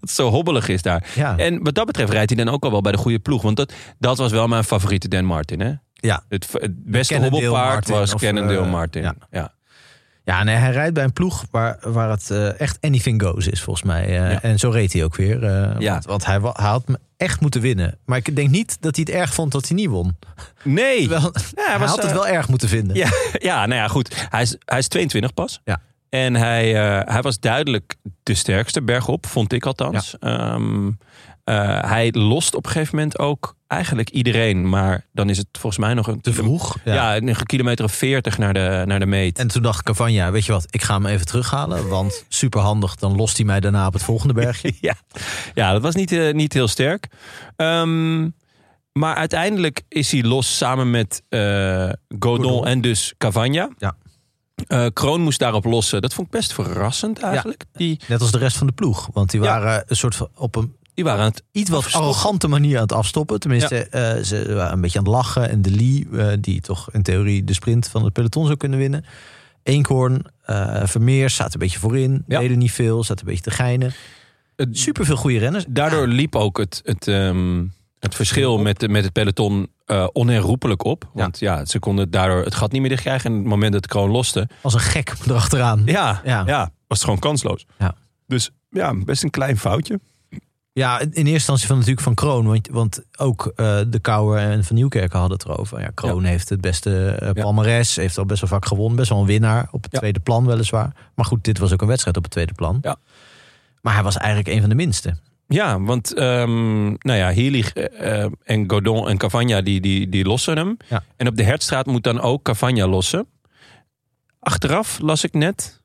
[0.00, 1.06] het zo hobbelig is daar.
[1.14, 1.36] ja.
[1.36, 3.42] En wat dat betreft rijdt hij dan ook al wel bij de goede ploeg.
[3.42, 5.60] Want dat, dat was wel mijn favoriete Dan Martin.
[5.60, 5.72] Hè?
[5.94, 6.24] ja.
[6.28, 9.02] Het, het beste hobbelpaard was Cannondale eh, Martin.
[9.02, 9.14] ja.
[9.30, 9.52] Ja.
[10.24, 13.62] Ja, nee, hij rijdt bij een ploeg waar, waar het eh, echt anything goes is,
[13.62, 14.04] volgens mij.
[14.06, 14.42] Eh, Ja.
[14.42, 15.44] En zo reed hij ook weer.
[15.44, 15.92] eh, Ja.
[15.92, 17.98] Want, want hij, hij had me echt moeten winnen.
[18.04, 20.16] Maar ik denk niet dat hij het erg vond dat hij niet won.
[20.62, 21.00] Nee.
[21.08, 22.96] Terwijl, hij, was, had het wel erg moeten vinden.
[22.96, 23.08] Ja,
[23.38, 24.26] ja, nou ja, goed.
[24.30, 25.60] Hij is, hij is 22 pas.
[25.64, 25.80] Ja.
[26.08, 26.72] En hij,
[27.04, 30.16] hij was duidelijk de sterkste bergop, vond ik althans.
[30.20, 30.90] Ehm,
[31.44, 34.68] eh, hij lost op een gegeven moment ook eigenlijk iedereen.
[34.68, 36.20] Maar dan is het volgens mij nog een...
[36.20, 36.76] Te vroeg.
[36.84, 36.94] Ja.
[36.94, 39.38] Ja, een kilometer of 40 naar de, naar de meet.
[39.38, 41.88] En toen dacht Cavagna, weet je wat, ik ga hem even terughalen.
[41.88, 44.72] Want superhandig, dan lost hij mij daarna op het volgende bergje.
[44.80, 44.94] ja.
[45.54, 47.08] ja, dat was niet, eh, niet heel sterk.
[47.56, 48.28] Ehm,
[48.92, 52.66] maar uiteindelijk is hij los samen met Godon Godon.
[52.66, 53.68] en dus Cavagna.
[53.78, 53.96] Ja.
[54.92, 56.02] Kroon moest daarop lossen.
[56.02, 57.64] Dat vond ik best verrassend eigenlijk.
[57.72, 59.08] Die, Net als de rest van de ploeg.
[59.12, 59.46] Want die Ja.
[59.46, 62.08] waren een soort van op een die waren het iets wat Afstoppen.
[62.10, 63.40] arrogante manier aan het afstoppen.
[63.40, 65.48] Tenminste, eh, ze waren een beetje aan het lachen.
[65.50, 68.78] En de Lee, eh, die toch in theorie de sprint van het peloton zou kunnen
[68.78, 69.04] winnen.
[69.62, 72.24] Eenkhoorn, eh Vermeers zaten een beetje voorin.
[72.26, 72.40] Ja.
[72.40, 73.92] Deden niet veel, zaten een beetje te geinen.
[74.70, 75.64] Super veel goede renners.
[75.68, 77.64] Daardoor Ja, liep ook het, het, ehm,
[77.98, 81.10] het verschil met, met het peloton eh, onherroepelijk op.
[81.12, 81.64] Want ja.
[81.64, 83.30] ze konden daardoor het gat niet meer dichtkrijgen.
[83.30, 85.82] En het moment dat de kroon loste, als een gek erachteraan.
[85.84, 86.42] ja, Ja.
[86.46, 86.60] ja.
[86.86, 87.66] was het gewoon kansloos.
[87.78, 87.94] Ja.
[88.26, 90.00] Dus ja, best een klein foutje.
[90.76, 92.46] Ja, in eerste instantie van natuurlijk van Kroon.
[92.46, 95.80] Want, want ook eh, de Kouwer en Van Nieuwkerken hadden het erover.
[95.80, 97.42] Ja, Kroon heeft het beste Ja.
[97.42, 97.96] palmares.
[97.96, 98.96] Heeft al best wel vaak gewonnen.
[98.96, 99.98] Best wel een winnaar op het Ja.
[99.98, 100.92] tweede plan weliswaar.
[101.14, 102.78] Maar goed, dit was ook een wedstrijd op het tweede plan.
[102.82, 102.96] Ja.
[103.80, 105.16] Maar hij was eigenlijk een van de minste.
[105.48, 110.76] Ja, want ehm, nou ja, eh, en Godon en Cavagna die, die, die lossen hem.
[110.88, 111.02] Ja.
[111.16, 113.26] En op de Hertstraat moet dan ook Cavagna lossen.
[114.40, 115.80] Achteraf las ik net,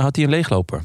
[0.00, 0.82] had hij een leegloper.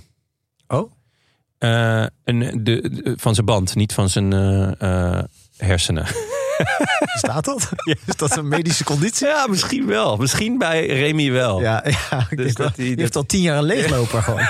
[1.59, 5.19] Een, de, de- van zijn band, niet van zijn eh,
[5.57, 6.05] hersenen.
[7.23, 7.69] Staat dat?
[8.05, 9.27] Is dat een medische conditie?
[9.27, 10.17] Ja, misschien wel.
[10.17, 11.61] Misschien bij Remy wel.
[11.61, 14.47] Ja, ja Dus dat hij- die heeft al tien jaar een leegloper gewoon.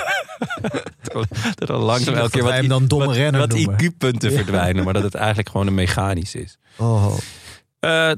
[1.54, 3.74] Dat er langzaam elke keer wat, hem dan domme wat, renner wat noemen.
[3.84, 4.36] IQ-punten Ja.
[4.36, 4.84] verdwijnen.
[4.84, 6.58] Maar dat het eigenlijk gewoon een mechanisch is.
[6.76, 7.14] Oh.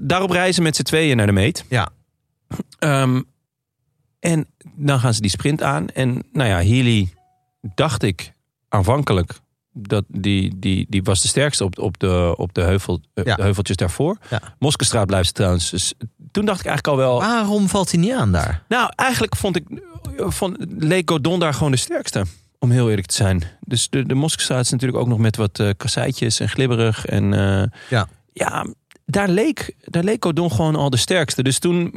[0.03, 1.65] Daarop reizen met z'n tweeën naar de meet.
[1.69, 1.89] Ja.
[2.79, 3.23] Ehm,
[4.21, 5.89] en dan gaan ze die sprint aan.
[5.89, 7.13] En nou ja, Healy
[7.75, 8.33] dacht ik
[8.73, 9.33] aanvankelijk...
[9.75, 13.35] Dat die, die, die was de sterkste op, op, de, op de, heuvel, eh, Ja.
[13.37, 14.17] de heuveltjes daarvoor.
[14.31, 14.41] Ja.
[14.59, 15.71] Moskestraat blijft ze trouwens.
[15.71, 15.95] Dus
[16.31, 17.19] toen dacht ik eigenlijk al wel...
[17.21, 18.63] Waarom valt hij niet aan daar?
[18.69, 19.65] Nou, eigenlijk vond ik,
[20.17, 22.25] vond, leek Godon daar gewoon de sterkste.
[22.59, 23.43] Om heel eerlijk te zijn.
[23.61, 27.07] Dus de, de Moskestraat is natuurlijk ook nog met wat eh kasseitjes en glibberig.
[27.07, 28.09] En eh, Ja.
[28.33, 28.67] ja,
[29.07, 31.43] daar leek, daar leek Godon gewoon al de sterkste.
[31.43, 31.91] Dus toen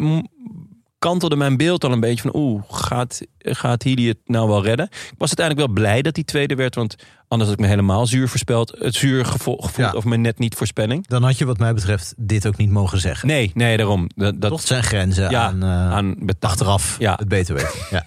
[1.09, 2.35] kantelde mijn beeld al een beetje van...
[2.35, 4.85] oeh, gaat, gaat Healy het nou wel redden?
[4.85, 6.75] Ik was uiteindelijk wel blij dat hij tweede werd.
[6.75, 6.95] Want
[7.27, 8.75] anders had ik me helemaal zuur voorspeld.
[8.79, 9.97] Het zuur gevo- gevoeld Ja.
[9.97, 11.07] of mijn net niet voorspelling.
[11.07, 13.27] Dan had je wat mij betreft dit ook niet mogen zeggen.
[13.27, 14.09] Nee, nee, daarom.
[14.15, 17.15] Dat, dat Toch zijn grenzen Ja, aan, eh, aan achteraf Ja.
[17.15, 17.79] het beter weten.
[17.89, 18.05] Ja.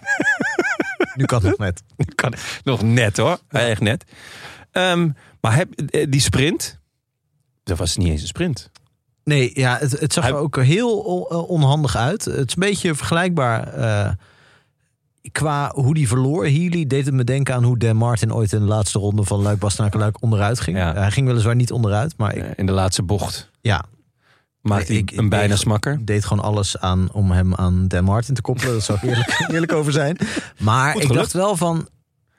[1.15, 1.83] nu kan het nog net.
[2.15, 2.35] kan
[2.65, 4.05] nog net hoor, echt net.
[4.73, 5.09] Ehm,
[5.41, 6.79] maar heb, eh, die sprint,
[7.65, 8.71] dat was niet eens een sprint.
[9.29, 12.25] Nee, ja, het, het zag Hij- er ook heel eh, onhandig uit.
[12.25, 14.11] Het is een beetje vergelijkbaar eh,
[15.33, 16.45] qua hoe die verloor.
[16.45, 19.41] Healy deed het me denken aan hoe Dan Martin ooit in de laatste ronde van
[19.43, 20.77] Luik Bastenaken Luik onderuit ging.
[20.77, 20.95] Ja.
[20.95, 23.85] hij ging weliswaar niet onderuit, maar ik, Eh, In de laatste bocht ja,
[24.63, 25.99] hij Ik- een bijna deed- smakker.
[26.05, 28.73] deed gewoon alles aan om hem aan Dan Martin te koppelen.
[28.73, 30.17] Dat zou heerlijk, heerlijk over zijn.
[30.59, 31.89] Maar ik dacht wel van,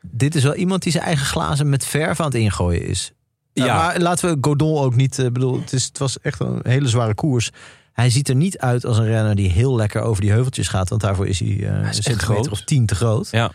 [0.02, 3.14] dit is wel iemand die zijn eigen glazen met verf aan het ingooien is.
[3.54, 3.76] Ja.
[3.76, 5.20] Maar laten we Godon ook niet.
[5.20, 7.50] eh, bedoel, het, is, het was echt een hele zware koers.
[7.94, 10.90] Hij ziet er niet uit als een renner die heel lekker over die heuveltjes gaat.
[10.90, 12.50] Want daarvoor is hij, is een echt centimeter groot.
[12.50, 13.28] of tien te groot.
[13.32, 13.52] Ja.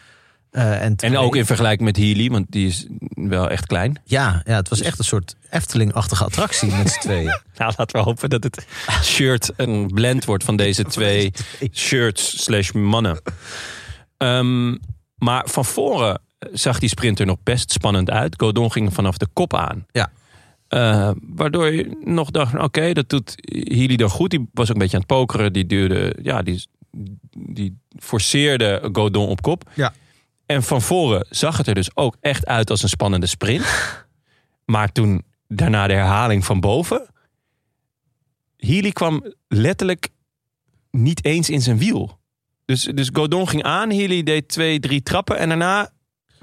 [0.51, 4.01] Eh, en, En ook in vergelijking met Healy, want die is wel echt klein.
[4.05, 7.40] ja, ja, het was echt een soort Efteling-achtige attractie met z'n tweeën.
[7.59, 8.66] Nou, laten we hopen dat het
[9.03, 11.32] shirt een blend wordt van deze twee
[11.72, 13.20] shirts slash mannen.
[14.16, 14.76] Ehm,
[15.16, 16.20] maar van voren
[16.53, 18.34] zag die sprinter nog best spannend uit.
[18.36, 19.86] Godon ging vanaf de kop aan.
[19.92, 20.11] Ja.
[20.68, 24.30] Eh, waardoor je nog dacht, oké, dat doet Healy dan goed.
[24.30, 25.53] Die was ook een beetje aan het pokeren.
[25.53, 26.66] Die duurde, ja, die,
[27.38, 29.70] die forceerde Godon op kop.
[29.74, 29.92] Ja.
[30.47, 33.64] En van voren zag het er dus ook echt uit als een spannende sprint.
[34.74, 37.07] maar toen daarna de herhaling van boven.
[38.57, 40.09] Healy kwam letterlijk
[40.90, 42.18] niet eens in zijn wiel.
[42.64, 45.38] Dus, dus Godon ging aan, Healy deed twee, drie trappen.
[45.38, 45.90] En daarna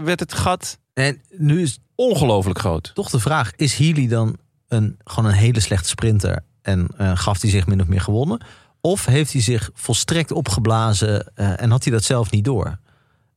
[0.03, 2.91] werd het gat En nu is ongelooflijk groot.
[2.93, 4.37] toch de vraag: is Healy dan
[4.67, 8.45] een, gewoon een hele slechte sprinter en eh, gaf hij zich min of meer gewonnen?
[8.81, 12.79] Of heeft hij zich volstrekt opgeblazen eh, en had hij dat zelf niet door?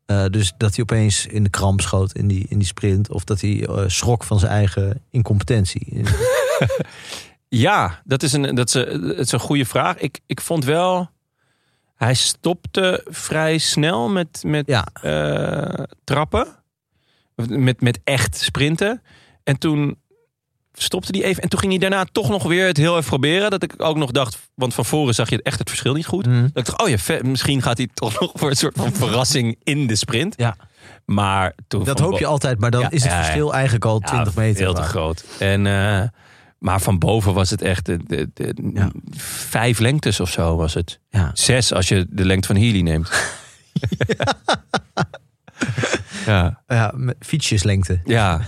[0.06, 3.24] Eh, dus dat hij opeens in de kramp schoot in die, in die sprint, of
[3.24, 5.86] dat hij schrok van zijn eigen incompetentie.
[7.56, 9.98] Ja, dat is een, dat is een, het is een goede vraag.
[9.98, 11.10] Ik, ik vond wel.
[11.96, 14.86] Hij stopte vrij snel met, met Ja.
[15.02, 16.46] eh, trappen.
[17.34, 19.02] Met, met echt sprinten.
[19.44, 19.98] En toen
[20.72, 21.42] stopte hij even.
[21.42, 23.50] En toen ging hij daarna toch nog weer het heel even proberen.
[23.50, 24.38] Dat ik ook nog dacht.
[24.54, 26.26] Want van voren zag je echt het verschil niet goed.
[26.26, 26.40] Mhm.
[26.40, 28.92] Dat ik dacht, oh ja, vet, misschien gaat hij toch nog voor een soort van
[28.92, 30.34] verrassing in de sprint.
[30.36, 30.56] Ja.
[31.04, 34.34] Maar toen Dat hoop je altijd, maar dan Ja, is het verschil eigenlijk al 20
[34.34, 34.56] meter.
[34.64, 35.24] Veel te groot.
[35.38, 36.02] En, eh,
[36.64, 38.90] maar van boven was het echt de, de, de- Ja.
[39.48, 41.00] vijf lengtes of zo was het.
[41.10, 41.30] Ja.
[41.34, 43.10] Zes als je de lengte van Healy neemt.
[46.26, 46.62] ja.
[46.66, 48.00] Ja, met fietsjeslengte.
[48.04, 48.40] ja.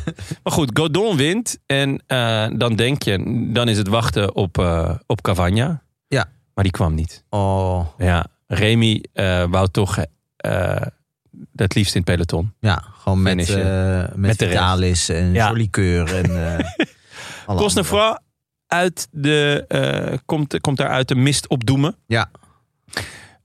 [0.42, 1.58] Maar goed, Godon wint.
[1.66, 5.82] En eh, dan denk je, dan is het wachten op, eh op Cavagna.
[6.08, 6.24] Ja.
[6.54, 7.24] Maar die kwam niet.
[7.30, 8.26] Oh, Ja.
[8.48, 9.98] Alle eh wou toch
[11.56, 12.52] het liefst in het peloton.
[12.60, 14.36] ja, gewoon met, met, Met.
[14.36, 15.48] Vitalis en Ja.
[15.48, 16.30] Jolly Keur en.
[17.46, 18.18] Cosnefroid
[18.66, 21.96] uit de, eh, komt, komt daar uit de mist opdoemen.
[22.06, 22.30] Ja.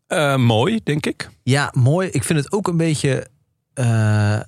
[0.08, 1.30] Eh, mooi, denk ik.
[1.44, 2.08] Ja, mooi.
[2.10, 3.28] Ik vind het ook een beetje
[3.74, 4.40] eh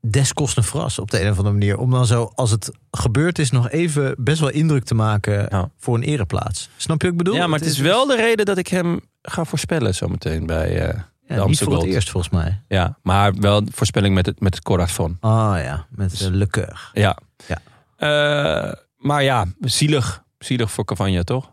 [0.00, 1.78] des Cosnefras op de een of andere manier.
[1.78, 5.70] Om dan zo, als het gebeurd is, nog even best wel indruk te maken Ja.
[5.78, 6.68] voor een ereplaats.
[6.76, 7.34] Snap je wat ik bedoel?
[7.40, 11.00] ja, maar het is wel de reden dat ik hem ga voorspellen zometeen bij eh,
[11.26, 12.60] ja, de niet voor het eerst volgens mij.
[12.68, 15.16] Ja, maar wel voorspelling met het, met het Corazon.
[15.20, 16.90] Ah ja, met uh, Le Coeur.
[16.92, 17.18] Ja.
[17.46, 17.58] Ja.
[17.98, 20.22] Eh, maar ja, zielig.
[20.38, 21.52] Zielig voor Cavagna, toch?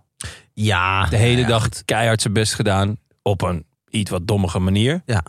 [0.53, 1.05] Ja.
[1.05, 1.81] De hele ja, dag goed.
[1.85, 2.97] keihard zijn best gedaan.
[3.21, 5.01] Op een iets wat dommige manier.
[5.05, 5.23] Ja.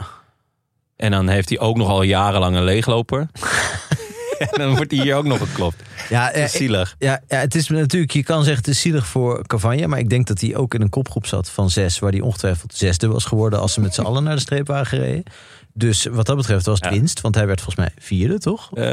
[0.96, 3.18] En dan heeft hij ook nogal jarenlang een leegloper.
[4.38, 5.82] en dan wordt hij hier ook nog geklopt.
[6.08, 6.94] Ja, eh, is zielig.
[6.98, 9.86] Ja, ja, het is natuurlijk, je kan zeggen het is zielig voor Cavagna.
[9.86, 11.98] Maar ik denk dat hij ook in een kopgroep zat van zes.
[11.98, 14.86] Waar hij ongetwijfeld zesde was geworden als ze met z'n allen naar de streep waren
[14.86, 15.24] gereden.
[15.78, 16.96] Dus wat dat betreft was het Ja.
[16.98, 17.20] winst.
[17.20, 18.70] Want hij werd volgens mij vierde, toch?
[18.74, 18.84] Eh,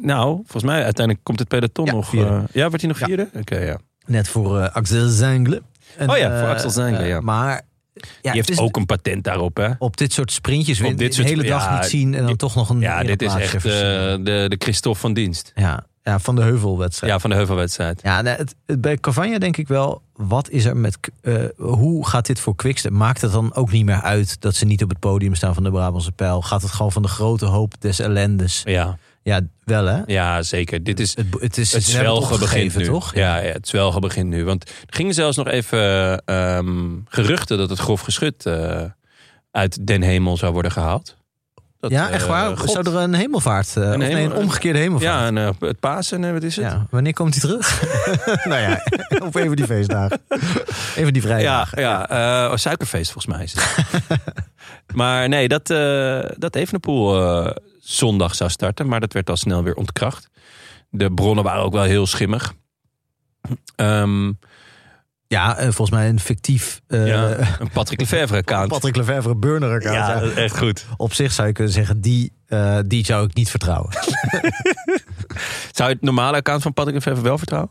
[0.00, 2.14] nou, volgens mij uiteindelijk komt het peloton Ja, nog.
[2.14, 3.28] eh, ja, wordt hij nog vierde?
[3.34, 3.78] Oké, ja.
[4.06, 5.62] Net voor eh, Axel Zengle.
[5.96, 7.20] En, Oh ja, voor Axel Zengle, ja.
[7.20, 7.62] Maar
[7.94, 9.68] ja, het heeft is ook een patent daarop, hè?
[9.78, 12.12] op dit soort sprintjes Op win, dit de soort- hele dag ja, niet zien.
[12.12, 15.12] En dan die- toch nog een Ja, dit is echt eh, de, de Christophe van
[15.12, 15.52] dienst.
[15.54, 17.12] ja, ja, van de heuvelwedstrijd.
[17.12, 18.00] Ja, van de heuvelwedstrijd.
[18.02, 22.26] Ja, het, het- bij Cavagna denk ik wel, wat is er met, eh, hoe gaat
[22.26, 22.92] dit voor Quickstep?
[22.92, 25.62] Maakt het dan ook niet meer uit dat ze niet op het podium staan van
[25.62, 26.42] de Brabantse Pijl?
[26.42, 28.62] Gaat het gewoon van de grote hoop des ellendes?
[28.64, 30.02] Ja, Ja, wel hè?
[30.06, 30.82] ja zeker.
[30.82, 32.84] Dit is Het, het is het zwelgen begint nu.
[32.84, 33.14] toch?
[33.14, 34.44] Ja, ja, het zwelgen begint nu.
[34.44, 38.82] Want er gingen zelfs nog even ehm, geruchten dat het grof geschut eh,
[39.50, 41.16] uit Den Hemel zou worden gehaald.
[41.82, 42.56] Dat, Ja, eh, echt waar?
[42.56, 45.34] God- Zou er een hemelvaart, eh, of nee, een omgekeerde hemelvaart?
[45.34, 46.64] Ja, eh, het Pasen, eh, wat is het?
[46.64, 47.82] Ja, wanneer komt hij terug?
[48.48, 48.82] nou ja,
[49.26, 50.20] op een van die feestdagen.
[50.96, 51.80] Even die Ja, vrijdagen.
[51.80, 52.08] ja.
[52.08, 53.74] eh, oh, suikerfeest volgens mij is het.
[55.00, 58.88] maar nee, dat, eh dat Evenepoel eh zondag zou starten.
[58.88, 60.28] Maar dat werd al snel weer ontkracht.
[60.90, 62.52] De bronnen waren ook wel heel schimmig.
[63.76, 64.32] Ehm,
[65.32, 68.68] Ja, eh, volgens mij een fictief eh ja, een Patrick Lefevre account.
[68.68, 69.96] Patrick Lefevre burner account.
[70.34, 70.86] ja, echt goed.
[70.96, 73.90] Op zich zou je kunnen zeggen, die, eh, die zou ik niet vertrouwen.
[75.72, 77.70] Zou je het normale account van Patrick Lefevre wel vertrouwen?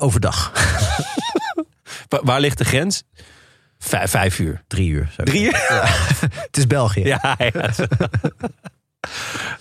[0.00, 0.52] Overdag.
[2.08, 3.02] Wa- waar ligt de grens?
[3.78, 4.62] Vijf, vijf uur.
[4.66, 5.14] Drie uur.
[5.16, 5.60] Drie uur?
[6.30, 7.04] Het is België.
[7.04, 7.70] Ja, ja.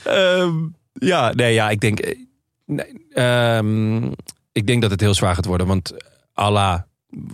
[0.04, 0.54] Ehm,
[0.94, 2.00] ja, nee, ja, ik denk.
[2.00, 2.20] eh,
[2.66, 4.04] Nee, ehm,
[4.52, 5.68] ik denk dat het heel zwaar gaat worden.
[5.68, 5.94] Want
[6.34, 6.82] Allah,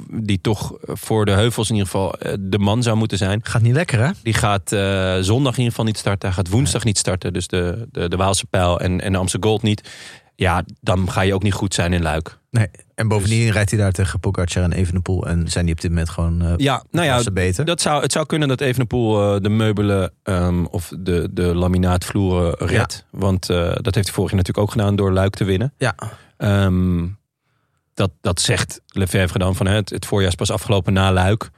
[0.10, 3.40] die toch voor de heuvels in ieder geval eh, de man zou moeten zijn.
[3.44, 4.12] Gaat niet lekker, hè?
[4.24, 6.28] Die gaat eh, zondag in ieder geval niet starten.
[6.28, 7.34] Hij gaat woensdag niet starten.
[7.34, 9.90] Dus de, de, de Waalse Pijl en, en de Amsterdam Gold niet.
[10.36, 12.40] Ja, dan ga je ook niet goed zijn in Luik.
[12.52, 12.68] Nee.
[12.96, 15.28] En bovendien Dus- rijdt hij daar tegen Pogacar en Evenepoel.
[15.28, 17.66] En zijn die op dit moment gewoon eh Ja, nou ja, beter.
[17.66, 23.06] dat zou, het zou kunnen dat Evenepoel de meubelen ehm, of de, de laminaatvloeren redt.
[23.10, 25.74] Want dat heeft hij vorig jaar natuurlijk ook gedaan door Luik te winnen.
[25.78, 25.96] Ja.
[26.38, 27.04] Ehm,
[28.02, 31.50] dat, dat zegt Lefebvre dan van het, het voorjaar is pas afgelopen na Luik.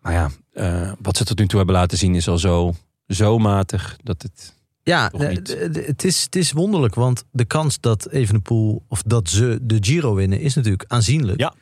[0.00, 2.74] Maar ja, eh, wat ze tot nu toe hebben laten zien is al zo,
[3.08, 5.56] zo matig dat het Ja, eh, niet?
[5.86, 10.14] het is, het is wonderlijk, want de kans dat Evenepoel of dat ze de Giro
[10.14, 11.40] winnen is natuurlijk aanzienlijk.
[11.40, 11.54] Ja.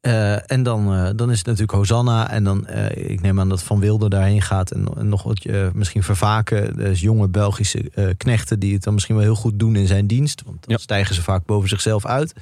[0.00, 0.86] Eh, en dan,
[1.16, 2.30] dan is het natuurlijk Hosanna.
[2.30, 4.70] En dan, ik neem aan dat Van Wilder daarheen gaat.
[4.70, 5.44] En, en nog wat
[5.74, 6.76] misschien vervaken.
[6.76, 10.42] Dus jonge Belgische knechten die het dan misschien wel heel goed doen in zijn dienst.
[10.44, 10.82] Want dan Ja.
[10.82, 12.32] stijgen ze vaak boven zichzelf uit.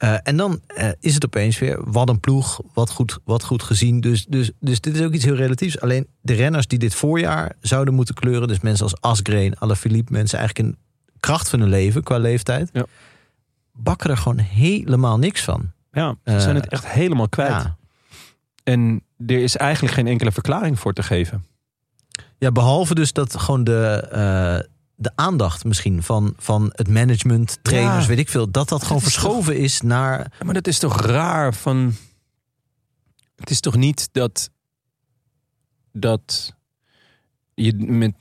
[0.00, 3.62] Eh, en dan eh, is het opeens weer, wat een ploeg, wat goed, wat goed
[3.62, 4.00] gezien.
[4.00, 5.80] Dus, dus, dus dit is ook iets heel relatiefs.
[5.80, 8.48] Alleen de renners die dit voorjaar zouden moeten kleuren...
[8.48, 10.12] dus mensen als Asgreen, Alaphilippe...
[10.12, 10.78] mensen eigenlijk een
[11.20, 12.70] kracht van hun leven qua leeftijd...
[12.72, 12.84] Ja.
[13.72, 15.72] bakken er gewoon helemaal niks van.
[15.92, 17.50] Ja, ze Eh, zijn het echt helemaal kwijt.
[17.50, 17.76] Ja.
[18.64, 21.44] En er is eigenlijk geen enkele verklaring voor te geven.
[22.38, 24.70] Ja, behalve dus dat gewoon de, eh,
[25.02, 28.08] de aandacht misschien van, van het management, trainers, Ja.
[28.08, 30.18] weet ik veel, dat dat gewoon is toch- verschoven is naar.
[30.38, 31.94] Ja, Maar dat is toch raar van...
[33.36, 34.50] Het is toch niet dat...
[35.92, 36.54] Dat,
[37.54, 38.12] je met,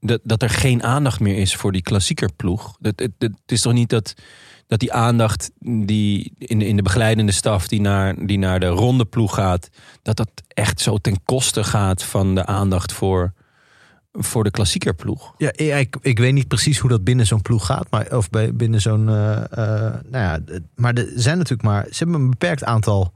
[0.00, 2.76] dat, dat er geen aandacht meer is voor die klassiekerploeg.
[2.78, 4.14] Dat, het, het is toch niet dat,
[4.66, 7.68] dat die aandacht die in, de- in de begeleidende staf...
[7.68, 9.68] Die naar, die naar de ronde ploeg gaat...
[10.02, 13.32] dat dat echt zo ten koste gaat van de aandacht voor,
[14.12, 15.34] voor de klassiekerploeg.
[15.36, 18.54] Ja, ik, ik weet niet precies hoe dat binnen zo'n ploeg gaat, maar of bij,
[18.54, 19.08] binnen zo'n.
[19.08, 20.38] eh, eh, nou ja,
[20.74, 21.86] maar er zijn natuurlijk maar.
[21.90, 23.12] Ze hebben een beperkt aantal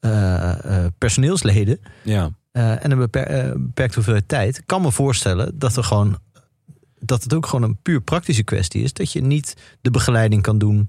[0.00, 4.58] eh, personeelsleden Ja, en een beper, beperkt hoeveelheid tijd.
[4.58, 6.18] Ik kan me voorstellen dat er gewoon.
[7.00, 8.92] Dat het ook gewoon een puur praktische kwestie is.
[8.92, 10.88] Dat je niet de begeleiding kan doen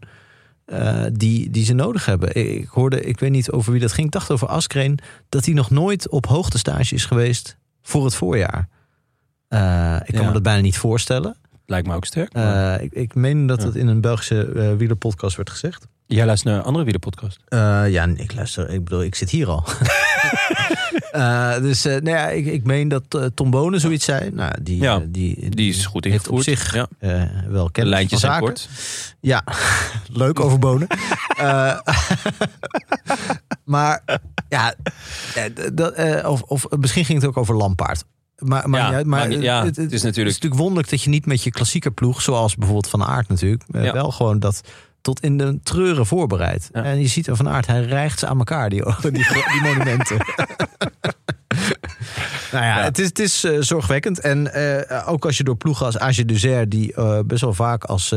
[1.13, 2.35] die, die ze nodig hebben.
[2.35, 4.07] Ik ik hoorde, ik weet niet over wie dat ging.
[4.07, 4.99] Ik dacht over Askreen.
[5.29, 8.69] Dat hij nog nooit op hoogtestage is geweest voor het voorjaar.
[9.49, 10.27] Eh, ik kan Ja.
[10.27, 11.35] me dat bijna niet voorstellen.
[11.65, 12.33] lijkt me ook sterk.
[12.33, 13.65] maar- Eh, ik, ik meen dat Ja.
[13.67, 15.87] het in een Belgische eh wielerpodcast werd gezegd.
[16.05, 17.39] Jij luistert naar een andere wielerpodcast.
[17.93, 18.69] Ja, ik luister.
[18.69, 19.63] Ik bedoel, ik zit hier al.
[21.61, 24.29] Dus nou ja, ik, ik meen dat Tom Bonen zoiets zei.
[24.31, 26.59] Nou, die, Ja, die, Die is goed heeft op ingevoerd.
[26.59, 26.87] zich
[27.49, 28.45] wel kennis lijntjes van zaken.
[28.45, 28.69] kort.
[29.19, 29.43] Ja,
[30.23, 30.87] leuk over Bonen.
[33.65, 34.03] Maar
[34.49, 34.73] ja,
[35.73, 38.03] dat, of, of misschien ging het ook over Lampaard.
[38.39, 41.09] Maar, maar, Ja, maar maar niet- ja, het, het is natuurlijk- natuurlijk wonderlijk dat je
[41.09, 43.93] niet met je klassieke ploeg, zoals bijvoorbeeld Van Aert natuurlijk, eh, Ja.
[43.93, 44.61] wel gewoon dat
[45.01, 46.69] tot in de treuren voorbereidt.
[46.73, 46.83] Ja.
[46.83, 50.17] En je ziet Van Aert, hij rijgt ze aan elkaar, die, die, die monumenten.
[52.51, 54.19] nou ja, het is, het is eh, zorgwekkend.
[54.19, 56.93] En eh, ook als je door ploegen als Age Dessert, die
[57.25, 58.15] best wel vaak als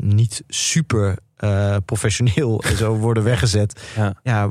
[0.00, 3.80] niet super eh, professioneel zo worden weggezet.
[3.96, 4.14] Ja.
[4.22, 4.50] Ja,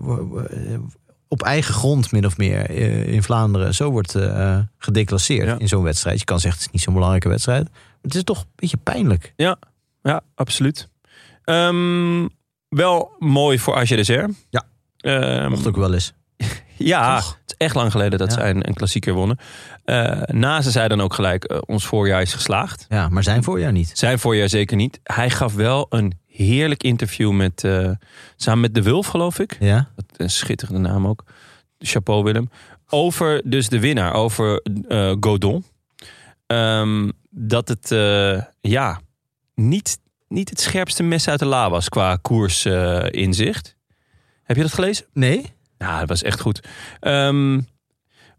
[1.31, 3.75] op eigen grond min of meer eh, in Vlaanderen.
[3.75, 5.55] Zo wordt eh gedeclasseerd Ja.
[5.59, 6.19] in zo'n wedstrijd.
[6.19, 7.63] Je kan zeggen, het is niet zo'n belangrijke wedstrijd.
[7.63, 9.33] Maar het is toch een beetje pijnlijk.
[9.35, 9.57] Ja,
[10.35, 10.87] absoluut.
[11.43, 12.27] Ehm,
[12.69, 14.31] wel mooi voor AG Dessert.
[14.49, 14.63] Ja.
[14.97, 16.13] Ehm, Mocht ook wel eens.
[16.77, 17.37] ja, Toch?
[17.41, 18.33] het is echt lang geleden dat Ja.
[18.35, 19.37] zij een, een klassieker wonnen.
[19.83, 22.85] Eh Naze zei dan ook gelijk, ons voorjaar is geslaagd.
[22.89, 23.91] Ja, maar zijn voorjaar niet.
[23.93, 24.99] Zijn voorjaar zeker niet.
[25.03, 27.91] Hij gaf wel een heerlijk interview met, eh,
[28.35, 29.57] samen met De Wulf, geloof ik.
[29.59, 29.89] Ja?
[30.17, 31.23] Een schitterende naam ook.
[31.79, 32.49] Chapeau Willem.
[32.89, 35.65] Over dus de winnaar, over eh Godon.
[36.47, 39.01] Ehm, dat het eh, ja,
[39.55, 43.75] niet, niet het scherpste mes uit de la was qua koersinzicht.
[44.43, 45.05] Heb je dat gelezen?
[45.13, 45.53] Nee?
[45.77, 46.67] Ja, dat was echt goed.
[46.99, 47.61] Ehm,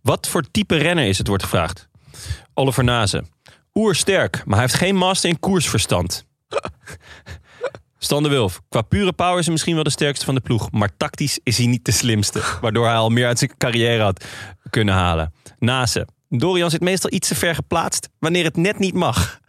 [0.02, 1.88] wat voor type renner is het, wordt gevraagd.
[2.54, 3.28] Oliver Nazen.
[3.74, 6.26] Oersterk, maar hij heeft geen master in koersverstand.
[8.02, 8.60] Stan de Wulf.
[8.68, 10.70] Qua pure power is hij misschien wel de sterkste van de ploeg.
[10.70, 12.40] Maar tactisch is hij niet de slimste.
[12.60, 14.24] Waardoor hij al meer uit zijn carrière had
[14.70, 15.34] kunnen halen.
[15.58, 16.06] Nase.
[16.28, 19.40] Dorian zit meestal iets te ver geplaatst wanneer het net niet mag.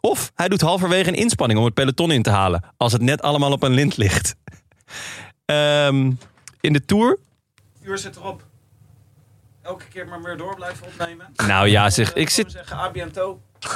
[0.00, 2.64] Of hij doet halverwege een inspanning om het peloton in te halen.
[2.76, 4.34] Als het net allemaal op een lint ligt.
[5.44, 6.12] Ehm,
[6.60, 7.18] in de Tour
[7.82, 8.42] uur zit erop.
[9.62, 11.32] Elke keer maar weer door blijven opnemen.
[11.46, 12.76] Nou ja, zeg, ik zit, zeggen,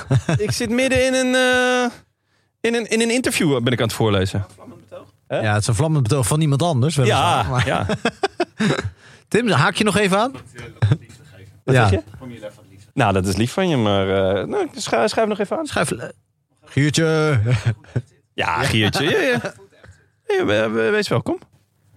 [0.47, 1.91] ik zit midden in een, eh,
[2.67, 4.47] in, een, in een interview, ben ik aan het voorlezen.
[5.27, 5.39] Hè?
[5.41, 6.97] Ja, het is een vlammend betoog van iemand anders.
[6.97, 7.45] weliswaar.
[7.45, 7.87] Ja, Maar- ja.
[9.29, 10.33] Tim, haak je nog even aan?
[10.33, 10.41] Dat
[10.89, 11.53] het liefde geven.
[11.65, 11.89] Wat Ja.
[11.89, 12.05] zeg je?
[12.19, 12.91] Kom je even het liefde.
[12.95, 14.07] Nou, dat is lief van je, maar
[14.39, 15.67] uh, nou, schrijf, schrijf nog even aan.
[15.67, 15.91] Schrijf...
[15.91, 16.09] eh,
[16.65, 17.41] Giertje.
[18.35, 19.05] Ja, Giertje.
[19.05, 19.41] Ja, ja.
[20.27, 21.39] Ja, we- we- wees welkom.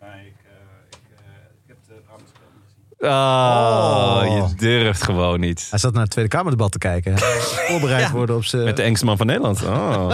[0.01, 1.26] Nee, ik, eh, ik, eh,
[1.63, 2.89] ik heb de Brabantspel niet gezien.
[3.00, 4.47] Oh, Oh.
[4.50, 5.68] je durft gewoon niet.
[5.70, 7.18] Hij zat naar het Tweede Kamerdebat te kijken.
[7.68, 8.12] Voorbereid Ja.
[8.12, 8.64] worden op zijn...
[8.64, 9.64] Met de engste man van Nederland.
[9.64, 10.12] Oh.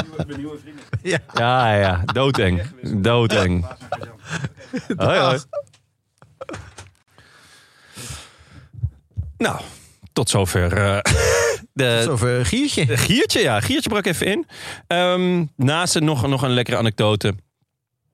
[1.03, 1.17] Ja.
[1.33, 2.61] Ja, ja, doodeng.
[2.81, 3.65] Doodeng.
[4.97, 5.39] Hoi, hoi.
[9.37, 9.59] Nou,
[10.13, 10.97] tot zover eh,
[11.73, 12.97] de, Over Giertje.
[12.97, 13.59] Giertje, ja.
[13.61, 14.47] Giertje brak even in.
[14.87, 17.33] Ehm naast het nog, nog een lekkere anekdote.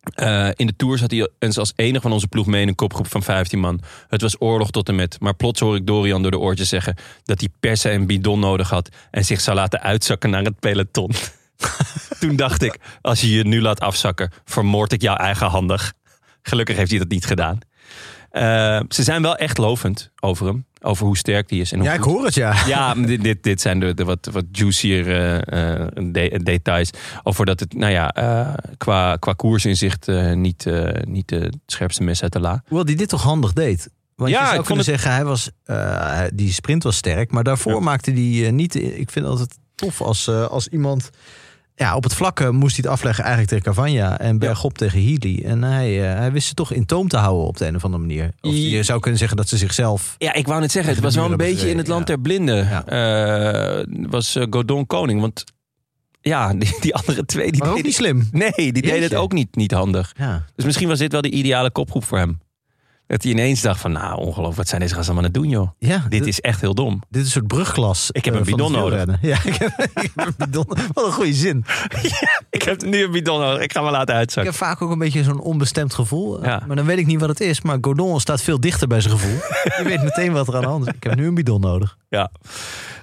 [0.02, 2.76] Eh, in de Tour zat hij eens als enige van onze ploeg mee in een
[2.76, 3.82] kopgroep van 15 man.
[4.08, 5.20] Het was oorlog tot en met.
[5.20, 6.96] Maar plots hoor ik Dorian door de oortjes zeggen...
[7.24, 8.90] dat hij per se een bidon nodig had...
[9.12, 11.12] en zich zou laten uitzakken naar het peloton.
[12.20, 14.32] Toen dacht ik, als je je nu laat afzakken...
[14.46, 15.94] vermoord ik jou eigenhandig.
[16.42, 17.60] Gelukkig heeft hij dat niet gedaan.
[18.32, 20.66] Eh, ze zijn wel echt lovend over hem.
[20.82, 21.72] Over hoe sterk hij is.
[21.72, 22.56] En Ja, ik hoor het, ja.
[22.68, 26.90] ja, dit, dit, dit zijn de, de wat, wat juicier eh, eh, de- details.
[27.24, 28.08] Over dat het, nou ja,
[28.78, 30.66] qua, qua koersinzicht niet,
[31.08, 32.64] niet de scherpste mes uit de la.
[32.68, 33.90] Hoewel die dit toch handig deed.
[34.16, 35.50] Want Ja, je zou ik kunnen zeggen, hij was,
[36.34, 37.32] die sprint was sterk.
[37.32, 37.80] Maar daarvoor Ja.
[37.80, 38.76] maakte hij niet...
[38.76, 41.10] Ik vind het altijd tof als, als iemand...
[41.82, 44.20] Ja, op het vlakke moest hij het afleggen eigenlijk tegen Cavagna.
[44.20, 45.42] En bergop tegen Healy.
[45.46, 47.84] En hij, eh, hij wist ze toch in toom te houden op de een of
[47.84, 48.32] andere manier.
[48.42, 50.16] Of I- je zou kunnen zeggen dat ze zichzelf...
[50.18, 52.44] Ja, ik wou net zeggen, het was wel een beetje in het land hebben der
[52.44, 52.66] blinden.
[52.70, 52.86] Ja.
[53.80, 55.22] Eh, was eh, Godon koning.
[55.22, 55.44] Want
[56.22, 58.30] ja, die, die andere twee, die Maar ook deden niet slim.
[58.32, 60.14] Nee, die deden het ook niet, niet handig.
[60.18, 60.46] Ja.
[60.56, 62.40] Dus misschien was dit wel de ideale kopgroep voor hem.
[63.12, 65.60] Dat hij ineens dacht van, nou ongelooflijk, wat zijn deze gasten allemaal aan het doen
[65.60, 65.70] joh.
[65.80, 67.02] Ja, Dit is echt heel dom.
[67.10, 68.10] Dit is een soort brugklas.
[68.12, 69.06] Ik heb eh, een van bidon nodig.
[69.22, 70.66] Ja, ik heb, ik heb een bidon.
[70.94, 71.66] Wat een goede zin.
[72.50, 74.52] Ik heb nu een bidon nodig, ik ga me laten Ik uitzakken.
[74.54, 76.40] heb vaak ook een beetje zo'n onbestemd gevoel.
[76.40, 76.64] eh, Ja.
[76.68, 77.62] Maar dan weet ik niet wat het is.
[77.62, 79.38] Maar Godon staat veel dichter bij zijn gevoel.
[79.78, 80.94] Je weet meteen wat er aan de hand is.
[80.94, 81.98] Ik heb nu een bidon nodig.
[82.10, 82.32] Ja.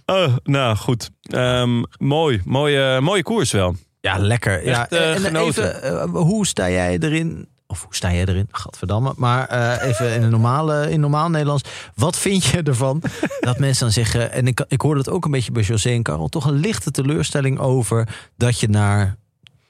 [0.07, 1.11] Oh, nou goed.
[1.23, 2.41] Ehm, mooi.
[2.45, 3.77] Mooie, mooie koers wel.
[4.01, 4.65] Ja, lekker.
[4.67, 5.65] Ja, Echt, eh, en genoten.
[5.77, 7.49] even, eh, hoe sta jij erin?
[7.71, 8.49] Of hoe sta jij erin?
[8.51, 9.13] Gadverdamme.
[9.17, 11.65] Maar eh, even in, een normale, in normaal Nederlands.
[11.95, 13.03] Wat vind je ervan
[13.41, 14.33] dat mensen dan zeggen...
[14.33, 16.29] En ik, ik hoorde het ook een beetje bij José en Karel...
[16.29, 19.17] toch een lichte teleurstelling over dat je naar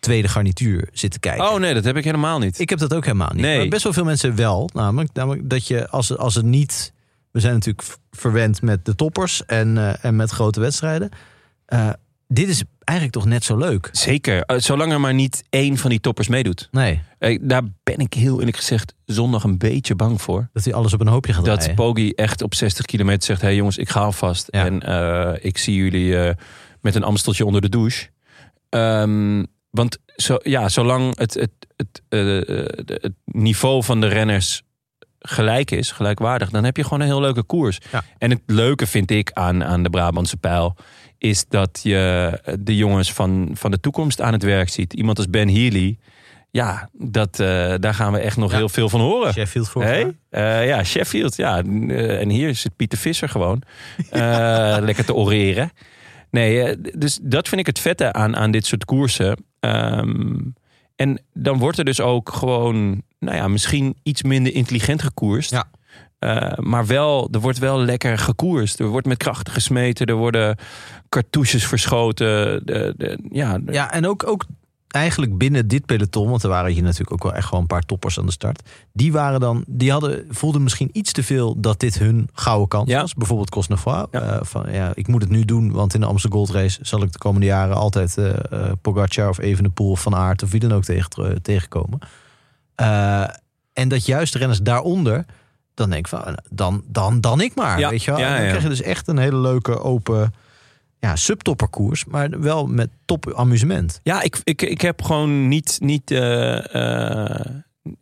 [0.01, 1.51] tweede garnituur zit te kijken.
[1.51, 2.59] Oh nee, dat heb ik helemaal niet.
[2.59, 3.43] Ik heb dat ook helemaal niet.
[3.43, 3.59] Nee.
[3.59, 4.71] Maar best wel veel mensen wel.
[4.73, 6.93] Namelijk, namelijk dat je als, als het niet...
[7.31, 11.11] We zijn natuurlijk verwend met de toppers en, eh, en met grote wedstrijden.
[11.65, 11.91] Eh,
[12.29, 13.89] dit is eigenlijk toch net zo leuk?
[13.93, 14.43] Zeker.
[14.43, 16.69] Eh, zolang er maar niet één van die toppers meedoet.
[16.71, 20.49] Nee, Eh, daar ben ik heel eerlijk gezegd zondag een beetje bang voor.
[20.53, 21.75] dat hij alles op een hoopje gaat Dat draaien.
[21.77, 23.41] Poggi echt op 60 kilometer zegt...
[23.41, 24.49] hé hey jongens, ik ga alvast.
[24.51, 24.65] Ja.
[24.65, 26.35] En eh, ik zie jullie
[26.81, 28.09] met een amsteltje onder de douche.
[28.69, 32.03] Ehm, want zo, ja, zolang het, het, het,
[33.03, 34.63] het niveau van de renners
[35.19, 36.51] gelijk is, gelijkwaardig...
[36.51, 37.79] dan heb je gewoon een heel leuke koers.
[37.93, 38.05] Ja.
[38.19, 40.77] En het leuke vind ik aan, aan de Brabantse pijl...
[41.19, 44.93] is dat je de jongens van, van de toekomst aan het werk ziet.
[44.93, 45.99] Iemand als Ben Healy...
[46.51, 48.57] Ja, dat, eh, daar gaan we echt nog Ja.
[48.57, 49.33] heel veel van horen.
[49.33, 50.17] Sheffield voor Hey?
[50.31, 51.37] Eh, ja, Sheffield.
[51.37, 51.63] Ja.
[51.63, 53.63] Eh, en hier zit Pieter Visser gewoon.
[54.89, 55.71] Lekker te oreren.
[56.31, 59.45] Nee, dus dat vind ik het vette aan, aan dit soort koersen.
[59.61, 60.37] Ehm,
[60.97, 65.51] en dan wordt er dus ook gewoon, nou ja, misschien iets minder intelligent gekoerst.
[65.51, 65.71] Ja.
[66.19, 68.81] Eh, maar wel, er wordt wel lekker gekoerst.
[68.81, 70.07] Er wordt met krachten gesmeten.
[70.07, 70.57] Er worden
[71.09, 72.27] cartouches verschoten.
[72.67, 74.45] De, de, ja, de- Ja, en ook, ook
[74.89, 77.83] eigenlijk binnen dit peloton, want er waren hier natuurlijk ook wel echt gewoon een paar
[77.87, 78.63] toppers aan de start.
[78.93, 82.89] Die waren dan, die hadden, voelden misschien iets te veel dat dit hun gouden kans
[82.91, 83.01] Ja.
[83.01, 83.15] was.
[83.15, 84.07] Bijvoorbeeld Cosnefroid.
[84.11, 84.21] Ja.
[84.21, 87.03] Eh, van ja, ik moet het nu doen, want in de Amsterdam Gold Race zal
[87.03, 88.33] ik de komende jaren altijd eh,
[88.83, 91.99] Pogacar of Evenepoel of Van Aert of wie dan ook tegen, tegenkomen.
[93.73, 95.25] En dat juist de renners daaronder,
[95.79, 97.79] dan denk ik van, dan, dan, dan ik maar.
[97.79, 97.91] Ja.
[97.91, 98.21] Weet je wel?
[98.21, 98.47] Ja, dan ja.
[98.49, 100.33] krijg je dus echt een hele leuke open
[101.01, 104.01] ja, subtopperkoers, maar wel met top amusement.
[104.03, 106.75] Ja, ik, ik, ik heb gewoon niet, niet, eh,
[107.31, 107.47] eh,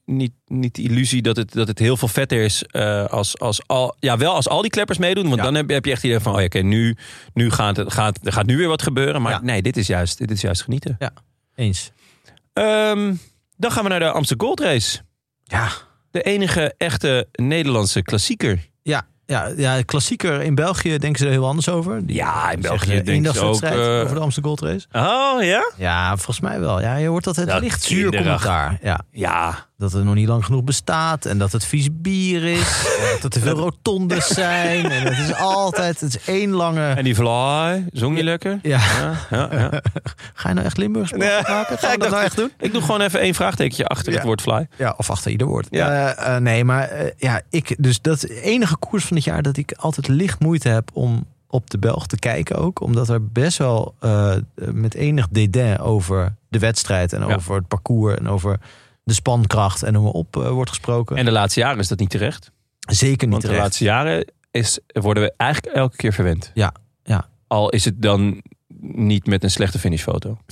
[0.05, 3.61] niet, niet de illusie dat het, dat het heel veel vetter is eh, als, als
[3.66, 5.24] al, ja, wel als al die kleppers meedoen.
[5.24, 5.43] Want Ja.
[5.43, 6.97] dan heb, je- heb je echt idee van, oh ja, oké, nu,
[7.35, 9.22] nu gaat het, gaat, er gaat nu weer wat gebeuren.
[9.22, 9.41] Maar Ja.
[9.43, 10.99] nee, dit is juist, dit is juist genieten.
[11.55, 11.93] Eens.
[12.53, 13.14] Ehm,
[13.57, 14.99] dan gaan we naar de Amsterdam Gold Race.
[15.45, 15.68] Ja,
[16.16, 18.68] De enige echte Nederlandse klassieker.
[18.82, 22.02] ja, ja, ja, klassieker in België denken ze er heel anders over.
[22.06, 23.60] Ja, in België denken ze ook...
[23.60, 23.70] eh,
[24.02, 24.86] over de Amsterdam Gold Race.
[24.92, 25.72] oh ja?
[25.76, 26.80] Ja, volgens mij wel.
[26.80, 28.78] Ja, je hoort Dat licht zuur commentaar.
[28.82, 32.85] Ja, Ja, dat het nog niet lang genoeg bestaat en dat het vies bier is.
[33.01, 34.91] en dat er te veel rotondes zijn.
[34.91, 36.89] En het is altijd, het is één lange...
[36.89, 38.59] en die Vlaai, zong je lekker?
[38.62, 39.70] Ja, Ja, ja, ja.
[40.35, 41.43] ga je nou echt Limburgs Nee.
[41.43, 41.79] maken?
[41.81, 42.53] We Ik dat nou echt doen?
[42.59, 44.68] Ik doe gewoon even één vraagtekentje achter het woord fly.
[44.77, 45.66] Ja, of achter ieder woord.
[45.70, 46.14] Ja.
[46.14, 49.24] Eh, eh, nee, maar eh, ja, ik, dus dat is de enige koers van het
[49.24, 52.81] jaar dat ik altijd licht moeite heb om op de Belg te kijken ook.
[52.81, 53.95] Omdat er best wel
[54.55, 58.59] met enig dédain over de wedstrijd en over het parcours en over
[59.07, 61.16] de spankracht en hoe maar op eh, wordt gesproken.
[61.16, 62.50] En de laatste jaren is dat niet terecht.
[62.78, 66.50] Zeker niet Want de laatste jaren is, worden we eigenlijk elke keer verwend.
[66.54, 66.72] Ja,
[67.04, 67.28] ja.
[67.46, 68.42] Al is het dan
[68.78, 70.38] niet met een slechte finishfoto.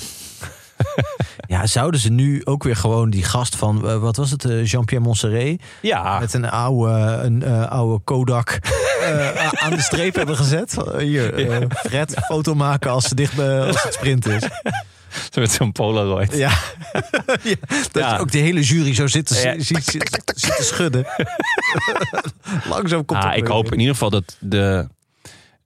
[1.47, 4.65] Ja, zouden ze nu ook weer gewoon die gast van, eh, wat was het, eh,
[4.67, 6.93] Jean-Pierre Montserrat, Ja, met een oude,
[7.23, 8.59] een, oude Kodak
[9.65, 10.77] aan de streep hebben gezet?
[10.99, 11.35] Hier,
[11.87, 14.43] Fred, foto maken als, ze dicht bij, als het sprint is.
[15.31, 16.37] Zo met zo'n Polaroid.
[16.37, 16.51] Ja.
[17.43, 18.19] ja dat Ja.
[18.19, 19.55] ook de hele jury zo zit te, Ja.
[19.63, 21.07] ziet, zit, zit te schudden.
[22.69, 23.79] Langzaam komt Ah, ik hoop in.
[23.79, 24.89] ieder geval dat de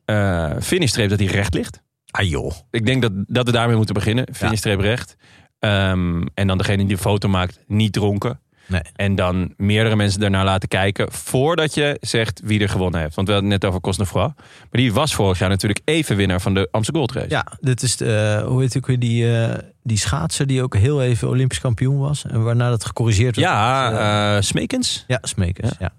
[0.05, 1.81] eh finishstreep dat die recht ligt.
[2.11, 2.53] Ah joh.
[2.71, 4.27] Ik denk dat, dat we daarmee moeten beginnen.
[4.35, 5.17] Finishstreep recht.
[5.59, 8.41] Ehm, en dan degene die de foto maakt, niet dronken.
[8.69, 8.83] Nee.
[8.95, 13.15] En dan meerdere mensen daarnaar laten kijken voordat je zegt wie er gewonnen heeft.
[13.15, 14.33] Want we hadden het net over Cosnefroid.
[14.37, 17.35] Maar die was vorig jaar natuurlijk even winnaar van de Amsterdam Gold Race.
[17.35, 21.03] Ja, dit is de, hoe heet ook weer die, eh, die schaatser die ook heel
[21.03, 22.25] even Olympisch kampioen was.
[22.25, 23.49] En waarna dat gecorrigeerd werd.
[23.49, 25.05] Ja, eh, eh, Smekens.
[25.07, 25.71] ja Smekers.
[25.79, 25.93] Ja.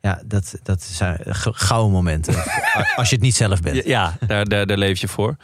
[0.00, 2.34] Ja, dat, dat zijn gouden momenten.
[2.96, 3.84] Als je het niet zelf bent.
[3.84, 5.36] Ja, daar, daar, daar leef je voor.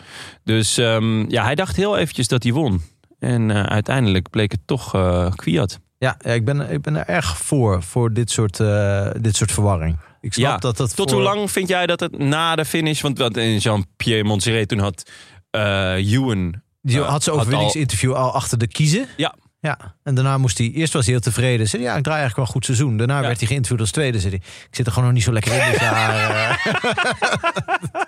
[0.44, 2.82] Dus ehm, ja, hij dacht heel eventjes dat hij won.
[3.18, 5.80] En eh, uiteindelijk bleek het toch eh Kwiat.
[5.98, 9.98] Ja, ik, ben, ik ben er erg voor, voor dit soort, eh, dit soort verwarring.
[10.20, 12.64] Ik snap Ja, dat dat Tot voor- hoe lang vind jij dat het na de
[12.64, 13.00] finish...
[13.00, 15.10] Want wat in Jean-Pierre Montserrat toen had
[15.50, 16.54] eh Ewan...
[16.82, 19.06] Die eh, had al- overwinningsinterview al achter de kiezen.
[19.16, 19.34] Ja.
[19.60, 21.68] Ja, en daarna moest hij, eerst was hij heel tevreden.
[21.68, 22.96] Zei ja, ik draai eigenlijk wel een goed seizoen.
[22.96, 23.26] Daarna Ja.
[23.26, 24.20] werd hij geïnterviewd als tweede.
[24.20, 26.20] Zei hij, ik zit er gewoon nog niet zo lekker in dit jaar.
[26.20, 26.56] eh.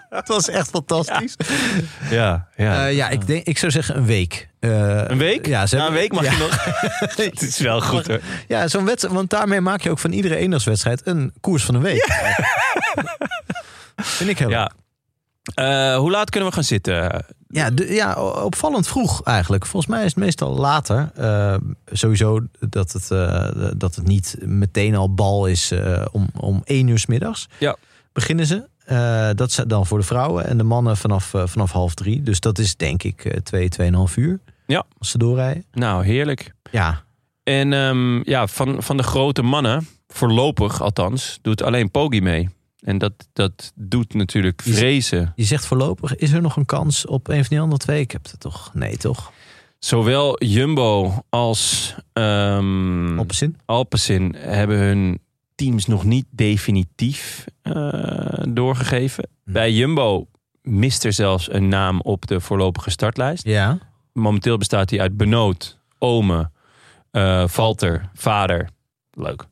[0.18, 1.36] Het was echt fantastisch.
[2.10, 2.74] Ja, ja.
[2.74, 4.48] Ja, ja ik, denk, ik zou zeggen een week.
[4.60, 5.46] Eh, een week?
[5.46, 6.30] Ja, ze Na een week mag ja.
[6.32, 6.64] je nog.
[7.26, 8.20] Het is wel goed hoor.
[8.48, 11.82] Ja, zo'n wedstrijd, want daarmee maak je ook van iedere eendagswedstrijd een koers van een
[11.82, 12.08] week.
[13.96, 14.70] Vind ik heel Ja.
[15.54, 17.24] Eh, hoe laat kunnen we gaan zitten?
[17.48, 19.66] Ja, de, ja, opvallend vroeg eigenlijk.
[19.66, 21.10] Volgens mij is het meestal later.
[21.14, 21.56] Eh,
[21.92, 25.72] sowieso dat het, eh, dat het niet meteen al bal is
[26.12, 27.48] om, om één uur 's middags.
[27.58, 27.76] Ja.
[28.12, 28.68] Beginnen ze.
[29.34, 32.22] Dat is dan voor de vrouwen en de mannen vanaf, vanaf half drie.
[32.22, 34.40] Dus dat is denk ik twee, tweeënhalf uur.
[34.66, 34.84] Ja.
[34.98, 35.64] Als ze doorrijden.
[35.72, 36.54] Nou, heerlijk.
[36.70, 37.02] Ja,
[37.42, 42.48] En ehm, ja, van, van de grote mannen, voorlopig althans, doet alleen Poggi mee.
[42.80, 45.32] En dat, dat doet natuurlijk vrezen.
[45.36, 48.00] je zegt voorlopig, is er nog een kans op een van die andere twee?
[48.00, 48.70] Ik heb het toch?
[48.74, 49.32] Nee, toch?
[49.78, 51.94] Zowel Jumbo als?
[53.64, 55.20] Alpecin hebben hun
[55.54, 59.28] teams nog niet definitief eh, doorgegeven.
[59.44, 59.52] Hm.
[59.52, 60.26] Bij Jumbo
[60.62, 63.44] mist er zelfs een naam op de voorlopige startlijst.
[63.44, 63.78] Ja.
[64.12, 66.50] Momenteel bestaat die uit Benoot, Ome,
[67.10, 68.68] eh Valter, Vader,
[69.10, 69.44] leuk,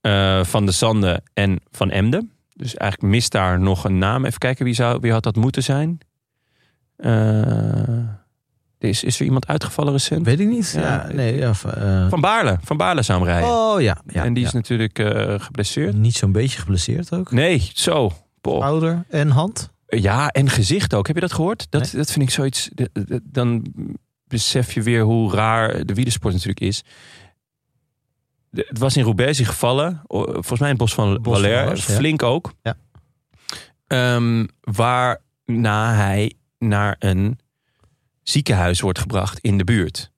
[0.00, 2.32] eh, Van de Sande en Van Emden.
[2.58, 4.24] Dus eigenlijk mist daar nog een naam.
[4.24, 5.98] Even kijken, wie, zou, wie had dat moeten zijn?
[6.96, 7.98] Eh,
[8.78, 10.24] is, is er iemand uitgevallen recent?
[10.26, 10.72] Weet ik niet.
[10.76, 12.58] Ja, Ja, nee, ja, eh, Van Baarle.
[12.62, 13.48] Van Baarle zou hem rijden.
[13.50, 13.96] oh ja.
[14.06, 15.96] ja en die is natuurlijk eh, geblesseerd.
[15.96, 17.30] niet zo'n beetje geblesseerd ook.
[17.30, 18.12] Nee, zo.
[18.40, 18.64] Boah.
[18.64, 19.70] Ouder en hand.
[19.86, 21.06] Ja, en gezicht ook.
[21.06, 21.66] Heb je dat gehoord?
[21.70, 22.70] Dat, dat vind ik zoiets.
[23.22, 23.66] Dan
[24.26, 26.82] besef je weer hoe raar de wielersport natuurlijk is.
[28.50, 30.02] De- Het was in Roubaix gevallen.
[30.06, 31.68] Volgens mij in het bos van Bos van Valère.
[31.70, 31.76] Ja.
[31.76, 32.52] Flink ook.
[32.62, 32.76] Ja.
[33.86, 37.38] Ehm, waarna hij naar een
[38.22, 40.10] ziekenhuis wordt gebracht in de buurt.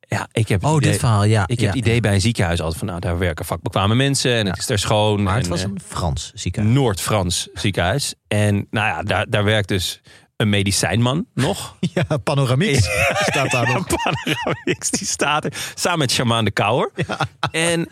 [0.00, 1.42] Ja, ik heb Oh, idee, dit verhaal, ja.
[1.46, 1.64] ik ja.
[1.66, 2.86] heb het idee bij een ziekenhuis altijd van...
[2.88, 5.22] nou, daar werken vakbekwame mensen en het is daar schoon.
[5.22, 6.74] Maar het en, was eh, een Frans ziekenhuis.
[6.74, 8.14] Noord-Frans ziekenhuis.
[8.28, 10.00] En nou ja, daar, daar werkt dus
[10.40, 11.76] een medicijnman nog.
[11.94, 12.76] Ja, panoramiek
[13.14, 13.86] staat daar nog.
[14.02, 16.90] Panoramix, die staat er samen met Shaman de Kouwer.
[17.50, 17.88] En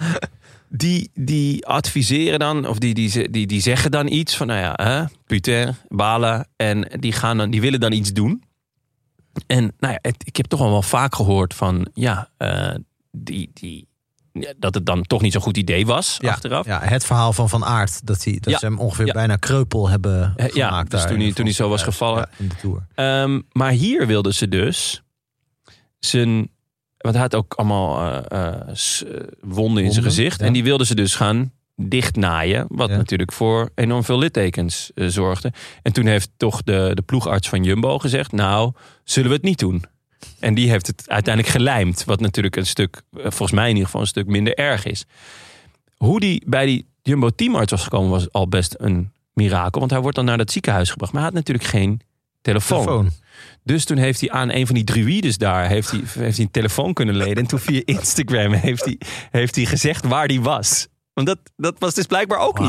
[0.68, 4.72] die, die adviseren dan, of die, die, die, die zeggen dan iets van, nou ja,
[4.84, 6.48] hè, putain, balen.
[6.56, 8.42] En die, gaan dan, die willen dan iets doen.
[9.46, 12.74] En nou ja, het- ik heb toch al wel vaak gehoord van, ja, eh,
[13.10, 13.87] die, die, ja,
[14.58, 16.66] dat het dan toch niet zo'n goed idee was Ja, achteraf.
[16.66, 18.06] Ja, het verhaal van Van Aert.
[18.06, 18.58] Dat, hij, dat Ja.
[18.58, 19.12] ze hem ongeveer Ja.
[19.12, 20.90] bijna kreupel hebben Eh, ja, gemaakt.
[20.90, 22.18] dus daar toen hij- toen hij zo was gevallen.
[22.18, 22.86] Ja, in de Tour.
[22.94, 25.02] Ehm, maar hier wilden ze dus
[25.98, 26.48] zijn.
[26.98, 28.60] Want hij had ook allemaal eh, eh,
[29.40, 30.40] wonden in zijn gezicht.
[30.40, 30.46] ja.
[30.46, 32.64] En die wilden ze dus gaan dichtnaaien.
[32.68, 32.96] Wat Ja.
[32.96, 35.52] natuurlijk voor enorm veel littekens zorgde.
[35.82, 38.72] En toen heeft toch de, de ploegarts van Jumbo gezegd: Nou,
[39.04, 39.84] zullen we het niet doen?
[40.38, 42.04] En die heeft het uiteindelijk gelijmd.
[42.04, 45.04] Wat natuurlijk een stuk, eh, volgens mij in ieder geval, een stuk minder erg is.
[45.96, 49.78] Hoe die bij die Jumbo teamarts was gekomen, was al best een mirakel.
[49.80, 51.12] Want hij wordt dan naar dat ziekenhuis gebracht.
[51.12, 52.00] Maar hij had natuurlijk geen
[52.42, 52.84] telefoon.
[52.84, 53.10] Telefoon.
[53.62, 56.50] Dus toen heeft hij aan een van die druides daar heeft hij, heeft hij een
[56.50, 57.36] telefoon kunnen lenen.
[57.36, 58.98] En toen via Instagram heeft hij,
[59.30, 60.86] heeft hij gezegd waar die was.
[61.12, 62.68] Want dat, dat was dus blijkbaar ook niet.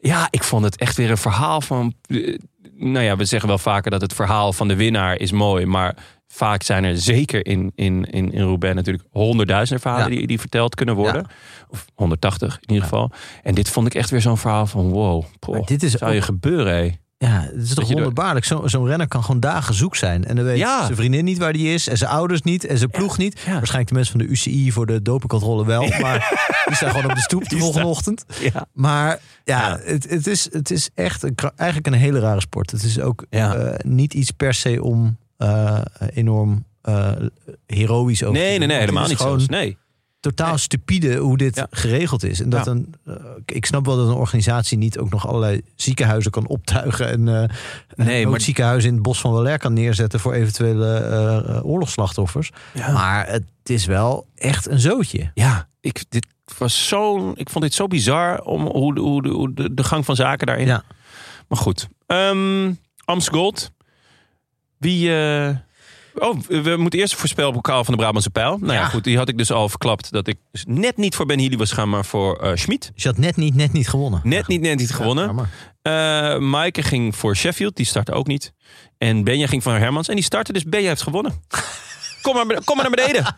[0.00, 1.94] Ja, ik vond het echt weer een verhaal van.
[2.06, 2.38] eh,
[2.76, 5.66] Nou ja, we zeggen wel vaker dat het verhaal van de winnaar is mooi.
[5.66, 5.96] Maar
[6.34, 10.16] vaak zijn er zeker in, in, in, in Roubaix natuurlijk honderdduizenden verhalen Ja.
[10.18, 11.26] die, die verteld kunnen worden.
[11.68, 13.10] Of 180 in ieder geval.
[13.42, 15.24] En dit vond ik echt weer zo'n verhaal van wow.
[15.38, 16.90] poh, dit is zou je gebeuren, hé.
[17.18, 18.44] Ja, het is toch wonderbaarlijk.
[18.44, 20.24] Zo- Zo'n renner kan gewoon dagen zoek zijn.
[20.24, 20.82] En dan weet Ja.
[20.84, 21.88] zijn vriendin niet waar die is.
[21.88, 22.64] En zijn ouders niet.
[22.66, 23.40] En zijn ploeg niet.
[23.46, 23.52] ja.
[23.52, 25.88] Waarschijnlijk de mensen van de UCI voor de dopingcontrole wel.
[26.00, 26.28] Maar
[26.66, 28.24] die staan gewoon op de stoep de volgende ochtend.
[28.52, 28.66] Ja.
[28.72, 29.78] Maar ja.
[29.82, 32.70] Het, het, is, het is echt een, eigenlijk een hele rare sport.
[32.70, 33.54] Het is ook Ja.
[33.54, 35.18] eh, niet iets per se om
[36.14, 37.12] enorm eh,
[37.66, 38.38] heroïs over.
[38.40, 39.46] Nee, nee, nee, helemaal niet gewoon zo.
[39.50, 39.76] Nee.
[40.20, 41.66] totaal stupide hoe dit Ja.
[41.70, 42.40] geregeld is.
[42.40, 42.70] En dat Ja.
[42.70, 43.14] een, eh,
[43.46, 47.08] ik snap wel dat een organisatie niet ook nog allerlei ziekenhuizen kan optuigen.
[47.08, 47.48] En eh
[48.06, 51.64] Nee, een maar- ziekenhuis in het bos van Waller kan neerzetten voor eventuele eh, eh,
[51.64, 52.50] oorlogsslachtoffers.
[52.74, 52.92] Ja.
[52.92, 55.30] Maar het is wel echt een zootje.
[55.34, 56.26] Ja, ik, dit
[56.58, 59.84] was zo, ik vond dit zo bizar om hoe, de- hoe, de, hoe de, de
[59.84, 60.66] gang van zaken daarin.
[60.66, 60.82] Ja.
[61.48, 61.88] Maar goed.
[62.06, 62.72] Ehm
[63.04, 63.70] Amst Gold.
[64.82, 65.16] Wie.
[65.16, 65.56] eh,
[66.14, 68.58] Oh, we moeten eerst voorspelbokaal van de Brabantse Pijl.
[68.60, 68.78] Nou ja.
[68.80, 68.84] Ja.
[68.88, 71.56] goed, die had ik dus al verklapt dat ik dus net niet voor Ben Healy
[71.56, 72.90] was gaan, maar voor eh Schmid.
[72.94, 74.20] Dus je had net niet, net niet gewonnen.
[74.24, 75.24] Net niet, net niet Ja, gewonnen.
[75.26, 75.48] jammer.
[75.82, 78.52] Eh Maaike ging voor Sheffield, die startte ook niet.
[78.98, 81.32] En Benja ging voor Hermans en die startte, dus Benja heeft gewonnen.
[82.22, 83.26] Kom maar, kom maar naar beneden.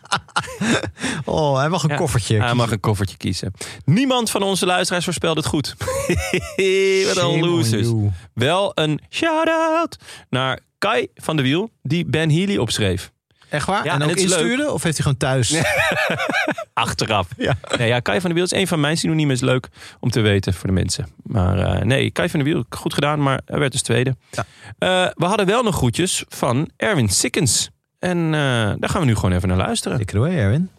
[1.25, 1.95] Oh, hij mag een Ja.
[1.95, 2.41] koffertje.
[2.41, 3.53] Hij mag een koffertje kiezen.
[3.85, 5.75] Niemand van onze luisteraars voorspelde het goed.
[7.13, 7.87] Wat een losers.
[8.33, 9.97] Wel een shout-out
[10.29, 13.11] naar Kai van der Wiel, die Ben Healy opschreef.
[13.49, 13.85] Echt waar?
[13.85, 14.71] Ja, en en ook instuurde?
[14.71, 15.55] Of heeft hij gewoon thuis?
[16.73, 17.27] Achteraf.
[17.37, 17.57] Ja.
[17.77, 19.35] Nee, ja, Kai van der Wiel is een van mijn synoniemen.
[19.35, 19.67] Is leuk
[19.99, 21.07] om te weten voor de mensen.
[21.23, 24.15] Maar eh, nee, Kai van der Wiel, goed gedaan, maar hij werd dus tweede.
[24.31, 24.45] Ja.
[24.77, 27.69] Eh, we hadden wel nog groetjes van Erwin Sikkens.
[28.05, 29.99] En eh, daar gaan we nu gewoon even naar luisteren.
[29.99, 30.69] It away, Erwin.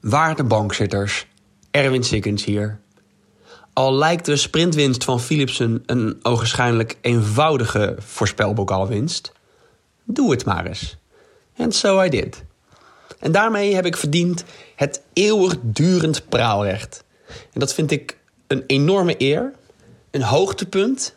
[0.00, 1.26] Waarde bankzitters,
[1.70, 2.80] Erwin Sikkens hier.
[3.72, 9.32] Al lijkt de sprintwinst van Philipsen een ogenschijnlijk eenvoudige voorspelbokaalwinst,
[10.04, 10.96] doe het maar eens.
[11.56, 12.44] En so I did.
[13.18, 14.44] En daarmee heb ik verdiend
[14.76, 17.04] het eeuwigdurend praalrecht.
[17.26, 19.52] En dat vind ik een enorme eer,
[20.10, 21.14] een hoogtepunt.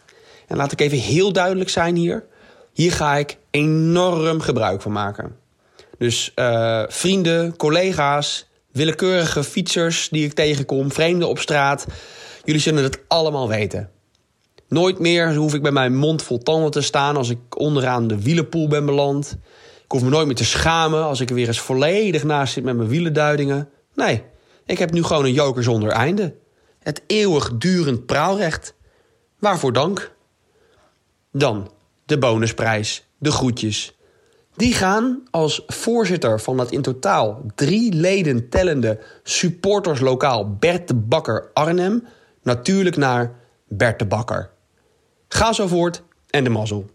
[0.48, 2.26] En laat ik even heel duidelijk zijn hier.
[2.74, 5.36] Hier ga ik enorm gebruik van maken.
[5.98, 11.86] Dus eh, vrienden, collega's, willekeurige fietsers die ik tegenkom, vreemden op straat.
[12.44, 13.90] Jullie zullen het allemaal weten.
[14.68, 18.22] Nooit meer hoef ik bij mijn mond vol tanden te staan als ik onderaan de
[18.22, 19.38] wielenpoel ben beland.
[19.84, 22.64] Ik hoef me nooit meer te schamen als ik er weer eens volledig naast zit
[22.64, 23.70] met mijn wielenduidingen.
[23.96, 24.24] Nee,
[24.66, 26.36] ik heb nu gewoon een joker zonder einde.
[26.80, 28.74] Het eeuwigdurend praalrecht.
[29.40, 30.12] Waarvoor dank.
[31.32, 31.72] Dan
[32.06, 33.96] de bonusprijs, de groetjes.
[34.56, 41.50] Die gaan als voorzitter van het in totaal drie leden tellende supporterslokaal Bert de Bakker
[41.54, 42.04] Arnhem
[42.44, 43.32] natuurlijk naar
[43.68, 44.50] Bert de Bakker.
[45.28, 46.90] Ga zo voort en de mazzel.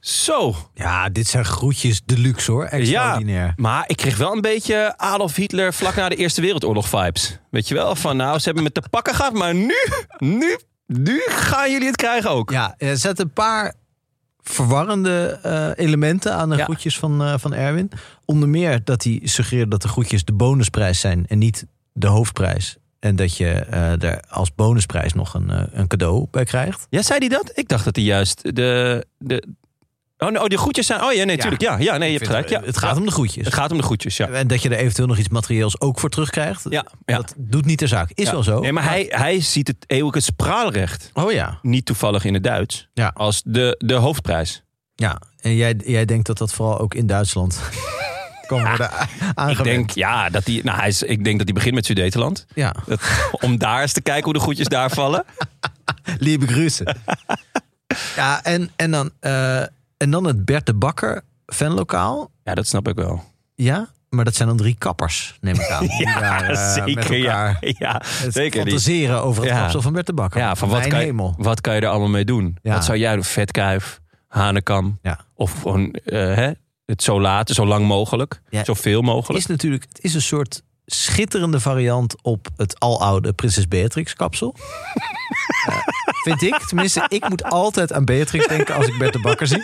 [0.00, 2.64] Zo, Ja, dit zijn groetjes deluxe hoor.
[2.64, 3.46] Extraordinair.
[3.46, 7.38] Ja, maar ik kreeg wel een beetje Adolf Hitler vlak na de Eerste Wereldoorlog vibes.
[7.50, 7.94] Weet je wel?
[7.94, 9.74] Van nou, ze hebben me te pakken gehad, maar nu,
[10.18, 12.50] nu, nu gaan jullie het krijgen ook.
[12.50, 13.74] Ja, er zitten een paar
[14.48, 16.64] verwarrende eh, elementen aan de Ja.
[16.64, 17.90] groetjes van, eh, van Erwin.
[18.24, 22.76] Onder meer dat hij suggereert dat de groetjes de bonusprijs zijn en niet de hoofdprijs.
[22.98, 26.86] En dat je eh, er als bonusprijs nog een, een cadeau bij krijgt.
[26.90, 27.50] Ja, zei hij dat?
[27.54, 29.06] Ik dacht dat hij juist de...
[29.18, 29.44] de
[30.18, 31.02] oh, nee, oh, die groetjes zijn...
[31.02, 31.62] Oh ja, nee, natuurlijk.
[31.62, 32.48] Ja, ja, nee, je hebt gelijk.
[32.48, 33.44] Ja, Het gaat om de groetjes.
[33.44, 34.28] Het gaat om de groetjes, ja.
[34.28, 36.62] En dat je er eventueel nog iets materieels ook voor terugkrijgt.
[36.68, 37.16] Ja, ja.
[37.16, 38.10] Dat doet niet de zaak.
[38.14, 38.30] Is Ja.
[38.32, 38.60] wel zo.
[38.60, 41.58] Nee, maar hij, hij ziet het eeuwige spraalrecht, Oh ja.
[41.62, 43.10] niet toevallig in het Duits, Ja.
[43.14, 44.62] als de, de hoofdprijs.
[44.94, 45.20] ja.
[45.38, 47.60] En jij, jij denkt dat dat vooral ook in Duitsland
[48.46, 49.58] kan worden a- aangewend.
[49.58, 52.46] Ik denk, ja, dat hij, nou, hij is, ik denk dat hij begint met Sudetenland.
[52.54, 52.74] Ja.
[52.86, 53.00] Dat,
[53.30, 55.24] om daar eens te kijken hoe de groetjes daar vallen.
[56.18, 56.96] Lieve groeten.
[58.16, 59.62] ja, en, en, dan, eh,
[59.98, 62.30] en dan het Bert de Bakker fanlokaal.
[62.44, 63.24] Ja, dat snap ik wel.
[63.54, 65.86] Ja, maar dat zijn dan drie kappers, neem ik aan.
[65.96, 67.16] die daar, met zeker.
[67.16, 68.50] Ja, ja het zeker.
[68.64, 69.60] Die, fantaseren over het Ja.
[69.60, 70.40] kapsel van Bert de Bakker.
[70.40, 72.56] ja, van wat kan, je, wat kan je er allemaal mee doen?
[72.62, 72.72] Ja.
[72.74, 73.24] Wat zou jij doen?
[73.24, 75.20] Vetkuif, hanekam Ja.
[75.34, 76.50] of gewoon eh, hè,
[76.84, 78.64] het zo laat, zo lang mogelijk, Ja.
[78.64, 79.38] zoveel mogelijk.
[79.40, 84.54] is natuurlijk, het is een soort schitterende variant op het aloude Prinses Beatrix kapsel.
[86.22, 86.54] Vind ik.
[86.66, 89.62] Tenminste, ik moet altijd aan Beatrix denken als ik Bert de Bakker zie.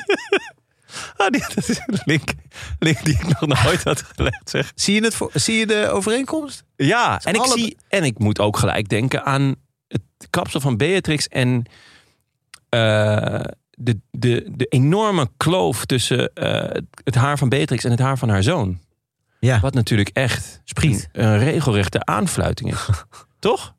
[1.17, 2.33] Ah, die- dat is een link,
[2.79, 4.51] link die ik nog nooit had gelegd.
[4.51, 4.73] Zeg.
[4.75, 6.65] Zie je, het voor, zie je de overeenkomst?
[6.77, 9.55] Ja, en ik, zie, en ik moet ook gelijk denken aan
[9.89, 11.65] het kapsel van Beatrix en
[12.69, 13.41] eh,
[13.71, 18.19] de, de, de enorme kloof tussen eh, het- het haar van Beatrix en het haar
[18.19, 18.81] van haar zoon.
[19.41, 21.09] Ja, Wat natuurlijk echt Spriet.
[21.13, 22.89] een, een regelrechte aanfluiting is.
[23.39, 23.75] Toch?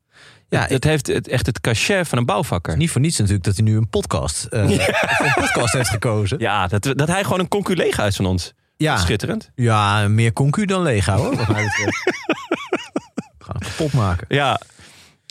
[0.48, 2.76] Ja, het heeft het, echt het cachet van een bouwvakker.
[2.76, 4.70] Niet voor niets natuurlijk dat hij nu een podcast, eh,
[5.26, 6.38] een podcast heeft gekozen.
[6.38, 8.52] Ja, dat, dat hij gewoon een conculega is van ons.
[8.76, 9.50] Ja, Schitterend.
[9.54, 11.36] ja meer concu dan Lega hoor.
[11.36, 12.04] Wat mij betreft.
[13.38, 14.26] We gaan het kapot maken.
[14.28, 14.60] Ja.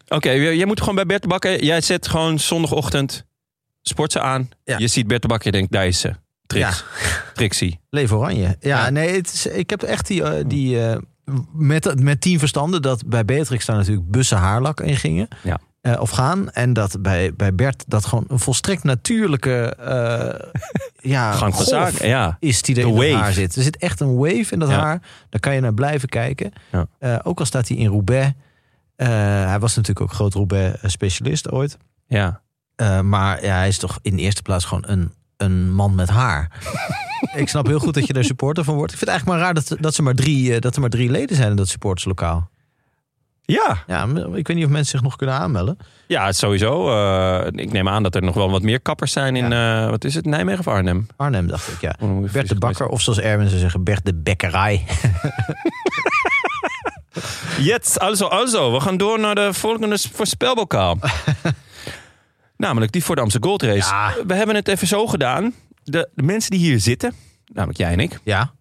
[0.08, 1.64] Oké, jij jij moet gewoon bij Bert Bakker.
[1.64, 3.26] Jij zet gewoon zondagochtend
[3.82, 4.50] sport ze aan.
[4.64, 4.78] Ja.
[4.78, 6.14] Je ziet Bert de Bakker, je denkt, daar is ze.
[6.46, 6.84] Trix.
[7.34, 7.80] Trixie.
[7.90, 8.58] Leef Oranje.
[8.60, 8.90] Ja, Ja.
[8.90, 10.98] nee, het is, ik heb echt die, eh, die eh,
[11.54, 15.28] met, met tien verstanden dat bij Beatrix daar natuurlijk bussen haarlak in gingen.
[15.44, 15.60] Ja.
[15.82, 16.50] Eh, of gaan.
[16.52, 20.50] En dat bij, bij Bert dat gewoon een volstrekt natuurlijke eh,
[21.12, 22.08] ja, Gang van golf zaken.
[22.08, 22.38] Ja.
[22.40, 23.24] is die er De in het wave.
[23.24, 23.56] haar zit.
[23.56, 24.80] Er zit echt een wave in dat Ja.
[24.80, 25.02] haar.
[25.30, 26.52] Daar kan je naar blijven kijken.
[26.72, 26.88] Ja.
[27.00, 28.32] Eh, ook al staat hij in Roubaix.
[28.96, 31.78] Hij was natuurlijk ook groot Roubaix-specialist ooit.
[32.08, 32.42] ja.
[33.04, 36.52] Maar ja, hij is toch in de eerste plaats gewoon een, een man met haar.
[37.36, 38.92] ik snap heel goed dat je er supporter van wordt.
[38.92, 40.90] Ik vind het eigenlijk maar raar dat, dat, ze maar drie, eh, dat er maar
[40.90, 42.50] drie leden zijn in dat supporterslokaal.
[43.48, 44.04] Ja, Ja,
[44.34, 45.78] ik weet niet of mensen zich nog kunnen aanmelden.
[46.08, 46.90] ja, sowieso.
[46.90, 50.04] eh, ik neem aan dat er nog wel wat meer kappers zijn in, eh, wat
[50.04, 51.08] is het, Nijmegen of Arnhem?
[51.16, 51.96] Arnhem, dacht ik, ja.
[52.00, 54.86] Oh, Bert de Bakker, of zoals Erwin zou zeggen, Bert de Bekkerij.
[57.60, 58.72] Jetzt, also, also.
[58.72, 60.98] We gaan door naar de volgende voorspelbokaal.
[62.58, 63.90] namelijk die voor de Amsterdam Gold Race.
[63.94, 64.14] Ja.
[64.28, 65.54] We hebben het even zo gedaan.
[65.92, 67.14] De, de mensen die hier zitten,
[67.54, 68.54] namelijk jij en ik, Ja,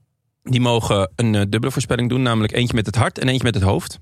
[0.42, 2.22] die mogen een eh, dubbele voorspelling doen.
[2.22, 3.98] Namelijk eentje met het hart en eentje met het hoofd.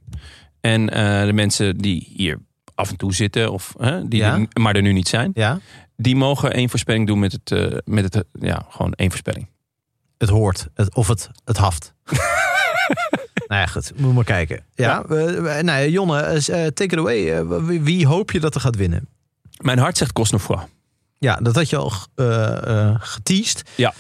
[0.60, 2.38] En eh, de mensen die hier
[2.74, 4.38] af en toe zitten, of, hè, die Ja.
[4.38, 5.58] er- maar er nu niet zijn, ja.
[5.96, 9.48] die mogen één voorspelling doen met het, eh, met het ja, gewoon één voorspelling.
[10.18, 10.68] Het hoort.
[10.74, 11.94] Het, of het, het haft.
[13.48, 13.92] nou ja, goed.
[14.00, 14.64] Moet maar kijken.
[14.74, 17.38] Ja, we- we- nou ja, Jonne, eh, take it away.
[17.38, 19.08] Eh, wie, wie hoop je dat er gaat winnen?
[19.56, 20.66] Mijn hart zegt Cosnefroid.
[21.22, 23.62] Ja, dat had je al eh eh geteased.
[23.74, 23.92] Ja.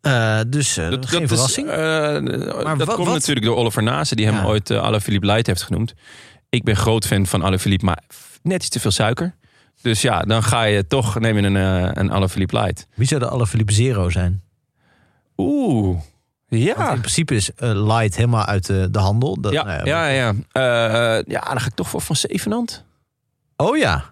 [0.00, 1.68] Eh, dus eh, geen verrassing.
[1.68, 4.44] Is, dat wat- komt wat- natuurlijk door Oliver Nase, die hem Ja.
[4.44, 5.94] ooit uh, Philippe Light heeft genoemd.
[6.48, 8.02] Ik ben groot fan van Philippe, maar
[8.42, 9.34] net iets te veel suiker.
[9.82, 12.86] Dus ja, dan ga je toch, neem je een, uh, een Philippe Light.
[12.94, 14.42] Wie zou de Alaphilippe Zero zijn?
[15.36, 15.98] Oeh,
[16.48, 16.92] Want ja.
[16.92, 19.40] in principe is Light helemaal uit de, de handel.
[19.40, 20.34] Dat, Ja, nou ja, ja.
[20.52, 22.84] Eh, ja, dan ga ik toch voor Van Zevenand.
[23.56, 24.04] Oh ja,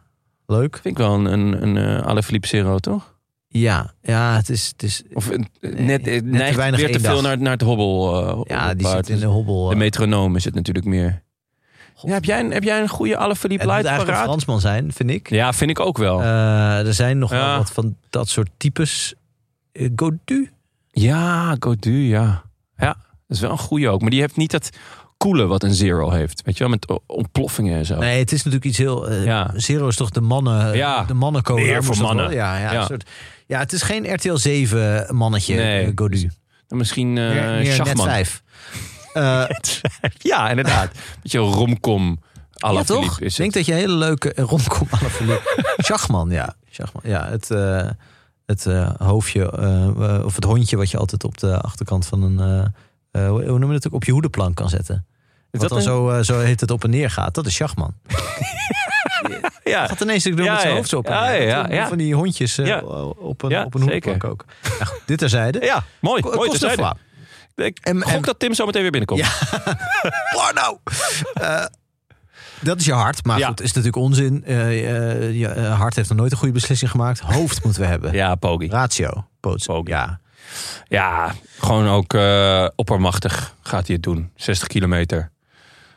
[0.49, 0.78] leuk.
[0.82, 3.16] Vind ik wel een, een, een uh, Philippe Zero, toch?
[3.49, 4.68] Ja, ja het is...
[4.68, 7.22] Het is Of uh, net, te neigt weinig weer te veel dag.
[7.22, 8.22] naar, naar het hobbel.
[8.28, 9.66] uh, ja, die zit in de hobbel.
[9.66, 9.78] De eh.
[9.78, 11.22] metronoom is het natuurlijk meer.
[12.03, 14.24] Ja, heb, jij een, heb jij een goede Alaphilippe het moet Light een paraat?
[14.24, 15.30] Fransman zijn, vind ik.
[15.30, 16.20] Ja, vind ik ook wel.
[16.20, 17.57] Eh, er zijn nog wel Ja.
[17.57, 19.14] wat van dat soort types.
[19.72, 20.51] Eh, Godu?
[20.90, 22.42] Ja, Godu, ja.
[22.76, 22.96] Ja,
[23.26, 24.01] dat is wel een goede ook.
[24.01, 24.70] Maar die heeft niet dat
[25.18, 26.42] koele wat een Zero heeft.
[26.44, 27.98] Weet je wel, met ontploffingen en zo.
[27.98, 29.08] Nee, het is natuurlijk iets heel...
[29.08, 29.50] eh, Ja.
[29.54, 30.76] Zero is toch de mannen...
[30.76, 31.04] Ja.
[31.04, 31.60] De mannencola.
[31.62, 32.24] Meer voor mannen.
[32.26, 32.34] wel?
[32.36, 32.80] Ja, ja, Ja.
[32.80, 33.08] Een soort,
[33.46, 35.84] ja, het is geen RTL 7 mannetje, Nee.
[35.86, 36.30] eh, Godu.
[36.68, 38.06] Misschien eh meer, meer net Schachman.
[38.14, 38.42] 5.
[39.12, 39.44] Eh,
[40.18, 40.90] Ja, inderdaad.
[41.22, 42.20] Beetje romcom.
[42.52, 43.20] ja, toch?
[43.20, 45.64] is Ik denk dat je hele leuke eh, romcom Alaphilippe...
[45.76, 46.54] Schachman, ja.
[46.70, 47.02] Schachman.
[47.06, 47.88] Ja, het, eh,
[48.46, 52.22] het eh, hoofdje eh, eh, of het hondje wat je altijd op de achterkant van
[52.22, 52.72] een...
[53.24, 53.92] eh, hoe noem je het ook?
[53.94, 55.06] Op je hoedenplank kan zetten.
[55.50, 57.34] Is Wat dan een- zo, eh, zo heet het op en neer gaat.
[57.34, 57.94] Dat is Schachman.
[59.64, 61.06] Ja, Gaat ineens ik doe Ja, met zijn hoofd zo op.
[61.06, 61.46] en Ja, neer.
[61.46, 61.88] ja, ja.
[61.88, 62.82] Van die hondjes eh,
[63.18, 64.44] op een, op een ook.
[64.80, 65.60] Goed, dit terzijde.
[65.60, 66.22] ja mooi.
[66.22, 66.94] Ko- mooi terzijde.
[67.54, 69.20] Ik En- gok en- dat Tim zo meteen weer binnenkomt.
[69.20, 69.30] Ja.
[71.34, 71.64] Eh,
[72.60, 73.24] dat is je hart.
[73.24, 73.46] Maar Ja.
[73.46, 74.42] goed, is natuurlijk onzin.
[74.46, 75.48] Je
[75.78, 77.20] hart heeft nog nooit een goede beslissing gemaakt.
[77.20, 78.12] Hoofd moeten we hebben.
[78.12, 78.68] Ja, Pogi.
[78.68, 79.26] Ratio.
[79.40, 79.82] Pogi.
[79.84, 80.20] Ja.
[80.89, 84.30] Ja, gewoon ook eh, oppermachtig gaat hij het doen.
[84.36, 85.30] 60 kilometer.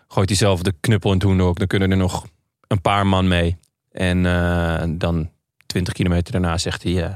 [0.08, 1.58] Gooit hij zelf de knuppel in het hoendok.
[1.58, 2.26] Dan kunnen er nog
[2.68, 3.58] een paar man mee.
[3.92, 5.30] En eh, dan
[5.66, 7.04] 20 kilometer daarna zegt hij...
[7.06, 7.14] eh,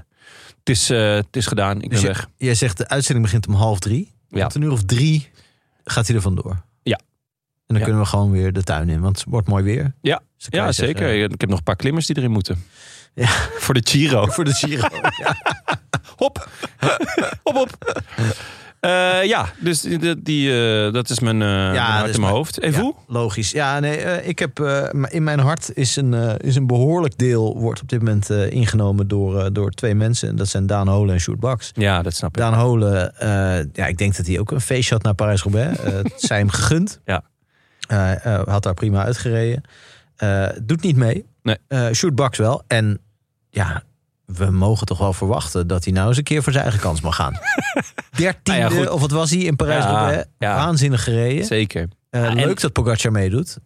[0.59, 2.29] het, is, het is gedaan, ik Dus ben je, weg.
[2.37, 4.13] jij zegt de uitzending begint om half drie.
[4.29, 4.45] Ja.
[4.45, 5.29] Om een uur of drie
[5.83, 6.61] gaat hij er vandoor.
[6.83, 6.97] Ja.
[6.97, 7.05] En
[7.67, 7.83] dan Ja.
[7.83, 8.99] kunnen we gewoon weer de tuin in.
[9.01, 9.93] Want het wordt mooi weer.
[10.01, 10.21] Ja.
[10.37, 10.73] Dus Ja, zeggen,
[11.07, 11.23] zeker.
[11.31, 12.63] Ik heb nog een paar klimmers die erin moeten.
[13.15, 13.27] Ja.
[13.57, 14.25] Voor de Giro.
[14.35, 14.87] Voor de Giro.
[16.17, 16.49] Hop.
[17.43, 18.03] hop, hop.
[18.79, 20.51] Eh, ja, dus die, die,
[20.85, 22.59] eh, dat is mijn, mijn dat hart in mijn hoofd.
[22.59, 22.95] En Ja, hoe?
[23.07, 23.51] logisch.
[23.51, 24.59] Ja, nee, ik heb
[25.09, 29.53] in mijn hart is een, is een behoorlijk deel wordt op dit moment ingenomen door,
[29.53, 30.29] door twee mensen.
[30.29, 31.71] En dat zijn Daan Holen en Sjoerd Baks.
[31.73, 32.41] Ja, dat snap ik.
[32.41, 35.81] Daan Holen, eh, ja, ik denk dat hij ook een feestje had naar Parijs-Roubaix.
[35.81, 36.99] Het zij hem gegund.
[37.05, 37.23] Ja.
[38.45, 39.63] Had daar prima uitgereden.
[40.63, 41.25] Doet niet mee.
[41.43, 41.57] Nee.
[41.93, 42.63] Sjoerd Baks wel.
[42.67, 42.99] En
[43.55, 43.83] ja,
[44.25, 47.01] we mogen toch wel verwachten dat hij nou eens een keer voor zijn eigen kans
[47.01, 47.33] mag gaan.
[48.17, 50.15] Dertiende, Nou ja, of wat was hij in Parijs-Roubaix?
[50.15, 50.55] Ja, ja.
[50.55, 51.45] Waanzinnig gereden.
[51.45, 51.87] Zeker.
[52.09, 53.57] Eh, en- leuk dat Pogacar meedoet.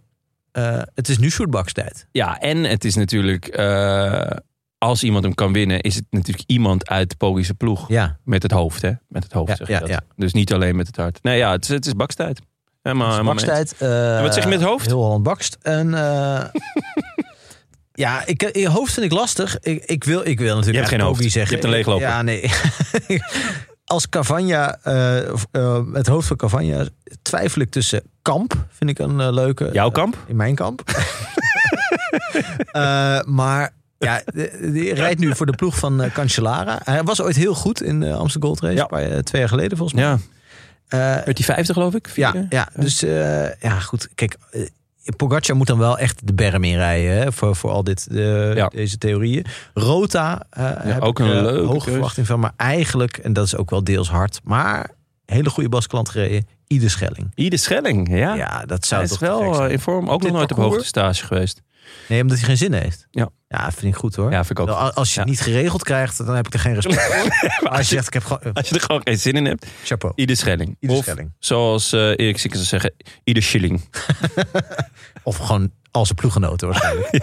[0.51, 2.07] Eh, het is nu Sjoerd Baks tijd.
[2.11, 3.47] Ja, en het is natuurlijk...
[3.47, 4.29] eh,
[4.77, 7.87] als iemand hem kan winnen, is het natuurlijk iemand uit de Pogische ploeg.
[7.87, 8.91] Ja, Met het hoofd, hè?
[9.07, 10.03] Met het hoofd, Ja, zeg je ja, dat.
[10.15, 11.19] Dus niet alleen met het hart.
[11.23, 12.39] Nee, ja, het is, het is bakstijd.
[12.81, 13.69] Helemaal, het is helemaal mee eens.
[13.69, 13.91] Baks tijd.
[14.17, 14.85] Eh, wat zeg je met hoofd?
[14.85, 15.57] Heel Holland bakst.
[15.61, 15.93] En
[17.99, 19.59] ja, ik, ik- hoofd vind ik lastig.
[19.59, 21.21] Ik, ik, wil, ik wil natuurlijk Je hebt geen hoofd.
[21.21, 21.41] Zeggen.
[21.41, 22.07] Je hebt een leegloper.
[22.07, 22.49] Ja, nee.
[23.85, 25.17] Als Cavagna, eh,
[25.51, 26.85] eh, het hoofd van Cavagna,
[27.21, 28.65] twijfel ik tussen Kamp.
[28.69, 29.69] Vind ik een eh, leuke.
[29.73, 30.17] Jouw kamp?
[30.27, 30.81] In mijn kamp.
[32.71, 36.79] Eh, maar ja, die, die rijdt nu voor de ploeg van eh, Cancellara.
[36.83, 38.75] Hij was ooit heel goed in de Amsterdam Gold Race.
[38.75, 38.85] Ja.
[38.85, 40.09] paar, eh, twee jaar geleden volgens mij.
[40.09, 40.17] Ja.
[40.87, 42.09] Eh, Werd hij vijfde, geloof ik?
[42.15, 44.09] ja, ja, dus eh, ja, goed.
[44.15, 44.61] Kijk, eh,
[45.17, 48.67] Pogacar moet dan wel echt de berm inrijden hè, voor, voor al dit, eh, Ja.
[48.67, 49.45] deze theorieën.
[49.73, 52.39] Rota uh, heb ook ik, een leuke hoge verwachting van.
[52.39, 54.91] Maar eigenlijk, en dat is ook wel deels hard, maar
[55.25, 56.47] hele goede Baskeland gereden.
[56.67, 57.31] Ieder Schelling.
[57.35, 58.33] Ide Schelling, ja.
[58.35, 60.09] Ja, dat zou Hij is toch gek wel in vorm.
[60.09, 60.69] Ook nog nooit op parcours?
[60.73, 61.61] hoogtestage geweest.
[62.07, 63.07] Nee, omdat hij geen zin heeft.
[63.11, 63.29] Ja.
[63.47, 64.31] Ja, vind ik goed hoor.
[64.31, 64.67] Ja, vind ik ook.
[64.67, 65.21] Wel, Als je Ja.
[65.21, 67.27] het niet geregeld krijgt, dan heb ik er geen respect voor.
[67.63, 68.53] Maar als je zegt, ik heb gewoon...
[68.53, 70.13] Als je er gewoon geen zin in hebt, chapeau.
[70.15, 70.77] Ide Schelling.
[70.79, 71.31] Ieder of, Schelling.
[71.39, 72.93] zoals eh Erik Siekens zou zeggen,
[73.23, 73.89] Ide Schilling.
[75.23, 77.09] Of gewoon als zijn ploeggenoten waarschijnlijk.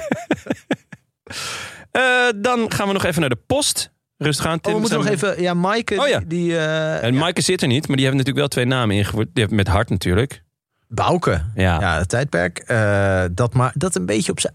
[1.91, 2.03] Eh,
[2.37, 3.93] dan gaan we nog even naar de post.
[4.19, 4.71] Rustig aan, Tim.
[4.71, 5.43] Oh, we moeten nog even...
[5.43, 6.21] Ja, Maaike, Oh ja.
[6.27, 6.59] die...
[6.59, 9.29] eh, En Maaike zit er niet, maar die heeft natuurlijk wel twee namen ingevoerd.
[9.33, 10.43] Die heeft met hart natuurlijk.
[10.89, 11.43] Bouke.
[11.55, 11.81] Ja.
[11.81, 12.59] Ja, het tijdperk.
[12.59, 14.55] eh, dat, maar, dat een beetje op zijn...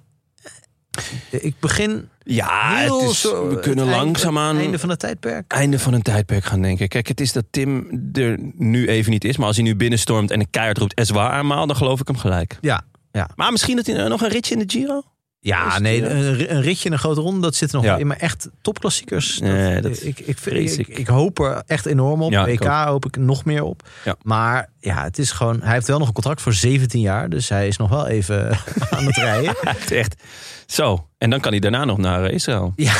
[1.30, 4.58] Ik begin Ja, het is, zo- we kunnen het langzaamaan...
[4.58, 5.52] einde van het tijdperk.
[5.52, 6.88] einde van een tijdperk gaan denken.
[6.88, 9.38] Kijk, het is dat Tim er nu even niet is.
[9.38, 12.18] Maar als hij nu binnenstormt en een keihard roept Eswa aanmaal, dan geloof ik hem
[12.18, 12.58] gelijk.
[12.62, 12.82] Ja,
[13.12, 13.30] ja.
[13.36, 15.04] Maar misschien dat hij eh, nog een ritje in de Giro?
[15.44, 16.10] Ja, nee, ja?
[16.10, 17.98] een, ri- een ritje in een grote ronde, dat zit er nog Ja.
[17.98, 18.08] in.
[18.08, 19.36] Maar echt topklassiekers.
[19.38, 20.40] Dat, Nee, dat ik, ik,
[20.88, 22.32] ik, hoop er echt enorm op.
[22.32, 23.90] Ja, WK hoop ik nog meer op.
[24.06, 24.16] Ja.
[24.24, 25.62] Maar ja, het is gewoon...
[25.62, 27.30] Hij heeft wel nog een contract voor 17 jaar.
[27.30, 28.50] Dus hij is nog wel even
[28.90, 29.56] aan het rijden.
[29.90, 30.24] Echt...
[30.66, 31.08] Zo.
[31.18, 32.74] En dan kan hij daarna nog naar eh, Israël.
[32.76, 32.94] Ja,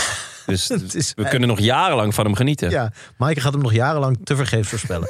[0.46, 2.70] Dus is, we kunnen nog jarenlang van hem genieten.
[2.70, 5.10] Ja, Maaike gaat hem nog jarenlang te vergeefs voorspellen.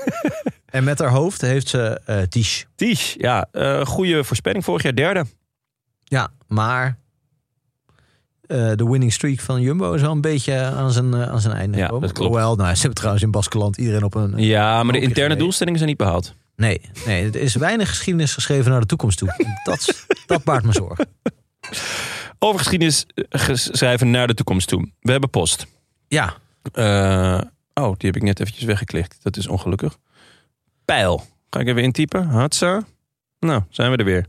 [0.65, 2.65] en met haar hoofd heeft ze eh Tisch.
[2.75, 3.47] Tisch, ja.
[3.51, 4.63] eh goede voorspelling.
[4.63, 5.25] Vorig jaar derde.
[6.03, 6.97] Ja, maar
[8.51, 11.53] eh, de winning streak van Jumbo is wel een beetje aan zijn, eh, aan zijn
[11.55, 12.07] einde Ja, gekomen.
[12.07, 12.29] dat klopt.
[12.31, 14.33] Hoewel, nou, ze hebben trouwens in Baskeland iedereen op een...
[14.37, 15.37] Ja, maar de interne gereden.
[15.37, 16.33] doelstellingen zijn niet behaald.
[16.55, 19.29] Nee, nee, er is weinig geschiedenis geschreven naar de toekomst toe.
[19.63, 21.07] Dat, dat baart me zorgen.
[22.39, 24.89] Over geschiedenis eh, ges- schrijven naar de toekomst toe.
[24.99, 25.65] We hebben post.
[26.07, 26.33] Ja,
[26.73, 27.41] Eh,
[27.73, 29.17] oh, die heb ik net eventjes weggeklikt.
[29.23, 29.97] Dat is ongelukkig.
[30.85, 31.23] Pijl.
[31.49, 32.27] Ga ik even intypen.
[32.27, 32.83] Hatsa.
[33.39, 34.25] Nou, zijn we er weer.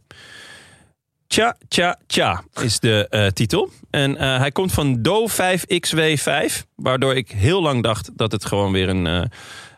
[1.32, 3.70] Tja, tja, tja is de eh, titel.
[3.90, 6.66] En eh, hij komt van Do5XW5.
[6.76, 9.22] Waardoor ik heel lang dacht dat het gewoon weer een, eh,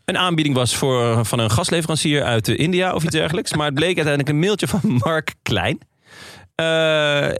[0.04, 3.54] een aanbieding was voor, van een gasleverancier uit India of iets dergelijks.
[3.54, 5.78] Maar het bleek uiteindelijk een mailtje van Mark Klein.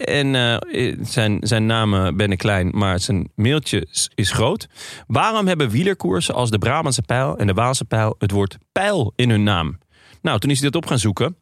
[0.04, 0.60] En
[1.02, 4.68] zijn, zijn naam ben ik klein, maar zijn mailtje is, is groot.
[5.06, 9.30] Waarom hebben wielerkoersen als de Brabantse pijl en de Waalse pijl het woord pijl in
[9.30, 9.78] hun naam?
[10.22, 11.36] Nou, toen is hij dat op gaan zoeken.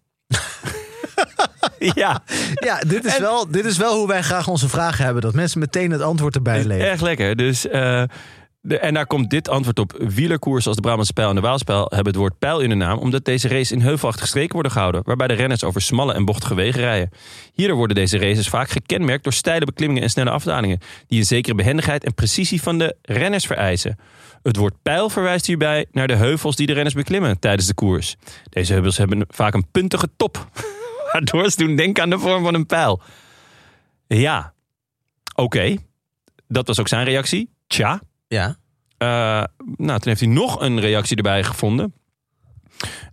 [1.94, 2.22] ja,
[2.54, 5.22] ja dit, is wel, dit is wel hoe wij graag onze vragen hebben.
[5.22, 6.90] Dat mensen meteen het antwoord erbij leveren.
[6.90, 7.36] erg lekker.
[7.36, 8.02] Dus, eh,
[8.60, 9.94] de, en daar komt dit antwoord op.
[9.98, 12.78] Wielerkoersen als de Brabantse pijl en de Waalse pijl hebben het woord pijl in hun
[12.78, 16.24] naam, omdat deze race in heuvelachtige streken worden gehouden, waarbij de renners over smalle en
[16.24, 17.10] bochtige wegen rijden.
[17.52, 21.54] Hierdoor worden deze races vaak gekenmerkt door steile beklimmingen en snelle afdalingen, die een zekere
[21.54, 23.98] behendigheid en precisie van de renners vereisen.
[24.42, 28.16] Het woord pijl verwijst hierbij naar de heuvels die de renners beklimmen tijdens de koers.
[28.48, 30.48] Deze heuvels hebben vaak een puntige top,
[31.12, 33.02] waardoor doen denken aan de vorm van een pijl.
[34.06, 34.52] Ja,
[35.34, 35.76] oké.
[36.48, 37.50] Dat was ook zijn reactie.
[37.66, 38.00] Tja.
[38.28, 38.56] Ja.
[38.98, 39.08] Eh,
[39.76, 41.94] nou, toen heeft hij nog een reactie erbij gevonden.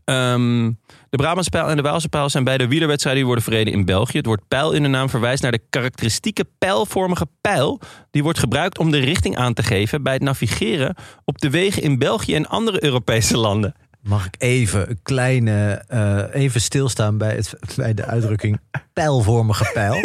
[0.06, 0.72] Ehm,
[1.10, 4.18] de Brabantse pijl en de Waalse pijl zijn beide wielerwedstrijden die worden verreden in België.
[4.18, 7.80] Het woord pijl in de naam verwijst naar de karakteristieke pijlvormige pijl
[8.12, 10.96] die wordt gebruikt om de richting aan te geven bij het navigeren
[11.26, 13.74] op de wegen in België en andere Europese landen.
[14.02, 18.60] Mag ik even een kleine, eh, even stilstaan bij, het, bij de uitdrukking
[18.94, 19.96] pijlvormige pijl?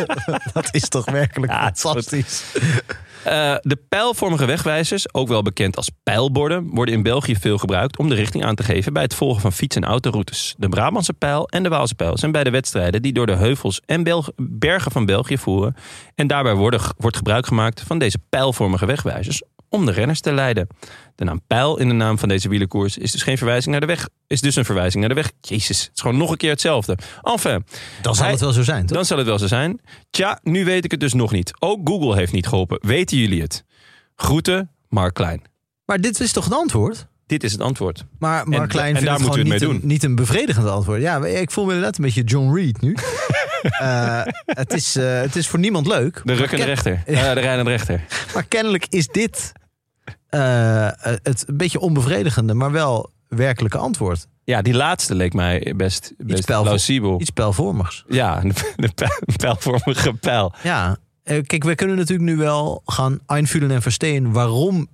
[0.52, 2.44] dat is toch werkelijk Ja, fantastisch.
[3.24, 8.08] Eh, de pijlvormige wegwijzers, ook wel bekend als pijlborden, worden in België veel gebruikt om
[8.08, 10.54] de richting aan te geven bij het volgen van fiets- en autoroutes.
[10.58, 14.02] De Brabantse pijl en de Waalse pijl zijn beide wedstrijden die door de heuvels en
[14.02, 15.76] Belg- bergen van België voeren.
[16.14, 20.66] En daarbij worden, wordt gebruik gemaakt van deze pijlvormige wegwijzers om de renners te leiden.
[21.14, 23.86] De naam pijl in de naam van deze wielerkoers is dus geen verwijzing naar de
[23.86, 24.08] weg.
[24.26, 25.32] Is dus een verwijzing naar de weg.
[25.40, 26.96] Jezus, het is gewoon nog een keer hetzelfde.
[27.22, 27.64] Enfin,
[28.02, 28.96] Dan zal Hij- het wel zo zijn, toch?
[28.96, 29.80] dan zal het wel zo zijn.
[30.10, 31.52] Tja, nu weet ik het dus nog niet.
[31.58, 32.78] Ook Google heeft niet geholpen.
[32.86, 33.64] Weten jullie het?
[34.16, 35.42] Groeten, Mark Klein.
[35.84, 37.06] Maar dit is toch het antwoord?
[37.26, 38.04] Dit is het antwoord.
[38.18, 41.00] Maar Mark En- Klein en vindt daar het gewoon niet, een, niet een bevredigend antwoord.
[41.00, 42.94] Ja, ik voel me inderdaad een beetje John Reed nu.
[43.66, 46.20] Eh, het, is, eh, het is voor niemand leuk.
[46.24, 47.02] De rukkende ken- rechter.
[47.06, 48.04] Ja, de rijdende rechter.
[48.34, 49.52] Maar kennelijk is dit
[50.28, 50.88] eh,
[51.22, 54.26] het een beetje onbevredigende, maar wel werkelijke antwoord.
[54.44, 57.20] Ja, die laatste leek mij best, best plausibel.
[57.20, 58.04] Iets pijlvormigs.
[58.08, 60.54] Ja, de, de pijl- pijlvormige pijl.
[60.62, 64.88] Ja, kijk, we kunnen natuurlijk nu wel gaan einvullen en verstehen waarom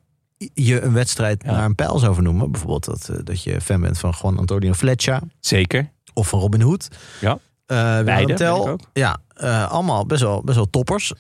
[0.55, 2.51] je een wedstrijd naar een pijl zou vernoemen.
[2.51, 5.91] Bijvoorbeeld dat, eh, dat je fan bent van Juan Antonio Fletcher Zeker.
[6.15, 6.89] of van Robin Hood.
[7.21, 7.39] Ja.
[7.67, 8.79] Willem Beide.
[8.93, 11.13] Ja, eh, allemaal best wel, best wel toppers.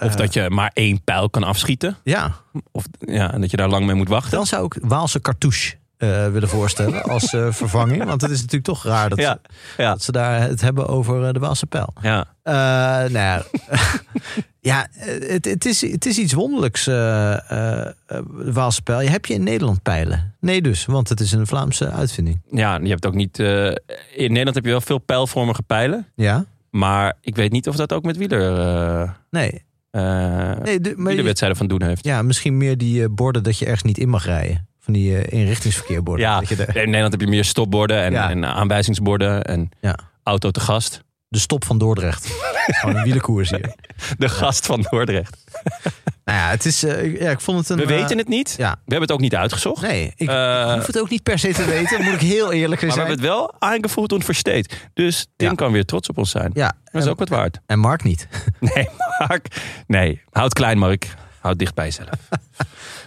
[0.00, 1.96] Of dat je maar één pijl kan afschieten.
[2.04, 2.34] Ja,
[2.70, 4.30] Of ja, en dat je daar lang mee moet wachten.
[4.36, 8.04] dan zou ik Waalse cartouche eh, willen voorstellen als eh, vervanging.
[8.04, 10.88] Want het is natuurlijk toch raar dat, Ja, ze, ja, dat ze daar het hebben
[10.88, 11.92] over eh, de Waalse pijl.
[12.02, 12.26] ja.
[12.42, 13.42] Nou ja,
[14.70, 17.94] ja het, het, is, het is iets wonderlijks, de
[18.52, 19.08] Waalse pijl.
[19.10, 20.34] Heb je in Nederland pijlen?
[20.40, 22.40] Nee dus, want het is een Vlaamse uitvinding.
[22.50, 23.38] ja, je hebt ook niet...
[23.38, 26.06] in Nederland heb je wel veel pijlvormige pijlen.
[26.14, 26.44] Ja?
[26.70, 29.16] Maar ik weet niet of dat ook met wieler...
[29.30, 29.64] Nee.
[29.90, 32.04] nee de, maar je- wielerwedstrijden van doen heeft.
[32.04, 34.66] ja, misschien meer die borden dat je ergens niet in mag rijden.
[34.84, 36.26] Van die eh, inrichtingsverkeerborden.
[36.26, 38.30] Ja, Dat je de, in Nederland heb je meer stopborden en, Ja.
[38.30, 39.98] en aanwijzingsborden en Ja.
[40.22, 41.02] auto te gast.
[41.28, 42.26] de stop van Dordrecht.
[42.66, 43.74] Gewoon een wielerkoers hier.
[44.18, 45.36] De gast van Dordrecht.
[46.24, 47.76] Nou ja, het is, eh, ja, ik vond het een...
[47.76, 48.54] We eh, weten het niet.
[48.58, 48.70] Ja.
[48.70, 49.82] We hebben het ook niet uitgezocht.
[49.82, 52.02] Nee, ik, ik hoef het ook niet per se te weten.
[52.04, 53.06] Moet ik heel eerlijk Maar we zijn.
[53.06, 54.88] hebben het wel aangevoeld en versteed.
[54.94, 55.54] Dus Tim Ja.
[55.54, 56.50] kan weer trots op ons zijn.
[56.54, 57.58] Ja, Dat is ook wat waard.
[57.66, 58.28] En Mark niet.
[58.74, 58.88] Nee,
[59.18, 59.46] Mark.
[59.86, 61.14] Nee, houd klein, Mark.
[61.40, 62.08] Houd dicht bij jezelf.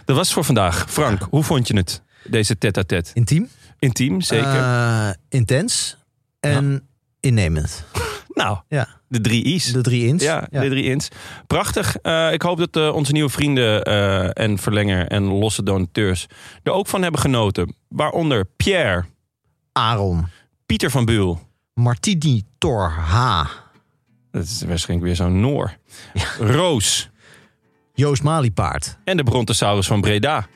[0.06, 0.86] Dat was voor vandaag.
[0.92, 2.02] Frank, hoe vond je het?
[2.24, 3.12] Deze tête-à-tête.
[3.14, 3.50] Intiem.
[3.80, 4.56] Intiem, zeker.
[4.56, 5.98] Eh, intens.
[6.40, 6.88] En
[7.20, 7.84] innemend.
[8.34, 9.72] nou, Ja, de drie I's.
[9.72, 10.24] de drie ins.
[10.24, 11.08] Ja, de drie ins.
[11.48, 11.96] Prachtig.
[11.98, 13.84] Eh, ik hoop dat eh, onze nieuwe vrienden
[14.34, 16.26] en verlenger en losse donateurs
[16.64, 17.76] er ook van hebben genoten.
[17.88, 19.06] Waaronder Pierre,
[19.72, 20.28] Aaron.
[20.66, 21.40] Pieter van Buul.
[21.74, 23.44] Martini Tor H.
[24.32, 25.78] Dat is waarschijnlijk weer zo'n Noor.
[26.40, 27.10] Roos
[27.96, 28.98] Joost Maliepaard.
[29.04, 30.48] en de Brontosaurus van Breda.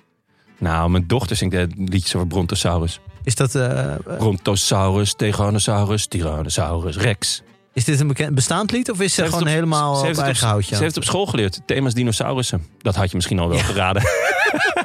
[0.58, 3.00] Nou, mijn dochter zingt liedjes over Brontosaurus.
[3.24, 7.42] Is, dat, eh, Brontosaurus, Tyrannosaurus, Tyrannosaurus Rex.
[7.74, 8.92] is dit een bekend bestaand lied?
[8.92, 10.76] Of is Ze gewoon op- helemaal ze op heeft het eigen op, houtje?
[10.76, 11.62] Ze heeft het op school geleerd.
[11.66, 12.66] Thema's dinosaurussen.
[12.78, 14.02] Dat had je misschien al wel geraden.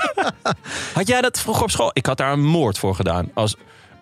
[0.94, 1.90] had jij dat vroeger op school?
[1.92, 3.30] Ik had daar een moord voor gedaan.
[3.34, 3.56] Als,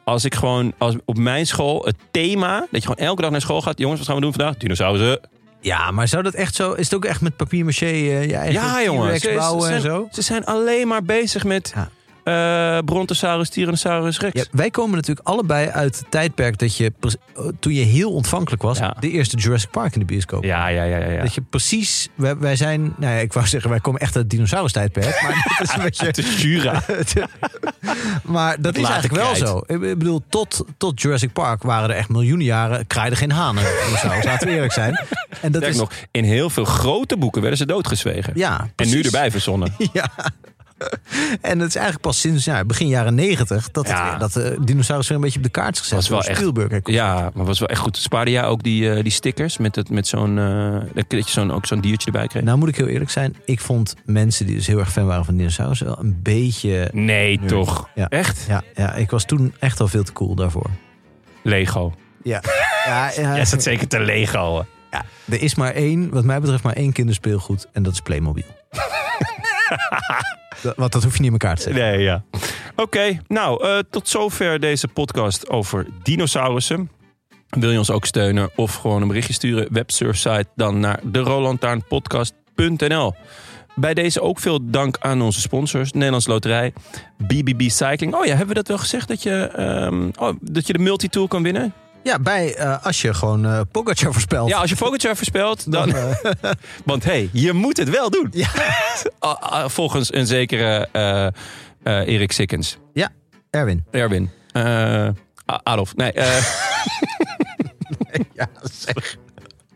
[0.05, 2.59] als ik gewoon als op mijn school het thema...
[2.59, 3.79] dat je gewoon elke dag naar school gaat.
[3.79, 4.57] Jongens, wat gaan we doen vandaag?
[4.57, 5.21] Dinosaurussen.
[5.63, 6.73] Ja, maar zou dat echt zo...
[6.73, 9.09] Is het ook echt met papier-maché eh, je eigen Ja, jongen.
[9.09, 10.09] T-Rex Ze, zijn, en zo?
[10.13, 11.89] ze zijn alleen maar bezig met Ja.
[12.25, 14.41] Eh, Brontosaurus, Tyrannosaurus Rex.
[14.41, 16.93] Ja, wij komen natuurlijk allebei uit het tijdperk dat je...
[17.01, 17.17] pres-
[17.61, 18.79] Toen je heel ontvankelijk was...
[18.79, 18.97] Ja.
[19.01, 20.45] De eerste Jurassic Park in de bioscoop.
[20.45, 21.23] Ja, ja, ja, ja.
[21.23, 22.09] Dat je precies...
[22.15, 22.95] Wij, wij zijn...
[22.97, 25.23] Nou ja, ik wou zeggen, wij komen echt uit het dinosaurus-tijdperk.
[25.23, 26.13] Maar dat is een beetje...
[26.13, 26.83] De Jura.
[28.23, 29.63] maar dat is eigenlijk wel zo.
[29.67, 32.87] Ik bedoel, tot, tot Jurassic Park waren er echt miljoenen jaren...
[32.87, 33.65] kraaiden geen hanen.
[33.87, 34.95] dinosaurus, laten we eerlijk zijn.
[34.95, 35.77] En dat Sterker is...
[35.77, 38.33] nog, in heel veel grote boeken werden ze doodgezwegen.
[38.37, 39.75] Ja, en nu erbij verzonnen.
[39.93, 40.11] Ja.
[41.41, 43.71] En het is eigenlijk pas sinds ja, begin jaren negentig...
[43.71, 44.09] dat, het, Ja.
[44.11, 45.97] weer- dat de dinosaurus weer een beetje op de kaart is gezet.
[45.99, 46.71] Was wel echt- Spielberg.
[46.71, 47.97] en- Ja, maar was wel echt goed.
[47.97, 51.53] Spaarde jij ook die, eh, die stickers met, het, met zo'n, eh, dat je zo'n,
[51.53, 52.43] ook zo'n diertje erbij kreeg?
[52.43, 53.37] Nou moet ik heel eerlijk zijn.
[53.45, 55.87] Ik vond mensen die dus heel erg fan waren van dinosaurussen...
[55.87, 56.89] wel een beetje...
[56.93, 57.89] nee, toch?
[57.95, 58.09] Ja.
[58.09, 58.45] Echt?
[58.49, 60.71] Ja, ja, ik was toen echt al veel te cool daarvoor.
[61.43, 61.95] Lego.
[62.23, 62.41] Ja,
[62.87, 64.65] ja, ja, Jij zat zeker te Lego.
[64.91, 67.67] ja, er is maar één, wat mij betreft, maar één kinderspeelgoed.
[67.73, 68.45] En dat is Playmobil.
[70.63, 71.83] Dat- Want dat hoef je niet in elkaar te zetten.
[71.83, 72.23] Nee, ja.
[72.77, 76.91] Oké, nou, eh, tot zover deze podcast over dinosaurussen.
[77.49, 79.67] Wil je ons ook steunen of gewoon een berichtje sturen?
[79.71, 83.15] Websurfsite dan naar derolantaarnpodcast.nl.
[83.75, 85.93] Bij deze ook veel dank aan onze sponsors.
[85.93, 86.73] Nederlands Loterij,
[87.17, 88.15] BBB Cycling.
[88.15, 89.09] Oh ja, hebben we dat wel gezegd?
[89.09, 91.73] Dat je, ehm, oh, dat je de multitool kan winnen?
[92.03, 94.49] Ja, bij, eh, als je gewoon eh Pogacar voorspelt.
[94.49, 95.89] Ja, als je Pogacar voorspelt, dan...
[95.91, 95.99] dan,
[96.43, 96.51] eh,
[96.85, 98.29] Want hé, hey, je moet het wel doen.
[98.33, 98.49] Ja.
[99.69, 100.89] Volgens een zekere
[101.85, 102.77] Erik Sikkens.
[103.51, 103.85] Erwin.
[103.91, 104.31] Erwin.
[104.57, 105.15] A-
[105.63, 105.97] Adolf.
[105.97, 106.13] Nee.
[106.13, 106.37] eh,
[108.35, 109.17] Ja, zeg.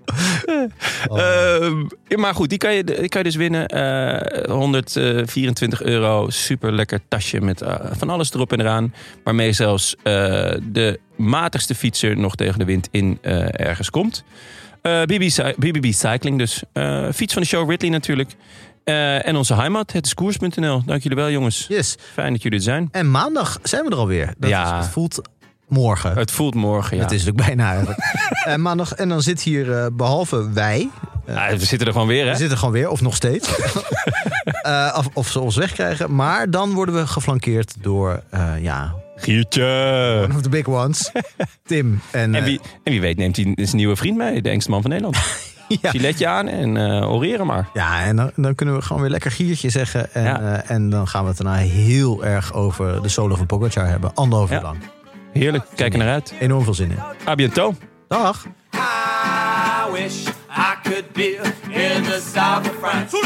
[1.11, 1.85] ehm,
[2.21, 3.67] maar goed, die kan je, die kan je dus winnen.
[3.69, 6.31] Eh 124 euro.
[6.31, 8.95] Super lekker tasje met eh, van alles erop en eraan.
[9.25, 10.13] Waarmee zelfs eh,
[10.63, 14.25] de matigste fietser nog tegen de wind in eh, ergens komt.
[14.83, 16.63] Eh, BB, Cy- BBB Cycling dus.
[16.73, 18.31] Eh, fiets van de show Ridley natuurlijk.
[18.85, 20.83] Eh, en onze heimat, het is koers.nl.
[20.87, 21.67] Dank jullie wel jongens.
[21.69, 21.97] Yes.
[22.13, 22.89] Fijn dat jullie er zijn.
[22.91, 24.35] En maandag zijn we er alweer.
[24.39, 24.79] Dat Ja.
[24.79, 25.21] is, het voelt
[25.69, 26.17] morgen.
[26.17, 27.03] Het voelt morgen, ja.
[27.03, 27.99] Het is ook bijna eigenlijk.
[28.45, 28.93] en maandag.
[28.93, 30.89] En dan zit hier, eh, behalve wij...
[31.27, 32.31] Ja, we zitten er gewoon weer, hè?
[32.31, 33.49] We zitten gewoon weer, of nog steeds.
[34.63, 36.15] Eh, of, of ze ons wegkrijgen.
[36.15, 40.21] Maar dan worden we geflankeerd door, eh, ja, Giertje.
[40.25, 41.11] one of the big ones.
[41.67, 42.01] Tim.
[42.11, 44.71] En, En eh, wie, en wie weet neemt hij zijn nieuwe vriend mee, de engste
[44.71, 45.17] man van Nederland.
[45.83, 45.91] ja.
[45.91, 47.69] Giletje aan en eh oreren maar.
[47.75, 50.15] Ja, en dan, dan kunnen we gewoon weer lekker giertje zeggen.
[50.15, 50.41] En, Ja.
[50.63, 54.15] eh, en dan gaan we het daarna heel erg over de solo van Pogacar hebben.
[54.15, 54.63] Anderhalf uur Ja.
[54.63, 54.77] lang.
[55.37, 56.35] Heerlijk, kijk er naar uit.
[56.41, 56.99] Enorm veel zin in.
[57.29, 57.77] A bientôt.
[58.09, 58.47] Dag.
[58.75, 61.37] I wish I could be
[61.69, 63.17] in the south of France.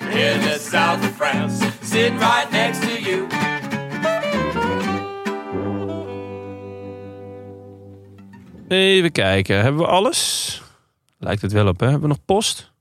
[0.00, 1.64] In the south of France.
[1.82, 3.26] Sitting right next to you.
[8.68, 10.62] Even kijken, hebben we alles?
[11.18, 11.84] Lijkt het wel op, hè?
[11.84, 12.72] Hebben we nog post?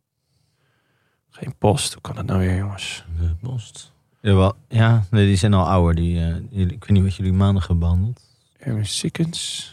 [1.30, 3.06] Geen post, hoe kan dat nou weer, jongens?
[3.20, 3.92] De post.
[4.22, 5.96] Ja, wel, ja nee, die zijn al ouder.
[5.96, 8.27] Die, eh, ik weet niet wat jullie maandag hebben behandeld.
[8.58, 9.72] Erwin Sikkens.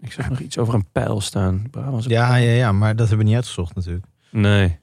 [0.00, 1.66] Ik zag nog iets over een pijl staan.
[1.70, 4.06] Brabantse Ja, ja, ja, maar dat hebben we niet uitgezocht natuurlijk.
[4.30, 4.78] Nee.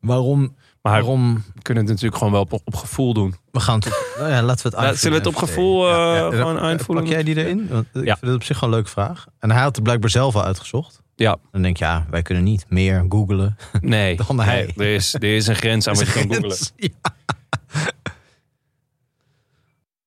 [0.00, 0.56] Waarom?
[0.82, 3.34] Maar waarom we kunnen het natuurlijk gewoon wel op, op gevoel doen.
[3.50, 3.84] we gaan het
[4.18, 7.04] nou ja, laten we het zullen we het op gevoel, eh, gewoon uitvoeren?
[7.04, 7.68] Pak jij die erin?
[7.68, 8.16] Want ik Ja.
[8.16, 9.26] vind het op zich gewoon een leuke vraag.
[9.38, 11.02] En hij had het blijkbaar zelf al uitgezocht.
[11.16, 11.36] Ja.
[11.52, 13.56] Dan denk je, ja, wij kunnen niet meer googelen.
[13.80, 14.16] Nee.
[14.26, 14.72] Dan hij.
[14.76, 16.56] Nee, er, is, er is een grens aan wat je kan googlen.
[16.76, 16.88] Ja.